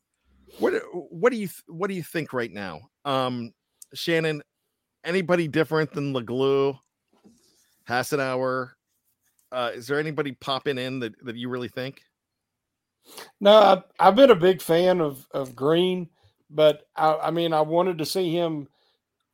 what 0.59 0.73
what 0.93 1.31
do 1.31 1.37
you 1.37 1.49
what 1.67 1.87
do 1.87 1.95
you 1.95 2.03
think 2.03 2.33
right 2.33 2.51
now, 2.51 2.81
um, 3.05 3.51
Shannon? 3.93 4.41
Anybody 5.05 5.47
different 5.47 5.93
than 5.93 6.13
Leglue, 6.13 6.77
Hassenauer? 7.87 8.71
Uh, 9.51 9.71
is 9.73 9.87
there 9.87 9.97
anybody 9.97 10.33
popping 10.33 10.77
in 10.77 10.99
that, 10.99 11.13
that 11.25 11.37
you 11.37 11.47
really 11.47 11.69
think? 11.69 12.01
No, 13.39 13.55
I've, 13.55 13.83
I've 13.99 14.15
been 14.15 14.29
a 14.29 14.35
big 14.35 14.61
fan 14.61 14.99
of 14.99 15.25
of 15.31 15.55
Green, 15.55 16.09
but 16.49 16.87
I, 16.95 17.15
I 17.15 17.31
mean, 17.31 17.53
I 17.53 17.61
wanted 17.61 17.97
to 17.99 18.05
see 18.05 18.31
him 18.31 18.67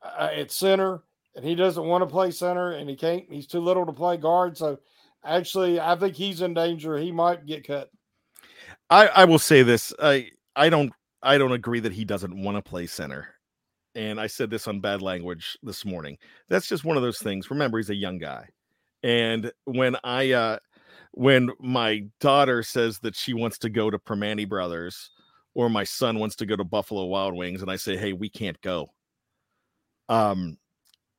uh, 0.02 0.30
at 0.34 0.52
center, 0.52 1.04
and 1.36 1.46
he 1.46 1.56
doesn't 1.56 1.86
want 1.86 2.02
to 2.02 2.08
play 2.08 2.32
center, 2.32 2.72
and 2.72 2.90
he 2.90 2.96
can't. 2.96 3.26
He's 3.30 3.48
too 3.48 3.60
little 3.60 3.86
to 3.86 3.94
play 3.94 4.18
guard. 4.18 4.58
So, 4.58 4.80
actually, 5.24 5.80
I 5.80 5.96
think 5.96 6.16
he's 6.16 6.42
in 6.42 6.54
danger. 6.54 6.98
He 6.98 7.12
might 7.12 7.46
get 7.46 7.68
cut. 7.68 7.90
I, 8.90 9.08
I 9.08 9.26
will 9.26 9.40
say 9.40 9.64
this. 9.64 9.94
I 10.00 10.30
I 10.56 10.70
don't 10.70 10.92
I 11.22 11.38
don't 11.38 11.52
agree 11.52 11.80
that 11.80 11.94
he 11.94 12.06
doesn't 12.06 12.44
want 12.44 12.58
to 12.58 12.70
play 12.70 12.86
center. 12.86 13.28
And 13.96 14.20
I 14.20 14.28
said 14.28 14.50
this 14.50 14.68
on 14.68 14.82
bad 14.82 15.02
language 15.02 15.58
this 15.64 15.86
morning. 15.86 16.18
That's 16.50 16.68
just 16.68 16.84
one 16.84 16.98
of 16.98 17.04
those 17.04 17.20
things. 17.20 17.50
Remember, 17.50 17.78
he's 17.78 17.90
a 17.90 17.96
young 17.96 18.18
guy. 18.18 18.48
And 19.04 19.52
when 19.64 19.96
I 20.04 20.32
uh 20.32 20.58
when 21.12 21.50
my 21.60 22.06
daughter 22.20 22.62
says 22.62 23.00
that 23.00 23.16
she 23.16 23.34
wants 23.34 23.58
to 23.60 23.70
go 23.70 23.90
to 23.90 23.98
Primanti 23.98 24.48
Brothers 24.48 25.12
or 25.56 25.70
my 25.70 25.84
son 25.84 26.20
wants 26.20 26.36
to 26.38 26.46
go 26.46 26.56
to 26.56 26.64
Buffalo 26.64 27.06
Wild 27.06 27.34
Wings 27.36 27.62
and 27.64 27.72
I 27.72 27.78
say, 27.78 27.98
"Hey, 27.98 28.14
we 28.14 28.30
can't 28.30 28.60
go." 28.62 28.94
Um 30.10 30.58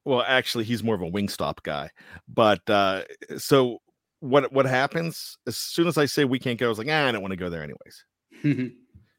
Well, 0.05 0.23
actually, 0.27 0.65
he's 0.65 0.85
more 0.85 0.95
of 0.95 1.03
a 1.03 1.11
Wingstop 1.11 1.63
guy. 1.65 1.91
But 2.29 2.69
uh, 2.71 3.05
so 3.39 3.81
what 4.21 4.53
what 4.53 4.67
happens 4.67 5.39
as 5.47 5.57
soon 5.57 5.89
as 5.89 5.99
I 5.99 6.07
say 6.07 6.25
we 6.25 6.39
can't 6.39 6.59
go? 6.59 6.67
I 6.67 6.69
was 6.71 6.79
like, 6.79 6.89
ah, 6.91 7.07
I 7.09 7.13
don't 7.13 7.23
want 7.23 7.33
to 7.33 7.37
go 7.37 7.51
there 7.51 7.63
anyways. 7.63 8.05
you 8.43 8.73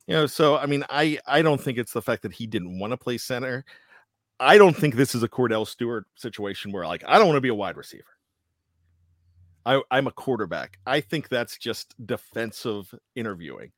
know, 0.07 0.25
so 0.27 0.57
I 0.57 0.65
mean, 0.65 0.83
I 0.89 1.19
I 1.27 1.41
don't 1.41 1.61
think 1.61 1.77
it's 1.77 1.93
the 1.93 2.01
fact 2.01 2.23
that 2.23 2.33
he 2.33 2.47
didn't 2.47 2.79
want 2.79 2.91
to 2.91 2.97
play 2.97 3.17
center. 3.17 3.65
I 4.39 4.57
don't 4.57 4.75
think 4.77 4.95
this 4.95 5.15
is 5.15 5.23
a 5.23 5.29
Kordell 5.29 5.67
Stewart 5.67 6.05
situation 6.15 6.71
where 6.71 6.85
like 6.87 7.03
I 7.07 7.17
don't 7.17 7.27
want 7.27 7.37
to 7.37 7.41
be 7.41 7.49
a 7.49 7.55
wide 7.55 7.77
receiver. 7.77 8.05
I, 9.65 9.81
I'm 9.91 10.07
a 10.07 10.11
quarterback. 10.11 10.79
I 10.85 11.01
think 11.01 11.27
that's 11.27 11.57
just 11.57 11.93
defensive 12.05 12.93
interviewing. 13.15 13.71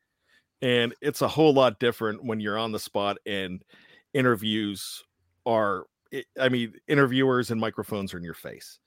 And 0.62 0.94
it's 1.00 1.22
a 1.22 1.28
whole 1.28 1.54
lot 1.54 1.80
different 1.80 2.24
when 2.24 2.40
you're 2.40 2.58
on 2.58 2.72
the 2.72 2.78
spot 2.78 3.16
and 3.26 3.62
interviews 4.12 5.04
are, 5.46 5.86
I 6.38 6.48
mean, 6.48 6.74
interviewers 6.86 7.50
and 7.50 7.60
microphones 7.60 8.12
are 8.12 8.18
in 8.18 8.24
your 8.24 8.34
face. 8.34 8.78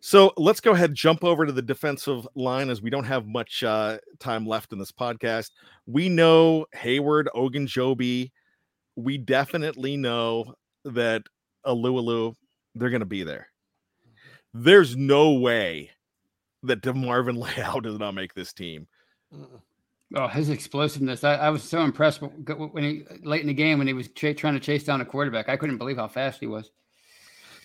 So 0.00 0.32
let's 0.36 0.60
go 0.60 0.72
ahead, 0.72 0.94
jump 0.94 1.24
over 1.24 1.46
to 1.46 1.52
the 1.52 1.62
defensive 1.62 2.28
line 2.34 2.70
as 2.70 2.80
we 2.80 2.90
don't 2.90 3.04
have 3.04 3.26
much 3.26 3.64
uh, 3.64 3.98
time 4.20 4.46
left 4.46 4.72
in 4.72 4.78
this 4.78 4.92
podcast. 4.92 5.50
We 5.86 6.08
know 6.08 6.66
Heyward, 6.74 7.26
Ogunjobi. 7.34 8.30
We 8.94 9.18
definitely 9.18 9.96
know 9.96 10.54
that 10.84 11.22
Alualu, 11.66 12.34
they're 12.74 12.90
going 12.90 13.00
to 13.00 13.06
be 13.06 13.24
there. 13.24 13.48
There's 14.54 14.96
no 14.96 15.32
way 15.32 15.90
that 16.62 16.82
DeMarvin 16.82 17.36
Leal 17.56 17.80
does 17.80 17.98
not 17.98 18.14
make 18.14 18.34
this 18.34 18.52
team. 18.52 18.86
Oh, 20.14 20.28
his 20.28 20.50
explosiveness! 20.50 21.24
I, 21.24 21.34
I 21.34 21.50
was 21.50 21.64
so 21.64 21.80
impressed 21.82 22.22
when 22.22 22.84
he 22.84 23.04
late 23.22 23.40
in 23.40 23.48
the 23.48 23.54
game 23.54 23.78
when 23.78 23.88
he 23.88 23.92
was 23.92 24.08
ch- 24.08 24.36
trying 24.36 24.54
to 24.54 24.60
chase 24.60 24.84
down 24.84 25.00
a 25.00 25.04
quarterback. 25.04 25.48
I 25.48 25.56
couldn't 25.56 25.78
believe 25.78 25.96
how 25.96 26.06
fast 26.06 26.38
he 26.38 26.46
was. 26.46 26.70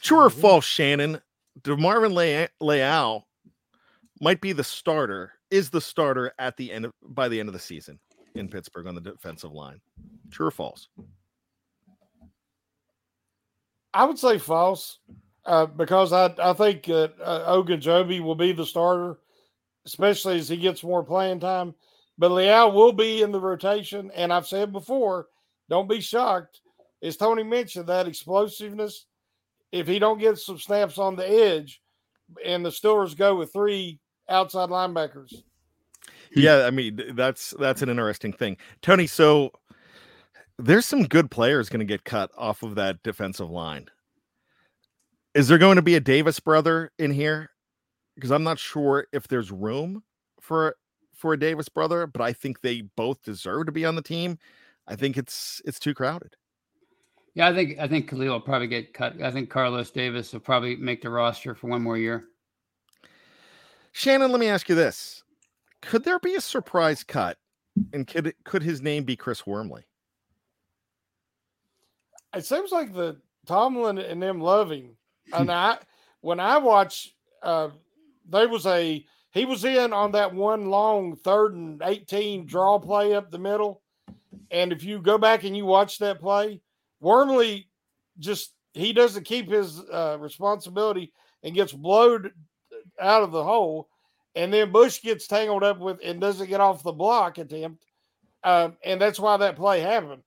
True 0.02 0.22
or 0.22 0.30
false, 0.32 0.66
Shannon? 0.66 1.22
DeMarvin 1.62 2.14
Le- 2.14 2.66
Leal 2.66 3.28
might 4.20 4.42
be 4.42 4.54
the 4.54 4.64
starter. 4.64 5.34
Is 5.52 5.70
the 5.70 5.82
starter 5.82 6.34
at 6.40 6.58
the 6.58 6.72
end 6.72 6.86
of, 6.86 6.94
by 7.04 7.28
the 7.28 7.40
end 7.40 7.50
of 7.50 7.54
the 7.54 7.60
season 7.60 8.00
in 8.36 8.48
Pittsburgh 8.48 8.88
on 8.88 8.96
the 8.96 9.02
defensive 9.02 9.52
line? 9.52 9.82
True 10.32 10.48
or 10.48 10.52
false? 10.52 10.88
I 13.94 14.06
would 14.06 14.18
say 14.18 14.38
false 14.38 15.00
uh, 15.46 15.66
because 15.66 16.14
I 16.14 16.34
I 16.40 16.54
think 16.54 16.88
uh, 16.90 17.10
uh, 17.22 17.56
Ogunjobi 17.56 18.22
will 18.22 18.36
be 18.36 18.54
the 18.54 18.66
starter, 18.66 19.20
especially 19.86 20.38
as 20.38 20.50
he 20.50 20.58
gets 20.58 20.84
more 20.84 21.04
playing 21.04 21.40
time. 21.42 21.76
But 22.18 22.32
Leal 22.32 22.72
will 22.72 22.94
be 22.94 23.22
in 23.22 23.32
the 23.32 23.40
rotation, 23.40 24.12
and 24.14 24.32
I've 24.32 24.48
said 24.48 24.72
before, 24.72 25.28
don't 25.70 25.90
be 25.90 26.02
shocked. 26.02 26.62
As 27.02 27.18
Tony 27.18 27.44
mentioned, 27.44 27.88
that 27.88 28.08
explosiveness. 28.08 29.06
If 29.72 29.88
he 29.88 30.00
don't 30.00 30.20
get 30.20 30.38
some 30.38 30.60
snaps 30.60 30.98
on 30.98 31.16
the 31.16 31.28
edge, 31.28 31.82
and 32.46 32.66
the 32.66 32.70
Steelers 32.70 33.18
go 33.18 33.36
with 33.36 33.54
three 33.54 34.00
outside 34.30 34.70
linebackers. 34.70 35.34
Yeah, 36.36 36.66
I 36.66 36.72
mean 36.72 37.14
that's 37.16 37.54
that's 37.60 37.82
an 37.82 37.90
interesting 37.90 38.34
thing, 38.34 38.58
Tony. 38.82 39.08
So 39.08 39.52
there's 40.58 40.86
some 40.86 41.04
good 41.04 41.32
players 41.32 41.70
going 41.70 41.80
to 41.80 41.86
get 41.86 42.04
cut 42.04 42.32
off 42.38 42.64
of 42.64 42.76
that 42.76 43.04
defensive 43.04 43.50
line. 43.50 43.88
Is 45.34 45.48
there 45.48 45.58
going 45.58 45.78
to 45.78 45.82
be 45.82 45.96
a 45.96 46.00
Davis 46.00 46.40
brother 46.40 46.92
in 47.00 47.12
here? 47.12 47.52
Because 48.16 48.32
I'm 48.32 48.44
not 48.44 48.60
sure 48.60 49.08
if 49.12 49.28
there's 49.28 49.52
room 49.52 50.04
for 50.40 50.76
for 51.22 51.34
a 51.34 51.40
Davis 51.40 51.70
brother, 51.70 52.08
but 52.08 52.22
I 52.22 52.34
think 52.34 52.62
they 52.62 52.82
both 52.82 53.22
deserve 53.24 53.68
to 53.68 53.72
be 53.72 53.86
on 53.86 53.96
the 53.96 54.02
team. 54.02 54.38
I 54.88 54.96
think 54.96 55.18
it's 55.18 55.62
it's 55.64 55.80
too 55.80 55.94
crowded. 55.94 56.36
Yeah, 57.34 57.48
I 57.48 57.54
think 57.54 57.80
I 57.80 57.88
think 57.88 58.10
Khalil 58.10 58.34
will 58.34 58.42
probably 58.42 58.68
get 58.68 58.94
cut. 58.94 59.22
I 59.22 59.32
think 59.32 59.50
Carlos 59.50 59.92
Davis 59.92 60.34
will 60.34 60.42
probably 60.42 60.76
make 60.76 61.02
the 61.02 61.10
roster 61.10 61.56
for 61.56 61.68
one 61.68 61.82
more 61.82 61.98
year. 61.98 62.26
Shannon, 63.94 64.32
let 64.32 64.40
me 64.40 64.48
ask 64.48 64.68
you 64.68 64.76
this: 64.76 65.24
Could 65.82 66.04
there 66.04 66.20
be 66.20 66.36
a 66.36 66.42
surprise 66.42 67.04
cut, 67.04 67.38
and 67.94 68.08
could 68.08 68.34
could 68.44 68.64
his 68.64 68.82
name 68.82 69.04
be 69.04 69.16
Chris 69.16 69.46
Wormley? 69.46 69.84
It 72.36 72.46
seems 72.46 72.72
like 72.72 72.94
the 72.94 73.18
Tomlin 73.46 73.98
and 73.98 74.22
them 74.22 74.42
loving 74.42 74.96
and 75.34 75.52
I 75.52 75.78
when 76.22 76.40
I 76.40 76.58
watch, 76.58 77.14
uh, 77.42 77.70
there 78.30 78.48
was 78.48 78.66
a 78.66 79.06
he 79.32 79.46
was 79.46 79.64
in 79.66 79.94
on 79.94 80.12
that 80.12 80.34
one 80.34 80.70
long 80.70 81.16
third 81.16 81.56
and 81.56 81.82
eighteen 81.84 82.46
draw 82.46 82.80
play 82.80 83.14
up 83.14 83.32
the 83.32 83.40
middle, 83.40 83.82
and 84.52 84.72
if 84.72 84.84
you 84.84 85.00
go 85.00 85.18
back 85.18 85.44
and 85.44 85.56
you 85.56 85.66
watch 85.66 85.98
that 86.00 86.20
play, 86.20 86.62
Wormley 87.00 87.68
just 88.20 88.54
he 88.74 88.94
doesn't 88.94 89.24
keep 89.24 89.50
his 89.50 89.80
uh, 89.92 90.18
responsibility 90.20 91.12
and 91.44 91.56
gets 91.56 91.74
blowed 91.74 92.32
out 93.00 93.24
of 93.24 93.32
the 93.32 93.44
hole, 93.44 93.90
and 94.36 94.54
then 94.54 94.72
Bush 94.72 95.02
gets 95.02 95.28
tangled 95.28 95.64
up 95.64 95.80
with 95.80 96.00
and 96.04 96.22
doesn't 96.22 96.50
get 96.50 96.62
off 96.62 96.84
the 96.84 96.92
block 96.92 97.38
attempt, 97.38 97.86
uh, 98.44 98.70
and 98.84 99.02
that's 99.02 99.20
why 99.20 99.38
that 99.38 99.56
play 99.56 99.80
happened. 99.82 100.24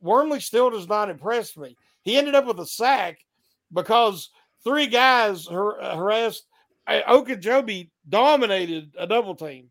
Wormley 0.00 0.40
still 0.40 0.70
does 0.70 0.88
not 0.88 1.10
impress 1.10 1.56
me. 1.56 1.76
He 2.02 2.16
ended 2.16 2.34
up 2.34 2.46
with 2.46 2.58
a 2.58 2.66
sack 2.66 3.18
because 3.72 4.30
three 4.64 4.86
guys 4.86 5.46
har- 5.46 5.78
harassed. 5.80 6.46
Ogunjobi 7.08 7.90
dominated 8.08 8.92
a 8.98 9.06
double 9.06 9.34
team 9.34 9.70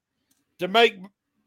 to 0.59 0.67
make 0.67 0.95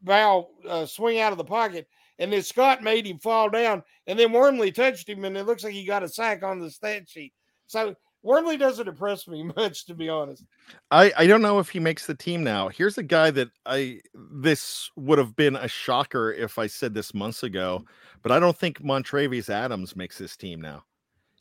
Val 0.03 0.49
uh, 0.67 0.85
swing 0.85 1.19
out 1.19 1.31
of 1.31 1.37
the 1.37 1.43
pocket, 1.43 1.87
and 2.19 2.31
then 2.31 2.43
Scott 2.43 2.83
made 2.83 3.05
him 3.05 3.19
fall 3.19 3.49
down, 3.49 3.83
and 4.07 4.17
then 4.17 4.31
Wormley 4.31 4.71
touched 4.71 5.07
him, 5.07 5.25
and 5.25 5.37
it 5.37 5.45
looks 5.45 5.63
like 5.63 5.73
he 5.73 5.85
got 5.85 6.03
a 6.03 6.09
sack 6.09 6.43
on 6.43 6.59
the 6.59 6.69
stat 6.69 7.09
sheet. 7.09 7.33
So 7.67 7.95
Wormley 8.21 8.57
doesn't 8.57 8.87
impress 8.87 9.27
me 9.27 9.43
much, 9.55 9.85
to 9.85 9.93
be 9.93 10.09
honest. 10.09 10.43
I 10.91 11.11
I 11.17 11.27
don't 11.27 11.41
know 11.41 11.59
if 11.59 11.69
he 11.69 11.79
makes 11.79 12.05
the 12.05 12.15
team 12.15 12.43
now. 12.43 12.69
Here's 12.69 12.97
a 12.97 13.03
guy 13.03 13.31
that 13.31 13.49
I 13.65 14.01
this 14.13 14.91
would 14.95 15.17
have 15.17 15.35
been 15.35 15.55
a 15.55 15.67
shocker 15.67 16.31
if 16.31 16.57
I 16.57 16.67
said 16.67 16.93
this 16.93 17.13
months 17.13 17.43
ago, 17.43 17.83
but 18.21 18.31
I 18.31 18.39
don't 18.39 18.57
think 18.57 18.81
Montravius 18.81 19.49
Adams 19.49 19.95
makes 19.95 20.17
this 20.17 20.37
team 20.37 20.61
now 20.61 20.83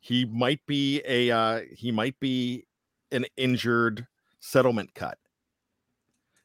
he 0.02 0.24
might 0.24 0.60
be 0.66 1.00
a 1.06 1.30
uh, 1.30 1.60
he 1.72 1.92
might 1.92 2.18
be 2.18 2.66
an 3.12 3.24
injured 3.36 4.06
settlement 4.42 4.92
cut. 4.94 5.16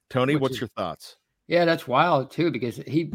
Tony, 0.09 0.35
Which 0.35 0.41
what's 0.41 0.53
is, 0.55 0.61
your 0.61 0.69
thoughts? 0.69 1.17
Yeah, 1.47 1.65
that's 1.65 1.87
wild 1.87 2.31
too 2.31 2.51
because 2.51 2.77
he, 2.87 3.11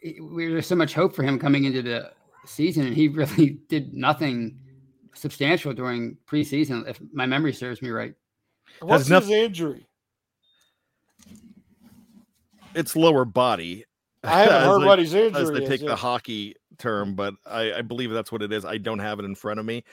he 0.00 0.20
there's 0.20 0.66
so 0.66 0.76
much 0.76 0.94
hope 0.94 1.14
for 1.14 1.24
him 1.24 1.38
coming 1.38 1.64
into 1.64 1.82
the 1.82 2.12
season, 2.44 2.86
and 2.86 2.94
he 2.94 3.08
really 3.08 3.58
did 3.68 3.94
nothing 3.94 4.58
substantial 5.14 5.72
during 5.72 6.16
preseason, 6.26 6.86
if 6.88 7.00
my 7.12 7.26
memory 7.26 7.52
serves 7.52 7.82
me 7.82 7.90
right. 7.90 8.14
What's 8.80 9.08
his 9.08 9.30
injury? 9.30 9.86
It's 12.74 12.94
lower 12.94 13.24
body. 13.24 13.86
I 14.22 14.40
haven't 14.40 14.62
heard 14.68 14.84
what 14.84 14.98
his 14.98 15.14
injury 15.14 15.42
as 15.42 15.50
they 15.50 15.60
take 15.60 15.80
is, 15.80 15.86
the 15.86 15.96
hockey 15.96 16.56
term, 16.78 17.14
but 17.14 17.34
I, 17.46 17.74
I, 17.74 17.82
believe 17.82 18.10
that's 18.10 18.32
what 18.32 18.42
it 18.42 18.52
is. 18.52 18.64
I 18.64 18.78
don't 18.78 18.98
have 18.98 19.18
it 19.18 19.24
in 19.24 19.34
front 19.34 19.60
of 19.60 19.66
me. 19.66 19.84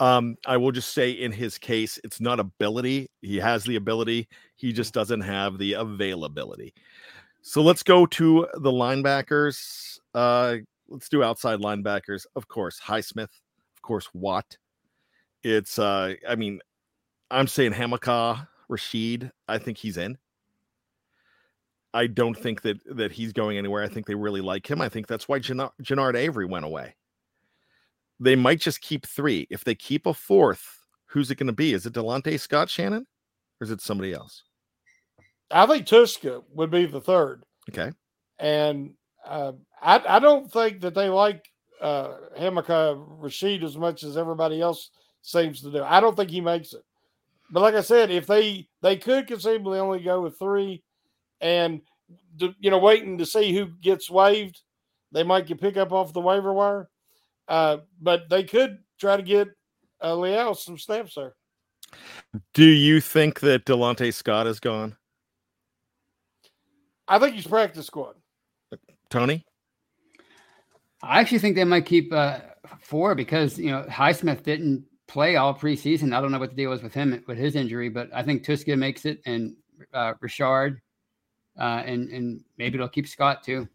Um, 0.00 0.36
I 0.46 0.56
will 0.56 0.72
just 0.72 0.94
say 0.94 1.10
in 1.10 1.32
his 1.32 1.58
case, 1.58 1.98
it's 2.04 2.20
not 2.20 2.40
ability. 2.40 3.08
He 3.20 3.36
has 3.38 3.64
the 3.64 3.76
ability, 3.76 4.28
he 4.56 4.72
just 4.72 4.94
doesn't 4.94 5.20
have 5.20 5.58
the 5.58 5.74
availability. 5.74 6.74
So 7.42 7.62
let's 7.62 7.82
go 7.82 8.06
to 8.06 8.46
the 8.54 8.70
linebackers. 8.70 9.98
Uh, 10.14 10.56
let's 10.88 11.08
do 11.08 11.22
outside 11.22 11.58
linebackers. 11.58 12.24
Of 12.36 12.46
course, 12.48 12.80
Highsmith, 12.80 13.24
of 13.24 13.82
course, 13.82 14.08
Watt. 14.14 14.56
It's 15.42 15.78
uh, 15.78 16.14
I 16.28 16.36
mean, 16.36 16.60
I'm 17.30 17.48
saying 17.48 17.72
Hamaka 17.72 18.46
Rashid. 18.68 19.30
I 19.48 19.58
think 19.58 19.78
he's 19.78 19.96
in. 19.96 20.18
I 21.94 22.06
don't 22.06 22.36
think 22.36 22.62
that 22.62 22.78
that 22.96 23.12
he's 23.12 23.32
going 23.32 23.58
anywhere. 23.58 23.82
I 23.82 23.88
think 23.88 24.06
they 24.06 24.14
really 24.14 24.40
like 24.40 24.70
him. 24.70 24.80
I 24.80 24.88
think 24.88 25.06
that's 25.06 25.28
why 25.28 25.38
Genard 25.38 26.14
Avery 26.14 26.46
went 26.46 26.64
away. 26.64 26.94
They 28.18 28.36
might 28.36 28.60
just 28.60 28.80
keep 28.80 29.06
three. 29.06 29.46
If 29.50 29.64
they 29.64 29.74
keep 29.74 30.06
a 30.06 30.14
fourth, 30.14 30.78
who's 31.06 31.30
it 31.30 31.36
going 31.36 31.48
to 31.48 31.52
be? 31.52 31.72
Is 31.72 31.86
it 31.86 31.92
Delontae 31.92 32.38
Scott 32.38 32.70
Shannon, 32.70 33.06
or 33.60 33.64
is 33.64 33.70
it 33.70 33.80
somebody 33.80 34.12
else? 34.12 34.44
I 35.50 35.66
think 35.66 35.86
Tuszka 35.86 36.42
would 36.54 36.70
be 36.70 36.86
the 36.86 37.00
third. 37.00 37.44
Okay. 37.68 37.92
And 38.38 38.94
uh, 39.26 39.52
I 39.80 40.02
I 40.08 40.18
don't 40.18 40.50
think 40.50 40.80
that 40.80 40.94
they 40.94 41.08
like 41.08 41.44
uh, 41.80 42.14
Hamaka 42.38 43.20
Rashed 43.20 43.62
as 43.62 43.76
much 43.76 44.02
as 44.02 44.16
everybody 44.16 44.60
else 44.60 44.90
seems 45.20 45.60
to 45.62 45.70
do. 45.70 45.82
I 45.82 46.00
don't 46.00 46.16
think 46.16 46.30
he 46.30 46.40
makes 46.40 46.72
it. 46.72 46.82
But 47.50 47.60
like 47.60 47.74
I 47.74 47.82
said, 47.82 48.10
if 48.10 48.26
they 48.26 48.68
they 48.80 48.96
could 48.96 49.26
conceivably 49.26 49.78
only 49.78 50.00
go 50.00 50.22
with 50.22 50.38
three 50.38 50.82
and 51.42 51.82
you 52.38 52.70
know 52.70 52.78
waiting 52.78 53.18
to 53.18 53.26
see 53.26 53.52
who 53.52 53.66
gets 53.80 54.10
waived. 54.10 54.60
They 55.10 55.24
might 55.24 55.46
get 55.46 55.60
pick 55.60 55.76
up 55.76 55.92
off 55.92 56.14
the 56.14 56.20
waiver 56.20 56.52
wire, 56.52 56.88
uh, 57.48 57.78
but 58.00 58.30
they 58.30 58.44
could 58.44 58.78
try 58.98 59.16
to 59.16 59.22
get 59.22 59.48
uh, 60.02 60.16
Leal 60.16 60.54
some 60.54 60.78
snaps 60.78 61.16
there. 61.16 61.34
Do 62.54 62.64
you 62.64 63.00
think 63.00 63.40
that 63.40 63.66
Delontae 63.66 64.14
Scott 64.14 64.46
is 64.46 64.58
gone? 64.58 64.96
I 67.06 67.18
think 67.18 67.34
he's 67.34 67.46
practice 67.46 67.86
squad. 67.86 68.14
Tony, 69.10 69.44
I 71.02 71.20
actually 71.20 71.40
think 71.40 71.56
they 71.56 71.64
might 71.64 71.84
keep 71.84 72.10
uh, 72.12 72.38
four 72.80 73.14
because 73.14 73.58
you 73.58 73.70
know 73.70 73.82
Highsmith 73.82 74.42
didn't 74.44 74.86
play 75.08 75.36
all 75.36 75.54
preseason. 75.54 76.14
I 76.16 76.20
don't 76.22 76.32
know 76.32 76.38
what 76.38 76.50
the 76.50 76.56
deal 76.56 76.70
was 76.70 76.82
with 76.82 76.94
him 76.94 77.22
with 77.26 77.36
his 77.36 77.54
injury, 77.54 77.90
but 77.90 78.08
I 78.14 78.22
think 78.22 78.44
Tuszka 78.44 78.78
makes 78.78 79.04
it 79.04 79.20
and 79.26 79.54
uh, 79.92 80.14
Richard, 80.20 80.80
uh, 81.62 81.82
and 81.86 82.10
and 82.10 82.44
maybe 82.58 82.74
it'll 82.74 82.88
keep 82.88 83.06
Scott 83.06 83.42
too. 83.42 83.68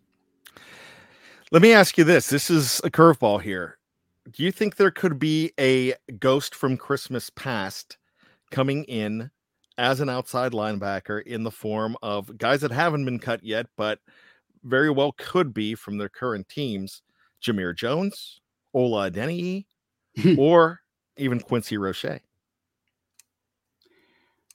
Let 1.52 1.62
me 1.62 1.72
ask 1.72 1.98
you 1.98 2.04
this: 2.04 2.28
This 2.28 2.52
is 2.52 2.82
a 2.84 2.92
curveball 2.92 3.42
here. 3.42 3.78
Do 4.30 4.44
you 4.44 4.52
think 4.52 4.76
there 4.76 4.92
could 4.92 5.18
be 5.18 5.54
a 5.58 5.94
ghost 6.20 6.54
from 6.54 6.76
Christmas 6.76 7.30
past 7.30 7.98
coming 8.52 8.84
in 8.84 9.32
as 9.78 10.02
an 10.02 10.10
outside 10.10 10.52
linebacker 10.52 11.24
in 11.24 11.44
the 11.44 11.52
form 11.52 11.96
of 12.04 12.38
guys 12.38 12.60
that 12.62 12.72
haven't 12.72 13.06
been 13.06 13.20
cut 13.20 13.42
yet, 13.42 13.68
but 13.78 14.00
very 14.64 14.90
well 14.90 15.14
could 15.14 15.54
be 15.54 15.74
from 15.74 15.98
their 15.98 16.10
current 16.10 16.50
teams? 16.50 17.02
Jamir 17.42 17.74
Jones, 17.74 18.42
Ola 18.74 19.10
Adeniyi, 19.10 19.66
or 20.38 20.82
even 21.16 21.40
Quincy 21.40 21.78
Roche. 21.78 22.20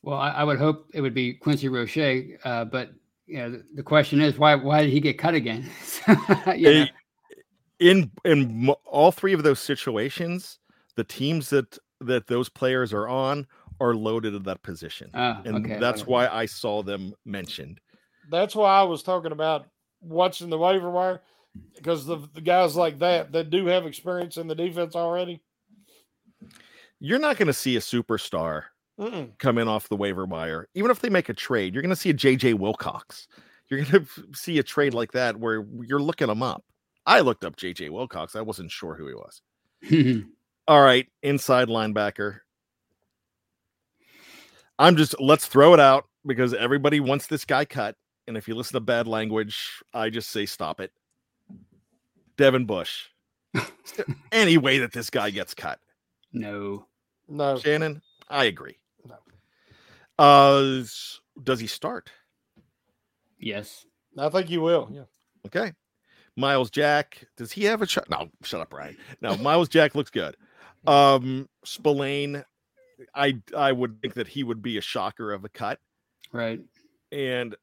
Well, 0.02 0.18
I, 0.18 0.30
I, 0.30 0.44
would 0.44 0.58
hope 0.58 0.90
it 0.92 1.00
would 1.00 1.14
be 1.14 1.32
Quincy 1.32 1.68
Roche, 1.68 2.36
uh, 2.44 2.64
but 2.64 2.90
you 3.32 3.38
know, 3.38 3.50
the, 3.50 3.64
the, 3.76 3.82
question 3.82 4.20
is 4.20 4.36
why 4.36 4.54
why 4.54 4.82
did 4.82 4.90
he 4.90 5.00
get 5.00 5.16
cut 5.16 5.34
again? 5.34 5.68
yeah. 6.54 6.84
in 7.80 8.10
in 8.26 8.68
all 8.84 9.10
three 9.10 9.32
of 9.32 9.42
those 9.42 9.58
situations, 9.58 10.58
the 10.96 11.04
teams 11.04 11.48
that 11.48 11.78
that 12.02 12.26
those 12.26 12.50
players 12.50 12.92
are 12.92 13.08
on 13.08 13.46
are 13.80 13.94
loaded 13.94 14.34
at 14.34 14.44
that 14.44 14.62
position, 14.62 15.10
oh, 15.14 15.40
and 15.46 15.64
okay. 15.64 15.78
that's 15.80 16.06
why 16.06 16.28
I 16.28 16.44
saw 16.44 16.82
them 16.82 17.14
mentioned. 17.24 17.80
That's 18.30 18.54
why 18.54 18.70
I 18.78 18.82
was 18.82 19.02
talking 19.02 19.32
about 19.32 19.66
watching 20.02 20.50
the 20.50 20.58
waiver 20.58 20.90
wire 20.90 21.22
because 21.76 22.04
the, 22.04 22.18
the 22.34 22.40
guys 22.42 22.76
like 22.76 22.98
that 22.98 23.32
that 23.32 23.48
do 23.48 23.64
have 23.66 23.86
experience 23.86 24.36
in 24.36 24.46
the 24.46 24.54
defense 24.54 24.94
already 24.94 25.40
you're 26.98 27.18
not 27.18 27.36
going 27.36 27.46
to 27.46 27.52
see 27.52 27.76
a 27.76 27.80
superstar 27.80 28.64
Mm-mm. 29.02 29.38
come 29.38 29.58
in 29.58 29.68
off 29.68 29.88
the 29.88 29.96
waiver 29.96 30.24
wire. 30.24 30.68
Even 30.74 30.90
if 30.90 31.00
they 31.00 31.10
make 31.10 31.28
a 31.28 31.34
trade, 31.34 31.74
you're 31.74 31.82
going 31.82 31.90
to 31.90 31.96
see 31.96 32.10
a 32.10 32.14
JJ 32.14 32.54
Wilcox. 32.54 33.26
You're 33.68 33.84
going 33.84 34.06
to 34.16 34.24
see 34.32 34.58
a 34.58 34.62
trade 34.62 34.94
like 34.94 35.12
that 35.12 35.36
where 35.36 35.66
you're 35.80 36.00
looking 36.00 36.28
them 36.28 36.42
up. 36.42 36.64
I 37.04 37.20
looked 37.20 37.44
up 37.44 37.56
JJ 37.56 37.90
Wilcox. 37.90 38.36
I 38.36 38.42
wasn't 38.42 38.70
sure 38.70 38.94
who 38.94 39.08
he 39.08 39.14
was. 39.14 40.24
All 40.68 40.80
right, 40.82 41.08
inside 41.22 41.68
linebacker. 41.68 42.40
I'm 44.78 44.96
just 44.96 45.20
let's 45.20 45.46
throw 45.46 45.74
it 45.74 45.80
out 45.80 46.04
because 46.24 46.54
everybody 46.54 47.00
wants 47.00 47.26
this 47.26 47.44
guy 47.44 47.64
cut. 47.64 47.96
And 48.28 48.36
if 48.36 48.46
you 48.46 48.54
listen 48.54 48.74
to 48.74 48.80
bad 48.80 49.08
language, 49.08 49.82
I 49.92 50.10
just 50.10 50.30
say 50.30 50.46
stop 50.46 50.80
it. 50.80 50.92
Devin 52.36 52.66
Bush. 52.66 53.08
any 54.32 54.58
way 54.58 54.78
that 54.78 54.92
this 54.92 55.10
guy 55.10 55.30
gets 55.30 55.54
cut? 55.54 55.80
No. 56.32 56.86
No. 57.28 57.58
Shannon, 57.58 58.00
I 58.28 58.44
agree. 58.44 58.76
No. 60.22 60.26
Uh, 60.26 60.84
does 61.42 61.60
he 61.60 61.66
start? 61.66 62.10
Yes. 63.38 63.86
I 64.16 64.28
think 64.28 64.48
he 64.48 64.58
will. 64.58 64.88
Yeah. 64.92 65.04
Okay. 65.46 65.72
Myles 66.36 66.70
Jack, 66.70 67.26
does 67.36 67.52
he 67.52 67.64
have 67.64 67.82
a 67.82 67.86
shot? 67.86 68.08
No, 68.08 68.28
shut 68.42 68.60
up, 68.60 68.72
Ryan. 68.72 68.96
No, 69.20 69.36
Myles 69.36 69.68
Jack 69.68 69.94
looks 69.94 70.10
good. 70.10 70.36
Um, 70.86 71.48
Spillane, 71.64 72.44
I 73.14 73.38
I 73.56 73.72
would 73.72 74.00
think 74.00 74.14
that 74.14 74.28
he 74.28 74.42
would 74.42 74.62
be 74.62 74.78
a 74.78 74.80
shocker 74.80 75.32
of 75.32 75.44
a 75.44 75.48
cut. 75.48 75.78
Right. 76.32 76.60
And 77.10 77.54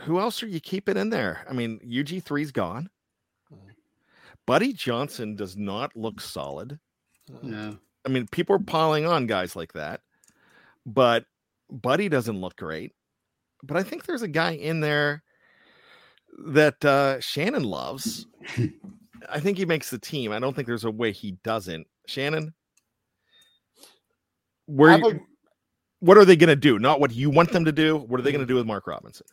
who 0.00 0.18
else 0.18 0.42
are 0.42 0.48
you 0.48 0.60
keeping 0.60 0.96
in 0.96 1.10
there? 1.10 1.44
I 1.48 1.52
mean, 1.52 1.78
UG3's 1.80 2.52
gone. 2.52 2.88
Buddy 4.46 4.72
Johnson 4.72 5.36
does 5.36 5.56
not 5.56 5.94
look 5.94 6.20
solid. 6.20 6.78
No. 7.42 7.76
I 8.04 8.08
mean, 8.08 8.26
people 8.28 8.56
are 8.56 8.60
piling 8.60 9.06
on 9.06 9.26
guys 9.26 9.54
like 9.54 9.74
that, 9.74 10.00
but 10.84 11.26
Buddy 11.72 12.08
doesn't 12.08 12.40
look 12.40 12.56
great. 12.56 12.92
But 13.62 13.76
I 13.76 13.82
think 13.82 14.04
there's 14.04 14.22
a 14.22 14.28
guy 14.28 14.52
in 14.52 14.80
there 14.80 15.22
that 16.46 16.84
uh, 16.84 17.20
Shannon 17.20 17.64
loves. 17.64 18.26
I 19.28 19.40
think 19.40 19.58
he 19.58 19.64
makes 19.64 19.90
the 19.90 19.98
team. 19.98 20.32
I 20.32 20.38
don't 20.38 20.54
think 20.54 20.66
there's 20.66 20.84
a 20.84 20.90
way 20.90 21.12
he 21.12 21.32
doesn't. 21.44 21.86
Shannon, 22.06 22.52
where 24.66 25.20
what 26.00 26.18
are 26.18 26.24
they 26.24 26.36
going 26.36 26.48
to 26.48 26.56
do? 26.56 26.80
Not 26.80 26.98
what 26.98 27.12
you 27.12 27.30
want 27.30 27.52
them 27.52 27.64
to 27.64 27.72
do. 27.72 27.96
What 27.96 28.18
are 28.18 28.24
they 28.24 28.32
going 28.32 28.40
to 28.40 28.46
do 28.46 28.56
with 28.56 28.66
Mark 28.66 28.88
Robinson? 28.88 29.26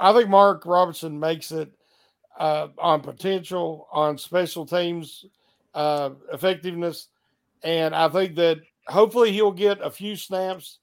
I 0.00 0.12
think 0.14 0.30
Mark 0.30 0.64
Robinson 0.64 1.20
makes 1.20 1.52
it 1.52 1.70
uh, 2.38 2.68
on 2.78 3.02
potential, 3.02 3.86
on 3.92 4.16
special 4.16 4.64
teams 4.64 5.26
uh, 5.74 6.10
effectiveness, 6.32 7.08
and 7.62 7.94
I 7.94 8.08
think 8.08 8.36
that 8.36 8.58
hopefully 8.86 9.32
he'll 9.32 9.52
get 9.52 9.80
a 9.82 9.90
few 9.90 10.16
snaps 10.16 10.78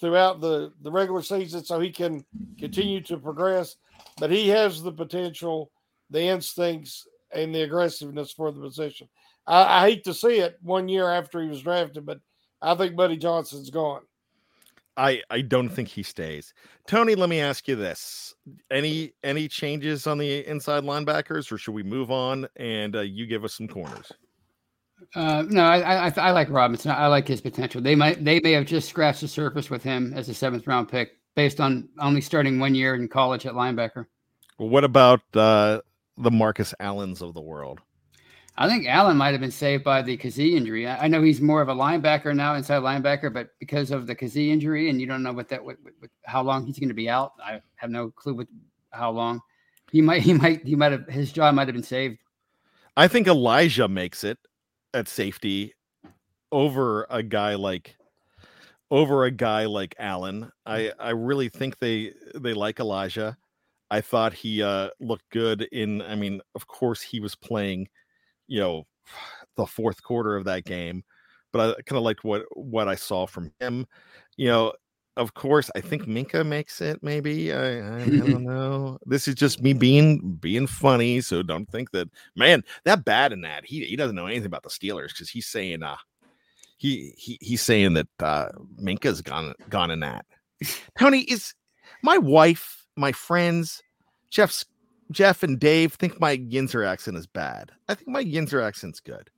throughout 0.00 0.40
the 0.40 0.72
the 0.82 0.90
regular 0.90 1.22
season 1.22 1.64
so 1.64 1.80
he 1.80 1.90
can 1.90 2.24
continue 2.58 3.00
to 3.02 3.18
progress. 3.18 3.76
But 4.18 4.30
he 4.30 4.48
has 4.48 4.82
the 4.82 4.92
potential, 4.92 5.70
the 6.10 6.22
instincts, 6.22 7.06
and 7.32 7.54
the 7.54 7.62
aggressiveness 7.62 8.32
for 8.32 8.52
the 8.52 8.60
position. 8.60 9.08
I, 9.46 9.78
I 9.78 9.88
hate 9.88 10.04
to 10.04 10.14
see 10.14 10.38
it 10.38 10.56
one 10.62 10.88
year 10.88 11.08
after 11.10 11.40
he 11.40 11.48
was 11.48 11.62
drafted, 11.62 12.06
but 12.06 12.20
I 12.62 12.74
think 12.74 12.96
Buddy 12.96 13.16
Johnson's 13.16 13.70
gone. 13.70 14.02
I 14.96 15.22
I 15.30 15.42
don't 15.42 15.68
think 15.68 15.88
he 15.88 16.02
stays. 16.02 16.52
Tony, 16.86 17.14
let 17.14 17.28
me 17.28 17.40
ask 17.40 17.68
you 17.68 17.76
this: 17.76 18.34
any 18.70 19.12
any 19.22 19.46
changes 19.46 20.06
on 20.06 20.18
the 20.18 20.46
inside 20.46 20.82
linebackers, 20.82 21.52
or 21.52 21.58
should 21.58 21.74
we 21.74 21.84
move 21.84 22.10
on 22.10 22.48
and 22.56 22.96
uh, 22.96 23.00
you 23.00 23.26
give 23.26 23.44
us 23.44 23.54
some 23.54 23.68
corners? 23.68 24.12
Uh, 25.14 25.42
no, 25.48 25.62
I, 25.64 26.08
I 26.08 26.12
I 26.16 26.30
like 26.32 26.50
Robinson. 26.50 26.90
I 26.90 27.06
like 27.06 27.26
his 27.26 27.40
potential. 27.40 27.80
They 27.80 27.94
might 27.94 28.24
they 28.24 28.40
may 28.40 28.52
have 28.52 28.66
just 28.66 28.88
scratched 28.88 29.22
the 29.22 29.28
surface 29.28 29.70
with 29.70 29.82
him 29.82 30.12
as 30.14 30.28
a 30.28 30.34
seventh 30.34 30.66
round 30.66 30.88
pick 30.88 31.12
based 31.34 31.60
on 31.60 31.88
only 31.98 32.20
starting 32.20 32.58
one 32.58 32.74
year 32.74 32.94
in 32.94 33.08
college 33.08 33.46
at 33.46 33.54
linebacker. 33.54 34.06
Well, 34.58 34.68
what 34.68 34.84
about 34.84 35.20
uh, 35.34 35.80
the 36.18 36.30
Marcus 36.30 36.74
Allens 36.80 37.22
of 37.22 37.32
the 37.32 37.40
world? 37.40 37.80
I 38.60 38.68
think 38.68 38.86
Allen 38.88 39.16
might 39.16 39.30
have 39.30 39.40
been 39.40 39.52
saved 39.52 39.84
by 39.84 40.02
the 40.02 40.16
Kazee 40.16 40.56
injury. 40.56 40.86
I, 40.86 41.04
I 41.04 41.08
know 41.08 41.22
he's 41.22 41.40
more 41.40 41.62
of 41.62 41.68
a 41.68 41.74
linebacker 41.74 42.34
now, 42.34 42.54
inside 42.56 42.82
linebacker, 42.82 43.32
but 43.32 43.50
because 43.60 43.92
of 43.92 44.08
the 44.08 44.16
Kazee 44.16 44.48
injury, 44.48 44.90
and 44.90 45.00
you 45.00 45.06
don't 45.06 45.22
know 45.22 45.32
what 45.32 45.48
that 45.48 45.64
what, 45.64 45.76
what, 45.82 46.10
how 46.24 46.42
long 46.42 46.66
he's 46.66 46.78
going 46.78 46.88
to 46.88 46.94
be 46.94 47.08
out. 47.08 47.32
I 47.42 47.62
have 47.76 47.90
no 47.90 48.10
clue 48.10 48.34
what 48.34 48.48
how 48.90 49.12
long. 49.12 49.40
He 49.92 50.02
might 50.02 50.22
he 50.24 50.34
might 50.34 50.66
he 50.66 50.74
might 50.74 50.92
have 50.92 51.06
his 51.06 51.32
job 51.32 51.54
might 51.54 51.68
have 51.68 51.74
been 51.74 51.82
saved. 51.84 52.18
I 52.96 53.06
think 53.06 53.28
Elijah 53.28 53.86
makes 53.86 54.24
it 54.24 54.38
at 54.94 55.08
safety 55.08 55.74
over 56.52 57.06
a 57.10 57.22
guy 57.22 57.54
like 57.54 57.96
over 58.90 59.24
a 59.24 59.30
guy 59.30 59.66
like 59.66 59.94
Allen. 59.98 60.50
I 60.66 60.92
I 60.98 61.10
really 61.10 61.48
think 61.48 61.78
they 61.78 62.14
they 62.34 62.54
like 62.54 62.80
Elijah. 62.80 63.36
I 63.90 64.00
thought 64.00 64.32
he 64.32 64.62
uh 64.62 64.90
looked 65.00 65.28
good 65.30 65.62
in 65.72 66.02
I 66.02 66.14
mean, 66.14 66.40
of 66.54 66.66
course 66.66 67.02
he 67.02 67.20
was 67.20 67.34
playing, 67.34 67.88
you 68.46 68.60
know, 68.60 68.86
the 69.56 69.66
fourth 69.66 70.02
quarter 70.02 70.36
of 70.36 70.44
that 70.44 70.64
game, 70.64 71.04
but 71.52 71.60
I 71.78 71.82
kind 71.82 71.98
of 71.98 72.04
liked 72.04 72.24
what 72.24 72.44
what 72.56 72.88
I 72.88 72.94
saw 72.94 73.26
from 73.26 73.52
him. 73.60 73.86
You 74.36 74.48
know, 74.48 74.72
of 75.18 75.34
course, 75.34 75.68
I 75.74 75.80
think 75.80 76.04
Minkah 76.04 76.46
makes 76.46 76.80
it. 76.80 77.02
Maybe 77.02 77.52
I, 77.52 77.96
I, 77.96 78.04
don't 78.08 78.44
know. 78.44 78.98
This 79.04 79.26
is 79.26 79.34
just 79.34 79.60
me 79.60 79.72
being 79.72 80.36
being 80.40 80.66
funny, 80.66 81.20
so 81.20 81.42
don't 81.42 81.68
think 81.68 81.90
that 81.90 82.08
man 82.36 82.62
that 82.84 83.04
bad 83.04 83.32
in 83.32 83.40
that 83.42 83.66
he 83.66 83.84
he 83.84 83.96
doesn't 83.96 84.16
know 84.16 84.26
anything 84.26 84.46
about 84.46 84.62
the 84.62 84.70
Steelers 84.70 85.08
because 85.08 85.28
he's 85.28 85.46
saying 85.46 85.82
uh 85.82 85.96
he 86.78 87.12
he 87.18 87.36
he's 87.40 87.62
saying 87.62 87.94
that 87.94 88.08
uh 88.20 88.48
Minkah's 88.80 89.20
gone 89.20 89.54
gone 89.68 89.90
in 89.90 90.00
that. 90.00 90.24
Tony 90.98 91.22
is 91.22 91.52
my 92.02 92.16
wife, 92.16 92.86
my 92.96 93.10
friends, 93.10 93.82
Jeff's 94.30 94.64
Jeff 95.10 95.42
and 95.42 95.58
Dave 95.58 95.94
think 95.94 96.20
my 96.20 96.36
Yinzer 96.36 96.86
accent 96.86 97.16
is 97.16 97.26
bad. 97.26 97.72
I 97.88 97.94
think 97.94 98.08
my 98.08 98.22
Yinzer 98.22 98.62
accent's 98.62 99.00
good. 99.00 99.30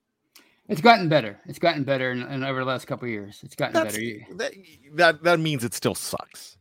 It's 0.71 0.81
gotten 0.81 1.09
better. 1.09 1.39
It's 1.47 1.59
gotten 1.59 1.85
better 1.85 2.13
in, 2.13 2.23
in 2.23 2.45
over 2.45 2.61
the 2.61 2.65
last 2.65 2.87
couple 2.87 3.09
years. 3.09 3.41
It's 3.43 3.55
gotten 3.57 3.75
That's, 3.75 3.95
better. 3.97 4.37
That, 4.37 4.53
that 4.95 5.23
that 5.25 5.41
means 5.41 5.65
it 5.65 5.75
still 5.75 5.95
sucks. 5.95 6.57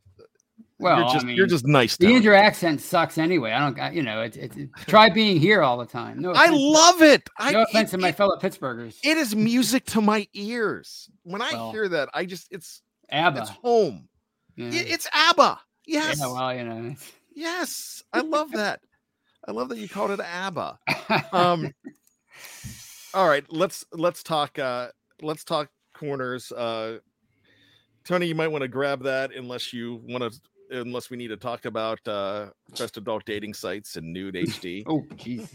Well, 0.80 0.98
you're 1.00 1.10
just 1.14 1.24
I 1.24 1.28
mean, 1.28 1.36
you're 1.36 1.46
just 1.48 1.68
nice. 1.68 1.98
The. 1.98 2.08
Yinzer 2.08 2.38
accent 2.38 2.80
sucks 2.82 3.18
anyway. 3.18 3.52
I 3.52 3.70
don't. 3.70 3.94
You 3.94 4.02
know, 4.02 4.22
it's 4.22 4.38
it, 4.38 4.56
it, 4.58 4.70
try 4.88 5.10
being 5.10 5.40
here 5.40 5.62
all 5.62 5.78
the 5.78 5.86
time. 5.86 6.22
No, 6.22 6.32
I 6.34 6.48
love 6.50 7.02
it. 7.02 7.30
I, 7.38 7.52
No 7.52 7.64
offense 7.64 7.90
it, 7.90 7.98
to 7.98 8.02
my 8.02 8.10
it- 8.10 8.16
fellow 8.16 8.38
Pittsburghers. 8.38 8.98
it 9.04 9.18
is 9.18 9.36
music 9.36 9.86
to 9.88 10.02
my 10.02 10.26
ears. 10.34 11.10
When 11.24 11.42
I 11.42 11.52
Well, 11.54 11.72
hear 11.72 11.88
that, 11.90 12.10
I 12.14 12.26
just 12.26 12.48
it's 12.52 12.82
ABBA. 13.12 13.42
it's 13.42 13.50
home. 13.50 14.08
yeah. 14.56 14.68
I- 14.68 14.70
It's 14.88 15.08
ABBA. 15.14 15.60
Yes. 15.86 16.20
Yeah, 16.20 16.28
well, 16.32 16.56
you 16.56 16.64
know. 16.64 16.96
Yes. 17.36 18.04
I 18.14 18.22
love 18.22 18.52
that. 18.54 18.80
I 19.48 19.52
love 19.52 19.70
that 19.70 19.78
you 19.80 19.90
called 19.90 20.12
it 20.12 20.20
ABBA. 20.22 20.80
Um 21.34 21.74
all 23.14 23.28
right, 23.28 23.46
let's 23.52 23.86
let's 23.92 24.24
talk 24.24 24.60
uh 24.60 24.90
let's 25.22 25.44
talk 25.44 25.70
corners. 25.94 26.52
Uh 26.52 27.00
Tony, 28.06 28.26
you 28.26 28.36
might 28.36 28.48
want 28.48 28.62
to 28.64 28.68
grab 28.68 29.04
that 29.04 29.36
unless 29.36 29.74
you 29.74 30.02
want 30.08 30.32
to 30.32 30.40
unless 30.72 31.10
we 31.10 31.18
need 31.18 31.30
to 31.30 31.38
talk 31.38 31.66
about 31.66 32.00
uh, 32.08 32.48
best 32.78 32.98
adult 32.98 33.26
dating 33.26 33.54
sites 33.54 33.96
and 33.96 34.12
nude 34.12 34.36
HD. 34.36 34.84
Oh, 34.88 35.04
Jesus. 35.16 35.50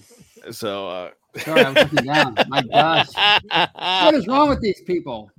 So, 0.50 0.88
uh, 0.88 1.10
Sorry, 1.38 1.62
I 1.62 1.70
was 1.70 1.92
looking 1.92 2.06
down. 2.06 2.36
My 2.48 2.62
gosh. 2.62 3.08
What 4.04 4.14
is 4.14 4.26
wrong 4.26 4.48
with 4.48 4.60
these 4.60 4.80
people? 4.82 5.30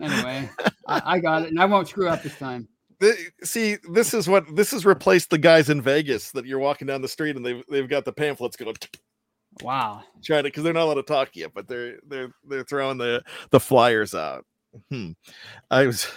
Anyway, 0.00 0.48
I, 0.86 1.02
I 1.04 1.18
got 1.18 1.42
it, 1.42 1.48
and 1.48 1.60
I 1.60 1.64
won't 1.64 1.88
screw 1.88 2.08
up 2.08 2.22
this 2.22 2.36
time. 2.36 2.68
the, 3.00 3.16
see, 3.42 3.76
this 3.92 4.14
is 4.14 4.28
what 4.28 4.44
this 4.56 4.70
has 4.72 4.84
replaced 4.84 5.30
the 5.30 5.38
guys 5.38 5.70
in 5.70 5.80
Vegas 5.80 6.30
that 6.32 6.46
you're 6.46 6.58
walking 6.58 6.86
down 6.86 7.02
the 7.02 7.08
street 7.08 7.36
and 7.36 7.44
they've 7.44 7.62
they've 7.70 7.88
got 7.88 8.04
the 8.04 8.12
pamphlets 8.12 8.56
going 8.56 8.74
Wow. 9.62 10.02
trying 10.22 10.42
to 10.42 10.48
because 10.48 10.64
they're 10.64 10.72
not 10.72 10.84
allowed 10.84 10.94
to 10.94 11.02
talk 11.02 11.30
yet, 11.34 11.52
but 11.54 11.68
they're 11.68 11.98
they're 12.06 12.30
they're 12.48 12.64
throwing 12.64 12.98
the 12.98 13.22
the 13.50 13.60
flyers 13.60 14.14
out. 14.14 14.44
Hmm. 14.90 15.12
I 15.70 15.86
was 15.86 16.10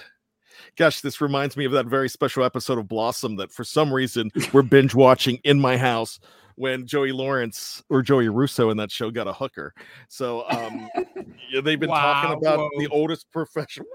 gosh, 0.76 1.02
this 1.02 1.22
reminds 1.22 1.58
me 1.58 1.66
of 1.66 1.72
that 1.74 1.86
very 1.86 2.10
special 2.10 2.44
episode 2.44 2.78
of 2.78 2.88
Blossom 2.88 3.36
that 3.38 3.52
for 3.52 3.64
some 3.64 3.94
reason 3.94 4.32
we're 4.54 4.62
binge 4.64 4.96
watching 4.96 5.40
in 5.44 5.60
my 5.60 5.78
house 5.78 6.20
when 6.56 6.88
Joey 6.88 7.12
Lawrence 7.12 7.84
or 7.90 8.02
Joey 8.02 8.30
Russo 8.30 8.72
in 8.72 8.78
that 8.78 8.92
show 8.92 9.12
got 9.12 9.28
a 9.28 9.34
hooker. 9.34 9.74
So 10.10 10.50
um 10.50 10.90
yeah, 11.52 11.62
they've 11.62 11.80
been 11.80 11.90
talking 11.90 12.38
about 12.38 12.60
whoa. 12.60 12.70
the 12.80 12.88
oldest 12.88 13.32
profession. 13.32 13.86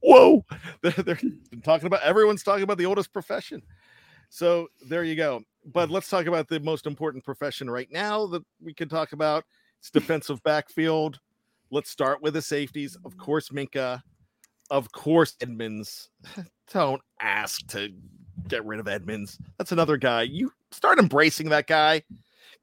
Whoa, 0.00 0.44
they're, 0.82 0.92
they're 0.92 1.18
talking 1.62 1.86
about 1.86 2.02
everyone's 2.02 2.42
talking 2.42 2.62
about 2.62 2.78
the 2.78 2.86
oldest 2.86 3.12
profession. 3.12 3.62
So 4.28 4.68
there 4.86 5.04
you 5.04 5.16
go. 5.16 5.42
But 5.64 5.88
mm. 5.88 5.92
let's 5.92 6.08
talk 6.08 6.26
about 6.26 6.48
the 6.48 6.60
most 6.60 6.86
important 6.86 7.24
profession 7.24 7.70
right 7.70 7.88
now 7.90 8.26
that 8.26 8.44
we 8.62 8.74
can 8.74 8.88
talk 8.88 9.12
about. 9.12 9.44
It's 9.80 9.90
defensive 9.90 10.42
backfield. 10.42 11.20
Let's 11.70 11.90
start 11.90 12.22
with 12.22 12.34
the 12.34 12.42
safeties. 12.42 12.96
Of 13.04 13.14
mm. 13.14 13.18
course, 13.18 13.50
Minkah. 13.50 14.02
Of 14.70 14.90
course, 14.92 15.36
Edmonds. 15.40 16.10
Don't 16.72 17.02
ask 17.20 17.66
to 17.68 17.92
get 18.48 18.64
rid 18.64 18.80
of 18.80 18.88
Edmonds. 18.88 19.38
That's 19.58 19.72
another 19.72 19.96
guy. 19.96 20.22
You 20.22 20.52
start 20.72 20.98
embracing 20.98 21.50
that 21.50 21.66
guy. 21.66 22.02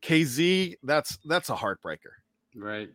Kazee, 0.01 0.75
that's 0.83 1.17
that's 1.25 1.49
a 1.49 1.55
heartbreaker. 1.55 2.11
Right. 2.55 2.89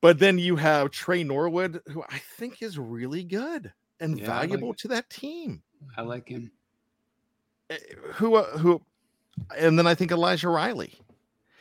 But 0.00 0.18
then 0.18 0.38
you 0.38 0.56
have 0.56 0.90
Tre 0.90 1.22
Norwood, 1.22 1.80
who 1.86 2.02
I 2.08 2.18
think 2.36 2.62
is 2.62 2.78
really 2.78 3.24
good 3.24 3.72
and 4.00 4.18
Yeah, 4.18 4.24
I 4.24 4.40
like 4.40 4.48
valuable 4.50 4.74
to 4.74 4.88
that 4.88 5.08
team. 5.10 5.62
I 5.96 6.02
like 6.02 6.28
him. 6.28 6.50
Who 8.14 8.36
uh, 8.36 8.58
who 8.58 8.82
and 9.56 9.78
then 9.78 9.86
I 9.86 9.94
think 9.94 10.12
Elijah 10.12 10.48
Riley. 10.48 10.94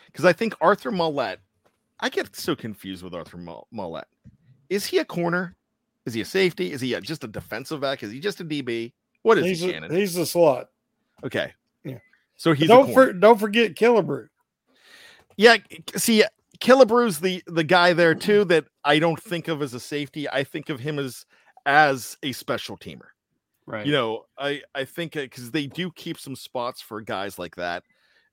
Because 0.08 0.26
I 0.26 0.34
think 0.34 0.56
Arthur 0.62 0.91
Maulet, 0.91 1.38
I 1.99 2.10
get 2.10 2.36
so 2.36 2.56
confused 2.56 3.03
with 3.03 3.14
Arthur 3.14 3.38
Mo- 3.38 3.68
Is 4.70 4.86
he 4.86 4.99
a 4.99 5.06
corner? 5.06 5.56
Is 6.06 6.14
he 6.14 6.22
a 6.22 6.26
safety? 6.26 6.72
Is 6.72 6.80
he 6.80 6.93
a, 6.93 7.01
just 7.01 7.24
a 7.24 7.28
defensive 7.28 7.82
back? 7.82 8.01
Is 8.03 8.12
he 8.12 8.20
just 8.20 8.39
a 8.39 8.45
DB? 8.45 8.93
What 9.24 9.38
is 9.39 9.45
He's 9.45 9.60
he, 9.60 9.74
a, 9.74 9.89
he's 9.89 10.14
the 10.14 10.26
slot. 10.26 10.70
okay. 11.24 11.53
Yeah. 11.84 11.97
So 12.38 12.53
he's 12.53 12.68
don't 12.68 12.93
for, 12.93 13.12
don't 13.12 13.39
forget 13.39 13.76
Killebrew. 13.76 14.28
Yeah, 15.36 15.58
see, 15.97 16.24
Killebrew's 16.60 17.20
the 17.20 17.43
the 17.47 17.64
guy 17.64 17.93
there 17.93 18.16
too 18.16 18.45
that 18.45 18.66
I 18.86 18.99
don't 18.99 19.22
think 19.22 19.47
of 19.47 19.62
as 19.62 19.74
a 19.74 19.80
safety. 19.80 20.30
I 20.30 20.43
think 20.43 20.70
of 20.70 20.80
him 20.80 20.99
as 20.99 21.26
as 21.66 22.18
a 22.24 22.32
special 22.32 22.78
teamer. 22.78 23.08
Right. 23.68 23.86
You 23.86 23.93
know, 23.93 24.26
I 24.38 24.61
I 24.76 24.86
think 24.86 25.13
because 25.13 25.51
they 25.51 25.68
do 25.68 25.91
keep 25.91 26.20
some 26.20 26.36
spots 26.36 26.82
for 26.82 27.01
guys 27.01 27.39
like 27.39 27.55
that, 27.55 27.84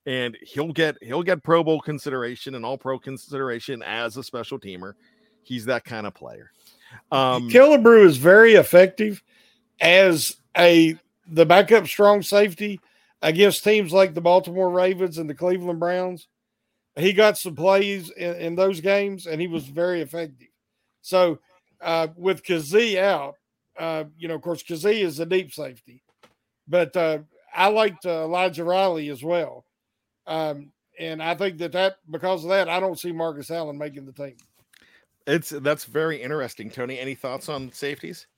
and 0.05 0.37
he'll 0.43 0.73
get 0.73 0.97
he'll 1.03 1.23
get 1.23 1.43
Pro 1.43 1.65
Bowl 1.65 1.81
consideration 1.81 2.55
and 2.55 2.65
All 2.65 2.77
Pro 2.77 2.99
consideration 2.99 3.83
as 3.83 4.17
a 4.17 4.23
special 4.23 4.59
teamer. 4.59 4.93
He's 5.43 5.65
that 5.67 5.85
kind 5.85 6.07
of 6.07 6.15
player. 6.15 6.51
Um, 7.11 7.49
Killebrew 7.49 8.05
is 8.05 8.19
very 8.19 8.55
effective 8.55 9.23
as 9.81 10.37
a 10.57 10.97
the 11.27 11.47
backup 11.47 11.87
strong 11.87 12.23
safety 12.23 12.81
against 13.23 13.65
teams 13.65 13.93
like 13.93 14.15
the 14.15 14.21
Baltimore 14.21 14.71
Ravens 14.71 15.19
and 15.19 15.31
the 15.31 15.35
Cleveland 15.35 15.81
Browns. 15.81 16.29
He 16.97 17.15
got 17.15 17.39
some 17.39 17.57
plays 17.57 18.11
in, 18.11 18.35
in 18.35 18.55
those 18.55 18.81
games, 18.81 19.27
and 19.27 19.41
he 19.41 19.47
was 19.47 19.65
very 19.65 20.03
effective. 20.03 20.49
So, 21.01 21.39
uh, 21.81 22.09
with 22.17 22.43
Kazee 22.43 22.99
out, 22.99 23.37
uh, 23.83 24.05
you 24.17 24.29
know, 24.29 24.35
of 24.37 24.43
course, 24.43 24.63
Kazee 24.63 25.03
is 25.03 25.19
a 25.19 25.27
deep 25.27 25.53
safety, 25.53 26.05
but 26.69 26.97
uh, 26.97 27.19
I 27.53 27.67
liked 27.69 28.07
uh, 28.07 28.23
Elijah 28.23 28.63
Riley 28.63 29.09
as 29.09 29.25
well. 29.25 29.65
Um, 30.27 30.71
and 31.01 31.21
I 31.21 31.35
think 31.35 31.59
that 31.59 31.73
that 31.73 31.97
because 32.09 32.45
of 32.45 32.51
that, 32.51 32.69
I 32.69 32.79
don't 32.79 32.99
see 32.99 33.11
Marcus 33.11 33.51
Allen 33.51 33.77
making 33.77 34.07
the 34.07 34.13
team. 34.13 34.37
it's 35.27 35.51
that's 35.51 35.85
very 35.85 36.23
interesting. 36.23 36.71
Tony, 36.71 36.99
any 37.01 37.17
thoughts 37.17 37.49
on 37.49 37.73
safeties? 37.73 38.29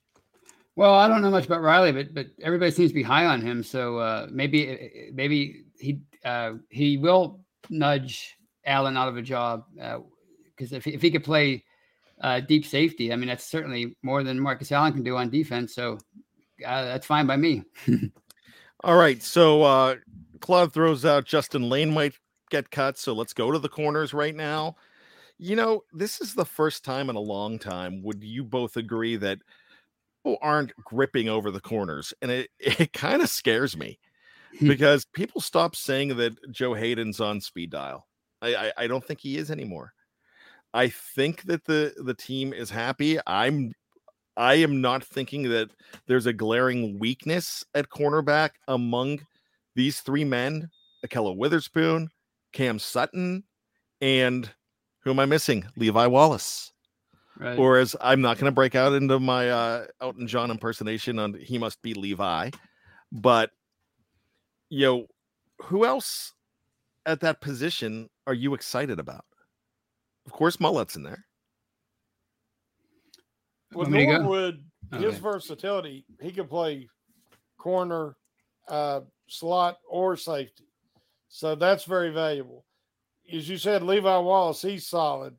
Well, 0.75 0.95
I 0.95 1.07
don't 1.07 1.21
know 1.21 1.29
much 1.29 1.45
about 1.45 1.61
Riley, 1.61 1.91
but 1.91 2.13
but 2.15 2.27
everybody 2.41 2.71
seems 2.71 2.89
to 2.89 2.95
be 2.95 3.03
high 3.03 3.27
on 3.27 3.41
him. 3.41 3.61
So 3.61 3.99
uh, 3.99 4.27
maybe 4.31 5.11
maybe 5.13 5.65
he 5.77 5.99
uh, 6.23 6.53
he 6.69 6.97
will 6.97 7.41
nudge 7.69 8.35
Allen 8.65 8.97
out 8.97 9.09
of 9.09 9.17
a 9.17 9.21
job 9.21 9.65
because 9.75 10.73
if, 10.73 10.83
he- 10.85 10.95
if 10.95 11.03
he 11.03 11.11
could 11.11 11.23
play 11.23 11.63
uh, 12.21 12.39
deep 12.39 12.65
safety, 12.65 13.11
I 13.11 13.15
mean 13.15 13.27
that's 13.27 13.45
certainly 13.45 13.95
more 14.03 14.23
than 14.23 14.39
Marcus 14.39 14.71
Allen 14.71 14.93
can 14.93 15.03
do 15.03 15.17
on 15.17 15.29
defense. 15.29 15.73
So 15.75 15.97
uh, 16.65 16.85
that's 16.85 17.05
fine 17.05 17.27
by 17.27 17.37
me. 17.37 17.63
All 18.83 18.95
right, 18.95 19.21
so 19.21 19.63
uh 19.63 19.95
Claude 20.41 20.73
throws 20.73 21.05
out 21.05 21.25
Justin 21.25 21.69
Layne 21.69 21.93
might 21.93 22.13
get 22.49 22.71
cut, 22.71 22.97
so 22.97 23.13
let's 23.13 23.33
go 23.33 23.51
to 23.51 23.59
the 23.59 23.69
corners 23.69 24.13
right 24.13 24.35
now. 24.35 24.75
You 25.37 25.55
know, 25.55 25.81
this 25.91 26.21
is 26.21 26.33
the 26.33 26.45
first 26.45 26.85
time 26.85 27.09
in 27.09 27.15
a 27.15 27.21
long 27.21 27.59
time. 27.59 28.01
Would 28.03 28.23
you 28.23 28.43
both 28.43 28.77
agree 28.77 29.17
that 29.17 29.39
people 30.23 30.37
aren't 30.41 30.75
gripping 30.77 31.29
over 31.29 31.51
the 31.51 31.59
corners? 31.59 32.13
And 32.21 32.31
it, 32.31 32.49
it 32.59 32.93
kind 32.93 33.21
of 33.21 33.29
scares 33.29 33.75
me 33.75 33.99
because 34.61 35.05
people 35.05 35.41
stop 35.41 35.75
saying 35.75 36.15
that 36.17 36.33
Joe 36.51 36.73
Haden's 36.73 37.19
on 37.19 37.41
speed 37.41 37.71
dial. 37.71 38.07
I, 38.41 38.55
I, 38.55 38.71
I 38.77 38.87
don't 38.87 39.03
think 39.03 39.19
he 39.19 39.37
is 39.37 39.49
anymore. 39.49 39.93
I 40.75 40.89
think 40.89 41.43
that 41.43 41.63
the 41.63 41.93
the 41.97 42.13
team 42.13 42.51
is 42.51 42.69
happy. 42.69 43.17
I'm 43.25 43.73
I 44.35 44.55
am 44.55 44.81
not 44.81 45.05
thinking 45.05 45.49
that 45.49 45.71
there's 46.05 46.25
a 46.25 46.33
glaring 46.33 46.99
weakness 46.99 47.63
at 47.73 47.89
cornerback 47.89 48.51
among 48.67 49.21
these 49.75 50.01
three 50.01 50.25
men 50.25 50.69
Ahkello 51.07 51.35
Witherspoon, 51.35 52.09
Cam 52.51 52.77
Sutton, 52.77 53.45
and 54.01 54.51
who 54.99 55.11
am 55.11 55.19
I 55.19 55.25
missing? 55.25 55.65
Levi 55.77 56.07
Wallace. 56.07 56.73
Right. 57.39 57.57
Or 57.57 57.77
as 57.77 57.95
I'm 58.01 58.19
not 58.19 58.37
going 58.37 58.51
to 58.51 58.55
break 58.55 58.75
out 58.75 58.93
into 58.93 59.19
my 59.19 59.49
uh, 59.49 59.85
Elton 60.01 60.27
John 60.27 60.51
impersonation 60.51 61.19
on 61.19 61.35
he 61.35 61.57
must 61.57 61.81
be 61.81 61.93
Levi, 61.93 62.49
but 63.13 63.51
you 64.69 64.85
know, 64.85 65.07
who 65.61 65.85
else 65.85 66.33
at 67.05 67.21
that 67.21 67.39
position 67.39 68.09
are 68.27 68.33
you 68.33 68.53
excited 68.53 68.99
about? 68.99 69.23
Of 70.25 70.31
course, 70.31 70.59
Maulet's 70.59 70.95
in 70.95 71.03
there. 71.03 71.25
With 73.71 73.89
Want 73.89 73.91
me 73.91 73.99
to 73.99 74.05
go? 74.05 74.17
Norwood, 74.19 74.63
his 74.91 75.15
Okay. 75.15 75.19
versatility, 75.19 76.05
he 76.21 76.31
can 76.31 76.47
play 76.47 76.87
corner, 77.57 78.15
uh, 78.67 79.01
slot, 79.27 79.79
or 79.87 80.15
safety. 80.15 80.65
So 81.29 81.55
that's 81.55 81.83
very 81.83 82.11
valuable. 82.11 82.65
As 83.31 83.49
you 83.49 83.57
said, 83.57 83.83
Levi 83.83 84.17
Wallace, 84.19 84.61
he's 84.61 84.87
solid. 84.87 85.35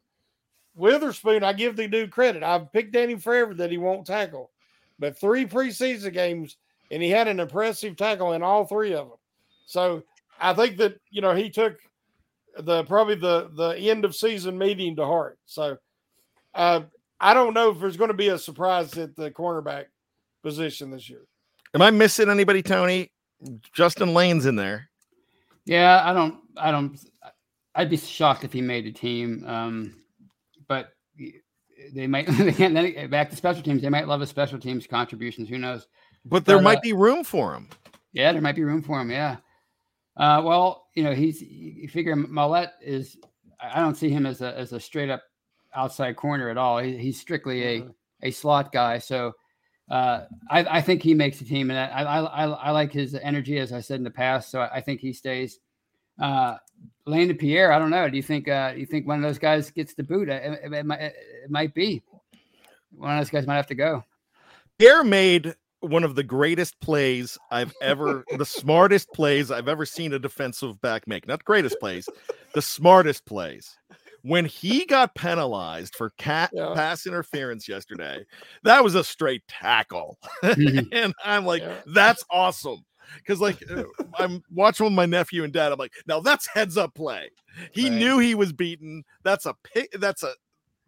Witherspoon, 0.75 1.43
I 1.43 1.53
give 1.53 1.77
the 1.77 1.89
dude 1.89 2.11
credit. 2.11 2.43
I've 2.43 2.71
picked 2.73 2.95
at 2.97 3.09
him 3.09 3.19
forever 3.19 3.55
that 3.55 3.71
he 3.71 3.79
won't 3.79 4.07
tackle, 4.07 4.51
but 4.99 5.19
three 5.19 5.47
preseason 5.47 6.13
games, 6.13 6.59
and 6.91 7.03
he 7.03 7.09
had 7.09 7.29
an 7.29 7.41
impressive 7.41 7.97
tackle 7.97 8.35
in 8.35 8.43
all 8.43 8.67
three 8.67 8.93
of 8.93 9.09
them. 9.09 9.19
So 9.65 10.03
I 10.39 10.53
think 10.53 10.77
that 10.77 11.01
you 11.11 11.23
know 11.23 11.35
he 11.35 11.49
took 11.49 11.79
the 12.59 12.85
probably 12.85 13.15
the 13.15 13.51
the 13.55 13.91
end 13.91 14.05
of 14.05 14.15
season 14.15 14.59
meeting 14.59 14.97
to 14.97 15.05
heart. 15.05 15.39
So 15.47 15.79
uh, 16.55 16.83
I 17.21 17.35
don't 17.35 17.55
know 17.55 17.71
if 17.71 17.81
there's 17.81 17.97
going 17.97 18.11
to 18.11 18.17
be 18.17 18.29
a 18.29 18.39
surprise 18.39 18.97
at 18.99 19.17
the 19.17 19.31
cornerback 19.31 19.87
position 20.43 20.91
this 20.91 21.09
year. 21.09 21.23
Am 21.75 21.83
I 21.83 21.91
missing 21.91 22.31
anybody, 22.31 22.63
Tony? 22.63 23.11
Justin 23.73 24.15
Layne's 24.15 24.47
in 24.47 24.57
there. 24.57 24.89
Yeah, 25.65 26.03
I 26.05 26.13
don't. 26.13 26.39
I 26.57 26.71
don't. 26.71 26.99
I'd 27.75 27.91
be 27.91 27.97
shocked 27.97 28.45
if 28.45 28.53
he 28.53 28.63
made 28.63 28.87
the 28.87 28.93
team. 28.93 29.45
Um, 29.47 29.95
but 30.69 30.93
they 31.93 32.07
might. 32.07 32.29
They 32.39 32.53
can't. 32.53 32.75
then 32.75 33.11
Back 33.11 33.31
to 33.31 33.37
special 33.37 33.63
teams. 33.63 33.83
They 33.83 33.89
might 33.89 34.09
love 34.09 34.21
his 34.21 34.31
special 34.31 34.59
teams 34.59 34.87
contributions. 34.87 35.49
Who 35.49 35.59
knows? 35.59 35.87
But 36.25 36.45
there 36.45 36.57
But, 36.57 36.65
might 36.65 36.79
uh, 36.79 36.83
be 36.83 36.93
room 36.93 37.25
for 37.25 37.55
him. 37.55 37.69
Yeah, 38.13 38.33
there 38.33 38.41
might 38.41 38.57
be 38.57 38.65
room 38.65 38.83
for 38.83 39.01
him. 39.01 39.11
Yeah. 39.11 39.37
Uh, 40.17 40.43
well, 40.45 40.87
you 40.95 41.03
know, 41.05 41.15
he's 41.15 41.43
you 41.43 41.89
figure 41.89 42.17
Maulet 42.17 42.71
is. 42.81 43.17
I 43.61 43.79
I 43.79 43.83
don't 43.83 43.97
see 43.97 44.11
him 44.11 44.27
as 44.27 44.41
a 44.41 44.57
as 44.57 44.73
a 44.73 44.81
straight 44.81 45.11
up 45.11 45.23
outside 45.75 46.17
corner 46.17 46.49
at 46.49 46.57
all. 46.57 46.79
He, 46.79 46.97
he's 46.97 47.21
strictly 47.21 47.65
a 47.65 47.89
a 48.23 48.31
slot 48.31 48.73
guy. 48.73 48.99
So 48.99 49.33
uh, 49.91 50.23
I, 50.51 50.79
I 50.79 50.81
think 50.81 51.03
he 51.03 51.15
makes 51.15 51.39
the 51.39 51.45
team, 51.45 51.71
and 51.71 51.79
I, 51.79 52.03
I 52.03 52.21
I 52.21 52.45
I 52.47 52.71
like 52.71 52.93
his 52.93 53.15
energy, 53.15 53.59
as 53.59 53.73
I 53.73 53.81
said 53.81 53.99
in 53.99 54.05
the 54.05 54.11
past. 54.11 54.51
So 54.51 54.61
I, 54.61 54.77
I 54.77 54.81
think 54.81 55.01
he 55.01 55.13
stays. 55.13 55.59
Uh, 56.21 56.57
Layne 57.05 57.37
Pierre, 57.37 57.73
I 57.73 57.79
don't 57.79 57.91
know. 57.91 58.09
Do 58.09 58.17
you 58.17 58.23
think 58.23 58.49
uh, 58.49 58.73
do 58.73 58.81
you 58.81 58.87
think 58.87 59.07
one 59.07 59.19
of 59.19 59.23
those 59.23 59.39
guys 59.39 59.71
gets 59.71 59.95
the 59.95 60.03
boot? 60.03 60.29
It, 60.29 60.61
it, 60.65 60.73
it 60.73 60.87
might, 60.87 61.01
it 61.01 61.51
might 61.51 61.75
be. 61.75 62.03
One 62.91 63.13
of 63.13 63.21
those 63.21 63.31
guys 63.31 63.47
might 63.47 63.57
have 63.57 63.67
to 63.69 63.75
go. 63.75 64.03
Pierre 64.79 65.05
made 65.05 65.55
one 65.81 66.05
of 66.05 66.15
the 66.15 66.23
greatest 66.23 66.79
plays 66.81 67.37
I've 67.51 67.73
ever, 67.83 68.25
the 68.39 68.47
smartest 68.47 69.09
plays 69.15 69.51
I've 69.51 69.69
ever 69.69 69.85
seen 69.87 70.13
a 70.13 70.19
defensive 70.19 70.81
back 70.81 71.07
make. 71.07 71.27
Not 71.27 71.45
greatest 71.45 71.79
plays, 71.81 72.09
the 72.55 72.63
smartest 72.63 73.25
plays. 73.27 73.77
When 74.23 74.45
he 74.45 74.87
got 74.87 75.15
penalized 75.15 75.95
for 75.95 76.11
cat 76.19 76.51
Yeah. 76.53 76.73
pass 76.75 77.07
interference 77.07 77.69
yesterday, 77.69 78.25
that 78.65 78.83
was 78.83 78.95
a 78.97 79.05
straight 79.05 79.43
tackle. 79.47 80.19
Mhm. 80.43 80.89
and 80.93 81.15
I'm 81.25 81.47
like, 81.47 81.63
Yeah. 81.63 81.77
that's 81.87 82.25
awesome. 82.31 82.85
Because 83.19 83.41
like 83.41 83.63
uh, 83.71 83.85
I'm 84.19 84.43
watching 84.53 84.83
with 84.85 84.93
my 84.95 85.07
nephew 85.07 85.45
and 85.45 85.53
dad. 85.53 85.71
I'm 85.71 85.79
like, 85.79 85.93
now 86.09 86.19
that's 86.19 86.49
heads 86.49 86.77
up 86.77 86.93
play. 86.95 87.31
He 87.73 87.85
Right. 87.89 87.93
knew 87.93 88.19
he 88.19 88.35
was 88.35 88.53
beaten. 88.53 89.05
That's 89.23 89.47
a 89.47 89.55
pick. 89.63 89.93
That's 89.93 90.25
a 90.25 90.33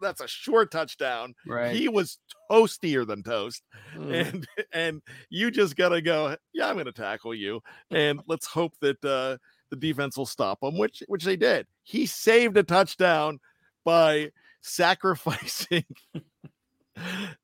that's 0.01 0.21
a 0.21 0.29
short 0.29 0.71
touchdown. 0.71 1.35
Right. 1.47 1.75
He 1.75 1.89
was 1.89 2.19
toastier 2.51 3.07
than 3.07 3.23
toast 3.23 3.63
Mm. 3.97 4.13
and 4.35 4.47
and 4.73 5.03
you 5.31 5.51
just 5.51 5.75
gotta 5.77 6.01
go 6.03 6.37
yeah 6.53 6.69
i'm 6.69 6.77
gonna 6.77 6.93
tackle 6.93 7.35
you 7.35 7.61
and 7.91 8.21
let's 8.27 8.47
hope 8.47 8.75
that 8.81 9.03
uh 9.05 9.37
the 9.71 9.77
defense 9.77 10.17
will 10.17 10.27
stop 10.27 10.59
him 10.63 10.77
which 10.79 11.03
which 11.09 11.25
they 11.25 11.37
did 11.37 11.67
he 11.83 12.05
saved 12.07 12.57
a 12.57 12.63
touchdown 12.63 13.39
by 13.85 14.31
sacrificing 14.61 15.85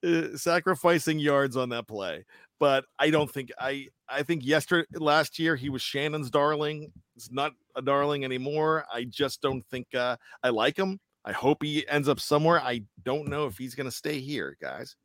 uh, 0.05 0.37
sacrificing 0.37 1.19
yards 1.19 1.57
on 1.57 1.69
that 1.71 1.87
play 1.87 2.25
but 2.59 2.85
i 2.99 3.09
don't 3.11 3.31
think 3.31 3.51
i 3.59 3.87
i 4.09 4.23
think 4.23 4.45
yesterday 4.45 4.87
last 4.95 5.39
year 5.39 5.55
he 5.57 5.69
was 5.71 5.81
shannon's 5.83 6.31
darling 6.31 6.91
it's 7.17 7.31
not 7.31 7.53
a 7.77 7.83
darling 7.83 8.25
anymore 8.25 8.85
i 8.93 9.05
just 9.05 9.41
don't 9.41 9.65
think 9.71 9.87
uh 9.95 10.17
i 10.43 10.49
like 10.49 10.77
him 10.77 10.99
i 11.25 11.33
hope 11.33 11.62
he 11.62 11.87
ends 11.89 12.09
up 12.09 12.20
somewhere 12.20 12.61
i 12.62 12.81
don't 13.05 13.29
know 13.29 13.47
if 13.47 13.59
he's 13.59 13.75
gonna 13.75 13.91
stay 13.91 14.20
here 14.20 14.57
guys 14.61 14.97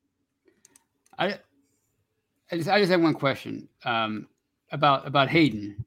I, 1.19 1.37
I 2.51 2.57
just 2.57 2.69
I 2.69 2.79
just 2.79 2.91
have 2.91 3.01
one 3.01 3.13
question 3.13 3.67
um, 3.83 4.27
about 4.71 5.05
about 5.05 5.29
Haden. 5.29 5.85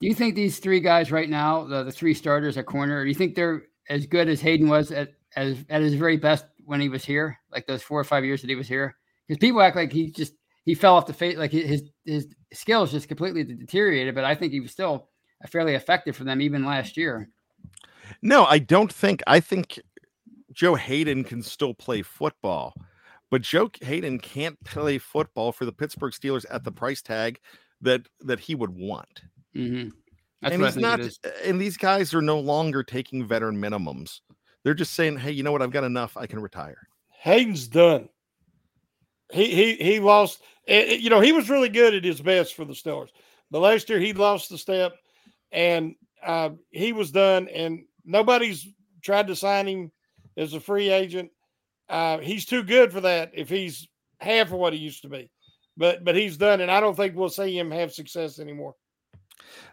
Do 0.00 0.06
you 0.06 0.14
think 0.14 0.34
these 0.34 0.58
three 0.58 0.80
guys 0.80 1.10
right 1.10 1.28
now, 1.28 1.64
the, 1.64 1.84
the 1.84 1.92
three 1.92 2.14
starters 2.14 2.58
at 2.58 2.66
corner, 2.66 3.02
do 3.04 3.08
you 3.08 3.14
think 3.14 3.34
they're 3.34 3.62
as 3.88 4.06
good 4.06 4.28
as 4.28 4.40
Haden 4.40 4.68
was 4.68 4.92
at 4.92 5.14
as 5.34 5.64
at 5.70 5.80
his 5.80 5.94
very 5.94 6.18
best 6.18 6.44
when 6.64 6.80
he 6.80 6.88
was 6.88 7.04
here, 7.04 7.38
like 7.50 7.66
those 7.66 7.82
four 7.82 7.98
or 7.98 8.04
five 8.04 8.24
years 8.24 8.42
that 8.42 8.50
he 8.50 8.56
was 8.56 8.68
here? 8.68 8.94
Because 9.26 9.38
people 9.38 9.62
act 9.62 9.76
like 9.76 9.92
he 9.92 10.10
just 10.10 10.34
he 10.64 10.74
fell 10.74 10.96
off 10.96 11.06
the 11.06 11.14
face, 11.14 11.38
like 11.38 11.50
his 11.50 11.84
his 12.04 12.28
skills 12.52 12.92
just 12.92 13.08
completely 13.08 13.42
deteriorated. 13.42 14.14
But 14.14 14.24
I 14.24 14.34
think 14.34 14.52
he 14.52 14.60
was 14.60 14.70
still 14.70 15.08
fairly 15.48 15.74
effective 15.74 16.14
for 16.14 16.24
them 16.24 16.40
even 16.40 16.64
last 16.64 16.96
year. 16.96 17.30
No, 18.22 18.44
I 18.44 18.58
don't 18.58 18.92
think. 18.92 19.22
I 19.26 19.40
think 19.40 19.80
Joe 20.52 20.74
Haden 20.74 21.24
can 21.24 21.42
still 21.42 21.74
play 21.74 22.02
football, 22.02 22.74
but 23.30 23.42
Joe 23.42 23.70
Haden 23.80 24.18
can't 24.18 24.62
play 24.64 24.98
football 24.98 25.52
for 25.52 25.64
the 25.64 25.72
Pittsburgh 25.72 26.12
Steelers 26.12 26.44
at 26.50 26.64
the 26.64 26.72
price 26.72 27.02
tag 27.02 27.40
that 27.80 28.06
that 28.20 28.40
he 28.40 28.54
would 28.54 28.70
want. 28.70 29.22
hmm 29.54 29.88
and 30.42 30.60
he's 30.62 30.76
not. 30.76 31.00
And 31.44 31.60
these 31.60 31.76
guys 31.76 32.12
are 32.14 32.22
no 32.22 32.38
longer 32.40 32.82
taking 32.82 33.26
veteran 33.26 33.56
minimums. 33.60 34.20
They're 34.64 34.74
just 34.74 34.94
saying, 34.94 35.18
"Hey, 35.18 35.30
you 35.32 35.42
know 35.42 35.52
what? 35.52 35.62
I've 35.62 35.70
got 35.70 35.84
enough. 35.84 36.16
I 36.16 36.26
can 36.26 36.40
retire." 36.40 36.88
Haden's 37.10 37.68
done. 37.68 38.08
He 39.32 39.46
he 39.54 39.74
he 39.76 40.00
lost. 40.00 40.42
eh, 40.66 40.84
eh, 40.88 40.94
You 40.94 41.10
know 41.10 41.20
he 41.20 41.32
was 41.32 41.48
really 41.48 41.68
good 41.68 41.94
at 41.94 42.04
his 42.04 42.20
best 42.20 42.54
for 42.54 42.64
the 42.64 42.74
Steelers, 42.74 43.08
but 43.50 43.60
last 43.60 43.88
year 43.88 43.98
he 43.98 44.12
lost 44.12 44.50
the 44.50 44.58
step, 44.58 44.92
and 45.50 45.94
uh, 46.22 46.50
he 46.70 46.92
was 46.92 47.10
done. 47.10 47.48
And 47.48 47.84
nobody's 48.04 48.66
tried 49.02 49.28
to 49.28 49.36
sign 49.36 49.66
him 49.66 49.92
as 50.36 50.54
a 50.54 50.60
free 50.60 50.90
agent. 50.90 51.30
Uh, 51.88 52.18
he's 52.18 52.46
too 52.46 52.62
good 52.62 52.92
for 52.92 53.02
that. 53.02 53.32
If 53.34 53.48
he's 53.48 53.88
half 54.20 54.48
of 54.48 54.54
what 54.54 54.72
he 54.72 54.78
used 54.78 55.02
to 55.02 55.08
be, 55.08 55.30
but 55.76 56.04
but 56.04 56.16
he's 56.16 56.36
done, 56.36 56.60
and 56.60 56.70
I 56.70 56.80
don't 56.80 56.96
think 56.96 57.16
we'll 57.16 57.28
see 57.28 57.58
him 57.58 57.70
have 57.70 57.92
success 57.92 58.38
anymore. 58.38 58.74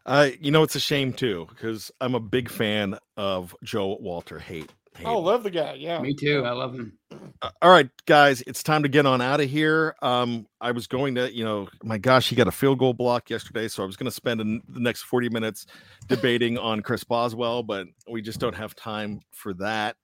Uh, 0.05 0.29
you 0.39 0.51
know, 0.51 0.63
it's 0.63 0.75
a 0.75 0.79
shame 0.79 1.13
too 1.13 1.47
because 1.49 1.91
I'm 2.01 2.15
a 2.15 2.19
big 2.19 2.49
fan 2.49 2.97
of 3.17 3.55
Joe 3.63 3.97
Walter 3.99 4.39
Haden. 4.39 4.69
Oh, 5.05 5.19
love 5.19 5.43
the 5.43 5.49
guy. 5.49 5.73
Yeah, 5.75 5.99
Me 6.01 6.13
too. 6.13 6.43
I 6.45 6.51
love 6.51 6.73
him. 6.75 6.97
Uh, 7.41 7.49
all 7.61 7.71
right, 7.71 7.89
guys, 8.05 8.41
it's 8.47 8.61
time 8.63 8.83
to 8.83 8.89
get 8.89 9.05
on 9.05 9.21
out 9.21 9.39
of 9.39 9.49
here. 9.49 9.95
Um, 10.01 10.45
I 10.59 10.71
was 10.71 10.87
going 10.87 11.15
to, 11.15 11.33
you 11.33 11.43
know, 11.45 11.67
my 11.83 11.97
gosh, 11.97 12.29
he 12.29 12.35
got 12.35 12.47
a 12.47 12.51
field 12.51 12.79
goal 12.79 12.93
block 12.93 13.29
yesterday, 13.29 13.67
so 13.67 13.81
I 13.83 13.85
was 13.85 13.95
going 13.95 14.05
to 14.05 14.11
spend 14.11 14.41
an- 14.41 14.61
the 14.67 14.79
next 14.79 15.03
40 15.03 15.29
minutes 15.29 15.65
debating 16.07 16.57
on 16.57 16.81
Chris 16.81 17.03
Boswell, 17.03 17.63
but 17.63 17.87
we 18.09 18.21
just 18.21 18.39
don't 18.39 18.55
have 18.55 18.75
time 18.75 19.21
for 19.31 19.53
that. 19.55 19.95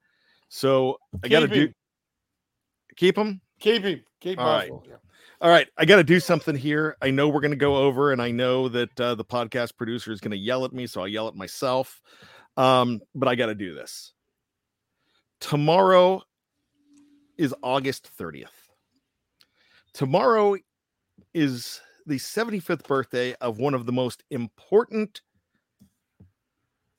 So 0.48 0.96
I 1.22 1.28
got 1.28 1.40
to 1.40 1.46
Keep 1.48 1.54
do 1.54 1.60
him. 1.66 1.74
keep 2.96 3.18
him. 3.18 3.40
keep 3.60 3.82
him. 3.82 4.00
Keep 4.20 4.38
All 4.38 4.46
right. 4.46 4.70
Boswell. 4.70 4.84
Yeah. 4.88 4.96
All 5.42 5.50
right, 5.50 5.68
I 5.76 5.84
got 5.84 5.96
to 5.96 6.04
do 6.04 6.18
something 6.18 6.56
here. 6.56 6.96
I 7.02 7.10
know 7.10 7.28
we're 7.28 7.42
going 7.42 7.50
to 7.50 7.56
go 7.58 7.76
over, 7.76 8.10
and 8.12 8.22
I 8.22 8.30
know 8.30 8.70
that 8.70 8.98
uh, 8.98 9.14
the 9.16 9.24
podcast 9.24 9.76
producer 9.76 10.10
is 10.10 10.18
going 10.22 10.30
to 10.30 10.36
yell 10.38 10.64
at 10.64 10.72
me, 10.72 10.86
so 10.86 11.02
I'll 11.02 11.08
yell 11.08 11.28
at 11.28 11.34
myself. 11.34 12.00
Um, 12.56 13.02
but 13.14 13.28
I 13.28 13.34
got 13.34 13.46
to 13.46 13.54
do 13.54 13.74
this. 13.74 14.14
Tomorrow 15.40 16.22
is 17.36 17.54
August 17.62 18.10
30th. 18.18 18.46
Tomorrow 19.92 20.56
is 21.34 21.80
the 22.06 22.16
75th 22.16 22.86
birthday 22.86 23.34
of 23.40 23.58
one 23.58 23.74
of 23.74 23.86
the 23.86 23.92
most 23.92 24.22
important 24.30 25.20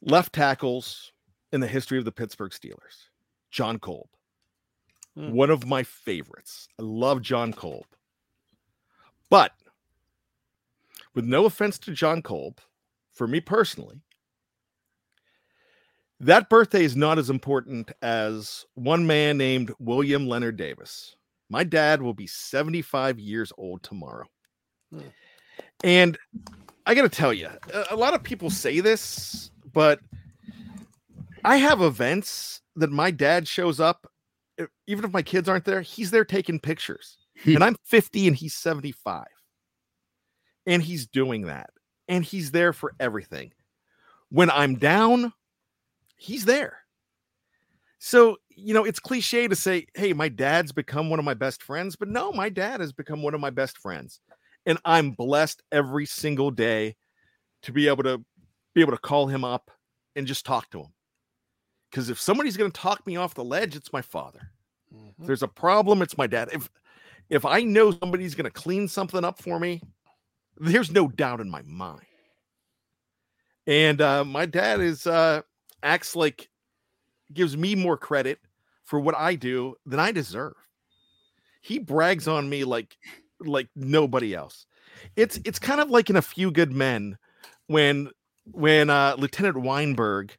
left 0.01 0.33
tackles 0.33 1.11
in 1.51 1.61
the 1.61 1.67
history 1.67 1.97
of 1.97 2.05
the 2.05 2.11
Pittsburgh 2.11 2.51
Steelers, 2.51 3.09
Jon 3.51 3.79
Kolb. 3.79 4.09
Hmm. 5.15 5.31
One 5.31 5.49
of 5.49 5.65
my 5.65 5.83
favorites. 5.83 6.67
I 6.79 6.83
love 6.83 7.21
Jon 7.21 7.53
Kolb. 7.53 7.85
But 9.29 9.53
with 11.13 11.25
no 11.25 11.45
offense 11.45 11.79
to 11.79 11.91
Jon 11.91 12.21
Kolb, 12.21 12.59
for 13.13 13.27
me 13.27 13.39
personally, 13.39 14.01
that 16.19 16.49
birthday 16.49 16.83
is 16.83 16.95
not 16.95 17.19
as 17.19 17.29
important 17.29 17.91
as 18.01 18.65
one 18.73 19.05
man 19.05 19.37
named 19.37 19.73
William 19.79 20.27
Leonard 20.27 20.57
Davis. 20.57 21.15
My 21.49 21.63
dad 21.63 22.01
will 22.01 22.13
be 22.13 22.27
75 22.27 23.19
years 23.19 23.53
old 23.57 23.83
tomorrow. 23.83 24.25
Hmm. 24.91 25.01
And 25.83 26.17
I 26.85 26.95
got 26.95 27.03
to 27.03 27.09
tell 27.09 27.33
you, 27.33 27.49
a, 27.91 27.95
lot 27.95 28.13
of 28.13 28.23
people 28.23 28.49
say 28.49 28.79
this, 28.79 29.51
but 29.73 29.99
I 31.43 31.57
have 31.57 31.81
events 31.81 32.61
that 32.75 32.91
my 32.91 33.11
dad 33.11 33.47
shows 33.47 33.79
up, 33.79 34.09
even 34.87 35.05
if 35.05 35.11
my 35.11 35.21
kids 35.21 35.47
aren't 35.47 35.65
there, 35.65 35.81
he's 35.81 36.11
there 36.11 36.25
taking 36.25 36.59
pictures. 36.59 37.17
and 37.45 37.63
I'm 37.63 37.75
50 37.83 38.27
and 38.27 38.35
he's 38.35 38.55
75. 38.55 39.25
And 40.65 40.81
he's 40.81 41.07
doing 41.07 41.43
that. 41.43 41.69
And 42.07 42.23
he's 42.23 42.51
there 42.51 42.73
for 42.73 42.93
everything. 42.99 43.51
When 44.29 44.49
I'm 44.49 44.75
down, 44.75 45.33
he's 46.17 46.45
there. 46.45 46.79
So, 47.99 48.37
you 48.49 48.73
know, 48.73 48.83
it's 48.83 48.99
cliche 48.99 49.47
to 49.47 49.55
say, 49.55 49.87
hey, 49.95 50.13
my 50.13 50.29
dad's 50.29 50.71
become 50.71 51.09
one 51.09 51.19
of 51.19 51.25
my 51.25 51.33
best 51.33 51.63
friends, 51.63 51.95
but 51.95 52.09
no, 52.09 52.31
my 52.31 52.49
dad 52.49 52.79
has 52.79 52.91
become 52.91 53.23
one 53.23 53.33
of 53.33 53.41
my 53.41 53.49
best 53.49 53.77
friends. 53.77 54.19
And 54.65 54.77
I'm 54.85 55.11
blessed 55.11 55.63
every 55.71 56.05
single 56.05 56.51
day 56.51 56.95
to 57.63 57.71
be 57.71 57.87
able 57.87 58.03
to 58.03 58.23
be 58.75 58.81
able 58.81 58.91
to 58.91 58.97
call 58.97 59.27
him 59.27 59.43
up 59.43 59.71
and 60.15 60.27
just 60.27 60.45
talk 60.45 60.69
to 60.71 60.81
him. 60.81 60.93
Because 61.89 62.09
if 62.09 62.19
somebody's 62.19 62.57
going 62.57 62.71
to 62.71 62.81
talk 62.81 63.05
me 63.07 63.15
off 63.15 63.33
the 63.33 63.43
ledge, 63.43 63.75
it's 63.75 63.93
my 63.93 64.01
father. 64.01 64.51
If 65.19 65.25
there's 65.25 65.43
a 65.43 65.47
problem, 65.47 66.01
it's 66.01 66.17
my 66.17 66.27
dad. 66.27 66.49
If 66.51 66.69
if 67.29 67.45
I 67.45 67.61
know 67.61 67.91
somebody's 67.91 68.35
going 68.35 68.45
to 68.45 68.51
clean 68.51 68.87
something 68.87 69.25
up 69.25 69.41
for 69.41 69.59
me, 69.59 69.81
there's 70.57 70.91
no 70.91 71.07
doubt 71.07 71.41
in 71.41 71.49
my 71.49 71.61
mind. 71.63 72.05
And 73.65 73.99
uh, 73.99 74.23
my 74.23 74.45
dad 74.45 74.79
is 74.79 75.05
uh, 75.05 75.41
acts 75.83 76.15
like 76.15 76.49
gives 77.33 77.57
me 77.57 77.75
more 77.75 77.97
credit 77.97 78.39
for 78.83 78.99
what 78.99 79.15
I 79.15 79.35
do 79.35 79.75
than 79.85 79.99
I 79.99 80.11
deserve. 80.11 80.55
He 81.61 81.79
brags 81.79 82.27
on 82.27 82.49
me 82.49 82.63
like 82.63 82.97
like 83.39 83.67
nobody 83.75 84.33
else. 84.33 84.65
It's 85.15 85.39
it's 85.45 85.59
kind 85.59 85.81
of 85.81 85.89
like 85.89 86.09
in 86.09 86.15
a 86.15 86.21
few 86.21 86.51
good 86.51 86.71
men 86.71 87.17
when 87.67 88.09
when 88.51 88.89
uh, 88.89 89.15
Lieutenant 89.17 89.57
Weinberg, 89.57 90.35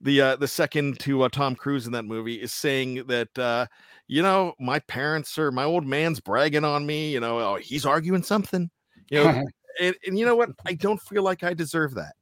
the 0.00 0.20
uh, 0.20 0.36
the 0.36 0.48
second 0.48 0.98
to 1.00 1.22
uh, 1.22 1.28
Tom 1.28 1.54
Cruise 1.54 1.86
in 1.86 1.92
that 1.92 2.04
movie, 2.04 2.34
is 2.34 2.52
saying 2.52 3.06
that 3.06 3.38
uh, 3.38 3.66
you 4.08 4.22
know 4.22 4.54
my 4.58 4.80
parents 4.80 5.38
or 5.38 5.50
my 5.52 5.64
old 5.64 5.86
man's 5.86 6.20
bragging 6.20 6.64
on 6.64 6.84
me. 6.86 7.12
You 7.12 7.20
know, 7.20 7.38
oh, 7.38 7.56
he's 7.56 7.86
arguing 7.86 8.22
something. 8.22 8.70
You 9.10 9.24
know, 9.24 9.44
and, 9.80 9.94
and 10.06 10.18
you 10.18 10.26
know 10.26 10.36
what? 10.36 10.50
I 10.66 10.74
don't 10.74 11.00
feel 11.00 11.22
like 11.22 11.42
I 11.42 11.54
deserve 11.54 11.94
that. 11.94 12.14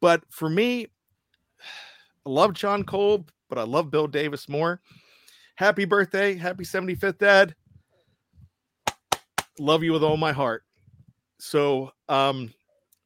But 0.00 0.22
for 0.30 0.48
me, 0.48 0.86
I 2.26 2.30
love 2.30 2.52
Jon 2.52 2.84
Kolb, 2.84 3.30
but 3.48 3.58
I 3.58 3.62
love 3.62 3.90
Bill 3.90 4.06
Davis 4.06 4.48
more. 4.48 4.80
Happy 5.56 5.84
birthday. 5.84 6.34
Happy 6.36 6.64
75th, 6.64 7.18
Dad. 7.18 7.54
Love 9.58 9.82
you 9.82 9.92
with 9.92 10.04
all 10.04 10.16
my 10.16 10.32
heart. 10.32 10.64
So 11.38 11.90
um 12.08 12.52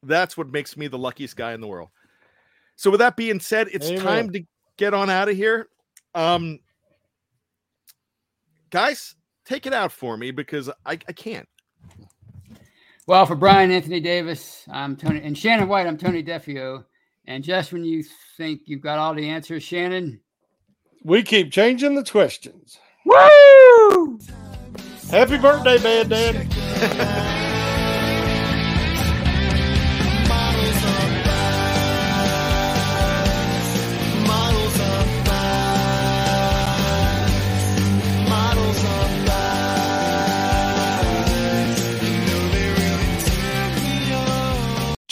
that's 0.03 0.35
what 0.37 0.51
makes 0.51 0.75
me 0.75 0.87
the 0.87 0.97
luckiest 0.97 1.35
guy 1.35 1.53
in 1.53 1.61
the 1.61 1.67
world. 1.67 1.89
So 2.75 2.91
with 2.91 2.99
that 2.99 3.15
being 3.15 3.39
said, 3.39 3.69
it's 3.71 3.87
Amen. 3.87 4.03
time 4.03 4.29
to 4.31 4.43
get 4.77 4.93
on 4.93 5.09
out 5.09 5.29
of 5.29 5.35
here. 5.35 5.67
Um 6.13 6.59
guys, 8.69 9.15
take 9.45 9.65
it 9.65 9.73
out 9.73 9.91
for 9.91 10.17
me 10.17 10.31
because 10.31 10.69
I, 10.85 10.93
I 10.93 11.13
can't. 11.13 11.47
Well, 13.05 13.25
for 13.25 13.35
Bryan 13.35 13.71
Anthony 13.71 13.99
Davis, 13.99 14.65
I'm 14.71 14.95
Tony, 14.95 15.21
and 15.21 15.37
Shannon 15.37 15.67
White, 15.67 15.87
I'm 15.87 15.97
Tony 15.97 16.23
Defeo. 16.23 16.85
And 17.25 17.43
just 17.43 17.71
when 17.71 17.83
you 17.85 18.03
think 18.37 18.61
you've 18.65 18.81
got 18.81 18.99
all 18.99 19.13
the 19.13 19.29
answers, 19.29 19.63
Shannon, 19.63 20.19
We 21.03 21.23
keep 21.23 21.51
changing 21.51 21.95
the 21.95 22.03
questions. 22.03 22.77
woo! 23.05 24.19
Happy 25.09 25.37
birthday, 25.37 25.77
Bad 25.77 26.09
Dad. 26.09 27.49